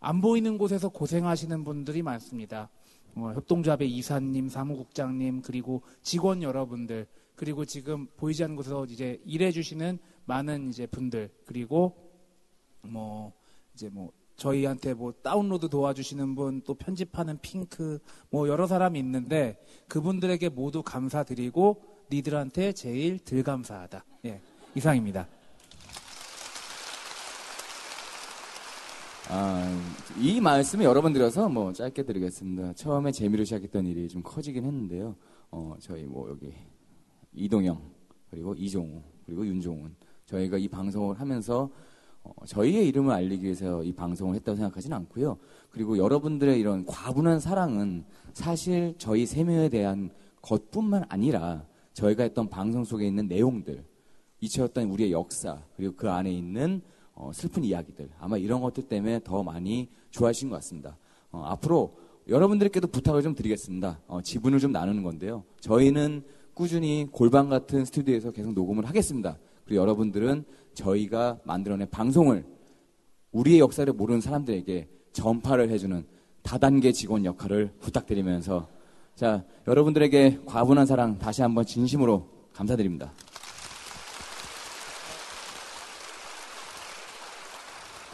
안 0.00 0.20
보이는 0.20 0.58
곳에서 0.58 0.90
고생하시는 0.90 1.64
분들이 1.64 2.02
많습니다. 2.02 2.68
어, 3.14 3.32
협동조합의 3.34 3.90
이사님, 3.90 4.48
사무국장님, 4.48 5.42
그리고 5.42 5.82
직원 6.02 6.42
여러분들, 6.42 7.06
그리고 7.36 7.64
지금 7.64 8.06
보이지 8.16 8.44
않는 8.44 8.56
곳에서 8.56 8.84
이제 8.84 9.20
일해주시는 9.24 9.98
많은 10.26 10.68
이제 10.68 10.86
분들, 10.86 11.30
그리고 11.46 11.96
뭐 12.82 13.32
이제 13.72 13.88
뭐 13.88 14.12
저희한테 14.36 14.94
뭐 14.94 15.12
다운로드 15.12 15.68
도와주시는 15.68 16.34
분, 16.34 16.62
또 16.62 16.74
편집하는 16.74 17.38
핑크, 17.40 17.98
뭐 18.30 18.48
여러 18.48 18.66
사람이 18.66 18.98
있는데 18.98 19.58
그분들에게 19.88 20.48
모두 20.50 20.82
감사드리고 20.82 21.82
니들한테 22.10 22.72
제일 22.72 23.18
덜 23.18 23.42
감사하다. 23.42 24.04
예, 24.26 24.40
이상입니다. 24.74 25.26
아, 29.30 29.80
이 30.18 30.38
말씀을 30.40 30.84
여러 30.84 31.00
번 31.00 31.12
드려서 31.12 31.48
뭐 31.48 31.72
짧게 31.72 32.02
드리겠습니다. 32.02 32.74
처음에 32.74 33.10
재미로 33.10 33.44
시작했던 33.44 33.86
일이 33.86 34.08
좀 34.08 34.22
커지긴 34.22 34.64
했는데요. 34.64 35.16
어, 35.50 35.76
저희 35.80 36.04
뭐 36.04 36.28
여기 36.28 36.52
이동영 37.32 37.80
그리고 38.30 38.54
이종우 38.54 39.02
그리고 39.24 39.46
윤종훈 39.46 39.94
저희가 40.26 40.58
이 40.58 40.68
방송을 40.68 41.18
하면서 41.18 41.62
어, 41.62 41.70
저희의 42.46 42.88
이름을 42.88 43.12
알리기 43.12 43.44
위해서 43.44 43.82
이 43.82 43.92
방송을 43.92 44.34
했다고 44.36 44.56
생각하지는 44.56 44.96
않고요. 44.96 45.38
그리고 45.70 45.98
여러분들의 45.98 46.58
이런 46.58 46.84
과분한 46.86 47.40
사랑은 47.40 48.04
사실 48.32 48.94
저희 48.98 49.26
세 49.26 49.44
명에 49.44 49.68
대한 49.68 50.10
것뿐만 50.42 51.04
아니라 51.08 51.66
저희가 51.92 52.22
했던 52.22 52.48
방송 52.48 52.84
속에 52.84 53.06
있는 53.06 53.28
내용들, 53.28 53.84
잊혀졌던 54.40 54.90
우리의 54.90 55.12
역사, 55.12 55.62
그리고 55.76 55.94
그 55.96 56.10
안에 56.10 56.30
있는 56.30 56.82
어, 57.14 57.30
슬픈 57.32 57.62
이야기들, 57.62 58.10
아마 58.18 58.36
이런 58.36 58.60
것들 58.60 58.84
때문에 58.84 59.20
더 59.22 59.42
많이 59.42 59.88
좋아하신 60.10 60.50
것 60.50 60.56
같습니다. 60.56 60.98
어, 61.30 61.42
앞으로 61.44 61.96
여러분들께도 62.28 62.88
부탁을 62.88 63.22
좀 63.22 63.34
드리겠습니다. 63.34 64.00
어, 64.06 64.20
지분을 64.22 64.58
좀 64.58 64.72
나누는 64.72 65.02
건데요. 65.02 65.44
저희는 65.60 66.24
꾸준히 66.54 67.06
골방 67.10 67.48
같은 67.48 67.84
스튜디오에서 67.84 68.32
계속 68.32 68.52
녹음을 68.54 68.84
하겠습니다. 68.86 69.38
그리고 69.64 69.80
여러분들은 69.80 70.44
저희가 70.74 71.38
만들어낸 71.44 71.88
방송을 71.90 72.44
우리의 73.32 73.60
역사를 73.60 73.90
모르는 73.92 74.20
사람들에게 74.20 74.88
전파를 75.12 75.70
해주는 75.70 76.06
다단계 76.42 76.92
직원 76.92 77.24
역할을 77.24 77.72
부탁드리면서 77.80 78.68
자 79.14 79.44
여러분들에게 79.66 80.40
과분한 80.46 80.86
사랑 80.86 81.18
다시 81.18 81.42
한번 81.42 81.64
진심으로 81.64 82.28
감사드립니다. 82.52 83.12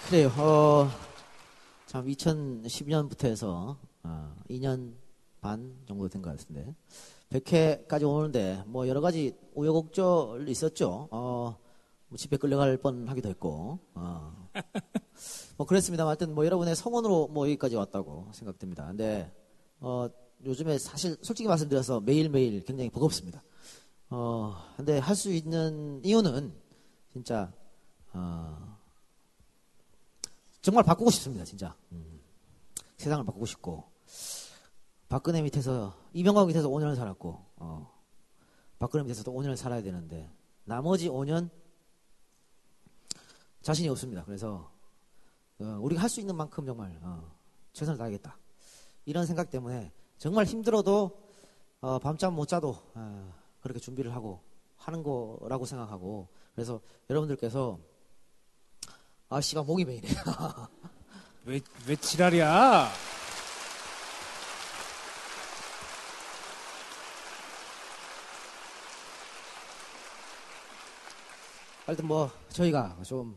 그래요. 0.08 0.28
어, 0.38 0.88
참 1.86 2.06
2012년부터 2.06 3.24
해서 3.26 3.76
어, 4.02 4.34
2년 4.50 4.92
반 5.40 5.72
정도 5.86 6.08
된 6.08 6.20
것 6.20 6.30
같은데 6.36 6.74
100회까지 7.30 8.08
오는데 8.08 8.62
뭐 8.66 8.88
여러 8.88 9.00
가지 9.00 9.36
우여곡절이 9.54 10.50
있었죠. 10.50 11.08
어, 11.10 11.56
뭐 12.08 12.18
집에 12.18 12.36
끌려갈 12.36 12.76
뻔하기도 12.76 13.28
했고 13.28 13.78
어. 13.94 14.48
뭐 15.56 15.66
그랬습니다. 15.66 16.06
하여튼 16.06 16.34
뭐 16.34 16.44
여러분의 16.44 16.74
성원으로 16.74 17.28
뭐 17.28 17.46
여기까지 17.46 17.76
왔다고 17.76 18.28
생각됩니다. 18.32 18.86
근데 18.86 19.32
어, 19.78 20.08
요즘에 20.44 20.78
사실 20.78 21.16
솔직히 21.22 21.48
말씀드려서 21.48 22.00
매일매일 22.00 22.64
굉장히 22.64 22.90
버겁습니다. 22.90 23.42
어, 24.10 24.56
근데 24.76 24.98
할 24.98 25.14
수 25.14 25.30
있는 25.32 26.00
이유는 26.04 26.52
진짜 27.12 27.52
어, 28.12 28.76
정말 30.62 30.82
바꾸고 30.82 31.10
싶습니다. 31.10 31.44
진짜 31.44 31.76
음, 31.92 32.20
세상을 32.96 33.24
바꾸고 33.24 33.46
싶고 33.46 33.84
박근혜 35.10 35.42
밑에서 35.42 35.92
이명박 36.12 36.46
밑에서 36.46 36.68
5년을 36.68 36.94
살았고 36.94 37.44
어, 37.56 38.00
박근혜 38.78 39.02
밑에서도 39.02 39.32
5년을 39.32 39.56
살아야 39.56 39.82
되는데 39.82 40.30
나머지 40.64 41.08
5년 41.08 41.50
자신이 43.60 43.88
없습니다. 43.88 44.24
그래서 44.24 44.70
어, 45.58 45.64
우리가 45.82 46.00
할 46.00 46.08
수 46.08 46.20
있는 46.20 46.36
만큼 46.36 46.64
정말 46.64 46.96
어, 47.02 47.28
최선을 47.72 47.98
다하겠다. 47.98 48.38
이런 49.04 49.26
생각 49.26 49.50
때문에 49.50 49.90
정말 50.16 50.44
힘들어도 50.44 51.18
어, 51.80 51.98
밤잠 51.98 52.32
못 52.34 52.46
자도 52.46 52.76
어, 52.94 53.34
그렇게 53.62 53.80
준비를 53.80 54.14
하고 54.14 54.40
하는 54.76 55.02
거라고 55.02 55.66
생각하고 55.66 56.28
그래서 56.54 56.80
여러분들께서 57.10 57.80
아 59.28 59.40
씨가 59.40 59.64
목이 59.64 59.84
메이네. 59.84 60.08
왜, 61.46 61.60
왜 61.88 61.96
지랄이야? 61.96 62.88
하여튼 71.90 72.06
뭐 72.06 72.30
저희가 72.50 72.98
좀 73.02 73.36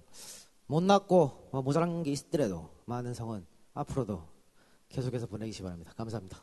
못났고 0.68 1.50
뭐 1.52 1.64
모자란 1.64 2.04
게 2.04 2.12
있더라도 2.12 2.70
많은 2.86 3.16
성원 3.16 3.48
앞으로도 3.74 4.22
계속해서 4.90 5.26
보내주시기 5.26 5.64
바랍니다. 5.64 5.92
감사합니다. 5.98 6.38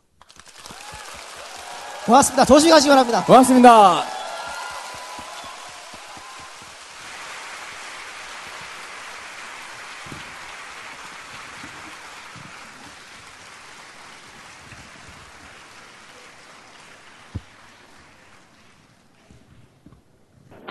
고맙습니다. 2.05 2.45
조심히 2.47 2.73
가시기 2.73 2.89
바랍니다. 2.89 3.25
고맙습니다. 3.25 4.03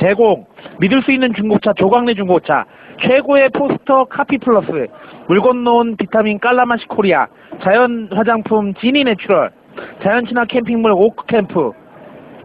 제공 0.02 0.46
믿을 0.80 1.02
수 1.04 1.12
있는 1.12 1.34
중고차 1.34 1.74
조광래 1.74 2.14
중고차 2.16 2.66
최고의 3.02 3.50
포스터 3.50 4.06
카피 4.06 4.38
플러스 4.40 4.88
물 5.28 5.42
건너온 5.42 5.98
비타민 5.98 6.40
깔라마시 6.40 6.86
코리아 6.88 7.28
자연 7.64 8.10
화장품 8.12 8.74
지니 8.76 9.04
내추럴 9.04 9.52
자연 10.04 10.26
친화 10.26 10.46
캠핑몰 10.46 10.92
오크 10.92 11.26
캠프. 11.28 11.72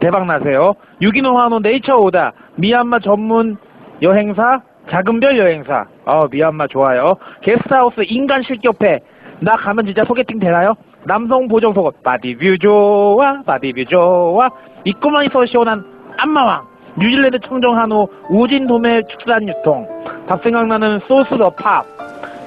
대박 0.01 0.27
나세요. 0.27 0.75
유기농 1.01 1.39
한우 1.39 1.61
네이처 1.61 1.97
오다 1.97 2.33
미얀마 2.57 3.01
전문 3.01 3.57
여행사 4.03 4.61
작은별 4.91 5.39
여행사. 5.39 5.87
어 6.05 6.27
미얀마 6.31 6.67
좋아요. 6.69 7.15
게스트하우스 7.43 8.03
인간 8.07 8.43
실격회. 8.43 9.01
나 9.41 9.53
가면 9.53 9.87
진짜 9.87 10.05
소개팅 10.05 10.39
되나요? 10.39 10.75
남성 11.05 11.49
보정 11.49 11.73
속옷 11.73 12.03
바디뷰 12.03 12.59
좋아 12.59 13.43
바디뷰 13.43 13.85
좋아. 13.87 14.51
입고만 14.85 15.27
있어 15.27 15.47
시원한 15.47 15.85
안마왕 16.19 16.74
뉴질랜드 16.99 17.39
청정 17.41 17.77
한우 17.77 18.07
우진 18.31 18.67
도매 18.67 19.03
축산 19.09 19.47
유통 19.49 19.87
밥 20.29 20.43
생각나는 20.43 21.01
소스 21.09 21.31
더 21.37 21.51
팝 21.51 21.85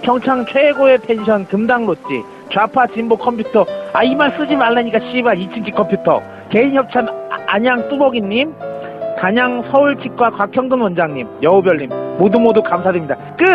평창 0.02 0.46
최고의 0.46 1.00
펜션 1.00 1.48
금당 1.48 1.86
롯지 1.86 2.24
좌파 2.52 2.88
진보 2.88 3.18
컴퓨터. 3.18 3.66
아 3.94 4.04
이 4.06 4.16
말 4.16 4.32
쓰지 4.38 4.56
말라니까 4.56 5.00
씨발 5.12 5.36
2층기 5.38 5.74
컴퓨터. 5.76 6.22
개인 6.50 6.74
협찬 6.76 7.10
아- 7.10 7.38
안양 7.48 7.90
뚜벅이님 7.90 8.54
단양 9.20 9.64
서울치과 9.72 10.30
곽형근 10.30 10.80
원장님 10.80 11.28
여우별님 11.44 11.90
모두 12.20 12.40
모두 12.40 12.62
감사드립니다. 12.64 13.16
끝 13.38 13.46